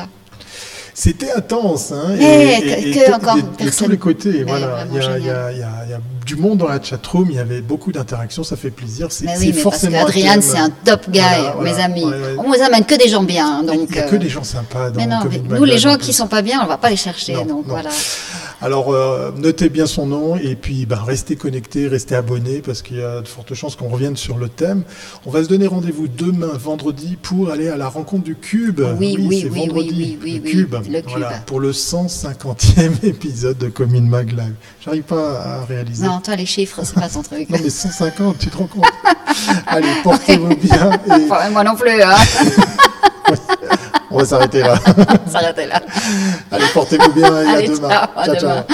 C'était 0.99 1.31
intense, 1.31 1.91
hein. 1.91 2.15
Eh, 2.19 2.91
que- 2.91 3.13
encore 3.13 3.35
de- 3.35 3.69
tous 3.69 3.87
les 3.87 3.97
côtés, 3.97 4.43
voilà. 4.43 4.83
Il 4.89 4.95
y, 4.95 4.99
a, 4.99 5.01
vraiment 5.03 5.17
il 5.19 5.25
y 5.25 5.29
a- 5.29 5.51
il 5.51 5.57
y 5.59 5.61
a- 5.61 5.83
il 5.85 5.91
y 5.91 5.93
a 5.93 5.99
du 6.25 6.35
monde 6.37 6.57
dans 6.57 6.67
la 6.67 6.81
chatroom, 6.81 7.27
il 7.29 7.35
y 7.35 7.39
avait 7.39 7.61
beaucoup 7.61 7.91
d'interactions, 7.91 8.43
ça 8.43 8.55
fait 8.55 8.71
plaisir. 8.71 9.11
C'est 9.11 9.25
oui, 9.37 9.51
parce 9.51 9.61
forcément 9.61 10.05
thème. 10.07 10.41
c'est 10.41 10.57
un 10.57 10.71
top 10.71 11.07
guy, 11.11 11.19
Voilà, 11.19 11.51
voilà. 11.55 11.71
mes 11.71 11.79
amis. 11.83 12.03
Ouais, 12.03 12.09
ouais. 12.09 12.35
On 12.39 12.51
vous 12.51 12.61
amène 12.63 12.83
que 12.83 12.95
des 12.95 13.09
gens 13.09 13.21
bien, 13.21 13.59
Il 13.61 13.67
donc. 13.67 13.91
n'y 13.91 13.99
a 13.99 14.01
que 14.01 14.15
euh, 14.15 14.17
des 14.17 14.27
gens 14.27 14.43
sympas 14.43 14.89
dans 14.89 14.99
Mais 14.99 15.05
non, 15.05 15.19
mais 15.29 15.37
nous, 15.59 15.65
les 15.65 15.77
gens 15.77 15.91
en 15.91 15.97
qui 15.97 16.05
plus. 16.05 16.13
sont 16.13 16.25
pas 16.27 16.41
bien, 16.41 16.61
on 16.63 16.67
va 16.67 16.77
pas 16.77 16.89
les 16.89 16.95
chercher, 16.95 17.33
Non, 17.33 17.41
donc 17.45 17.67
non. 17.67 17.73
voilà. 17.73 17.89
Alors, 18.59 18.91
euh, 18.91 19.31
notez 19.37 19.69
bien 19.69 19.85
son 19.85 20.07
nom 20.07 20.35
et 20.35 20.55
puis 20.55 20.87
ben, 20.87 20.97
restez 20.97 21.35
connectés, 21.35 21.87
restez 21.87 22.15
abonnés 22.15 22.61
parce 22.65 22.81
qu'il 22.81 22.97
y 22.97 23.03
a 23.03 23.21
de 23.21 23.27
fortes 23.27 23.53
chances 23.53 23.75
qu'on 23.75 23.87
revienne 23.87 24.17
sur 24.17 24.37
le 24.37 24.49
thème. 24.49 24.83
On 25.27 25.31
va 25.31 25.43
se 25.43 25.47
donner 25.49 25.67
rendez-vous 25.67 26.07
demain, 26.07 26.49
vendredi, 26.55 27.17
pour 27.21 27.51
aller 27.51 27.69
à 27.69 27.77
la 27.77 27.87
rencontre 27.87 28.23
du 28.23 28.35
Cube. 28.35 28.81
Oui, 28.99 29.15
oui, 29.19 29.41
c'est 29.43 29.49
oui, 29.49 29.59
vendredi, 29.59 30.17
oui, 30.19 30.19
oui, 30.23 30.33
le 30.37 30.43
oui, 30.43 30.51
Cube. 30.51 30.73
le 30.89 31.01
Cube. 31.01 31.09
Voilà, 31.09 31.29
pour 31.45 31.59
le 31.59 31.71
150e 31.71 33.03
épisode 33.05 33.59
de 33.59 33.67
Comin 33.67 34.01
Mag 34.01 34.31
Live. 34.31 34.55
J'arrive 34.83 35.03
pas 35.03 35.39
à 35.39 35.65
réaliser. 35.65 36.07
Non, 36.07 36.19
toi, 36.19 36.35
les 36.35 36.47
chiffres, 36.47 36.81
c'est 36.83 36.95
pas 36.95 37.09
ton 37.09 37.21
truc. 37.23 37.47
Non, 37.51 37.59
mais 37.61 37.69
150, 37.69 38.39
tu 38.39 38.47
te 38.49 38.57
rends 38.57 38.67
compte 38.67 38.85
Allez, 39.67 39.87
portez-vous 40.03 40.55
bien 40.55 40.93
et 40.93 41.11
Enfin, 41.29 41.49
moi 41.51 41.63
non 41.63 41.75
plus, 41.75 42.01
hein. 42.01 42.15
On 44.11 44.17
va 44.19 44.25
s'arrêter 44.25 44.59
là. 44.61 44.75
S'arrêter 45.27 45.65
là. 45.65 45.81
Allez, 46.51 46.65
portez-vous 46.73 47.11
bien 47.13 47.41
et 47.43 47.47
Allez, 47.47 47.65
à 47.71 47.75
demain. 47.75 47.89
ciao, 47.89 48.07
à 48.15 48.27
demain. 48.27 48.65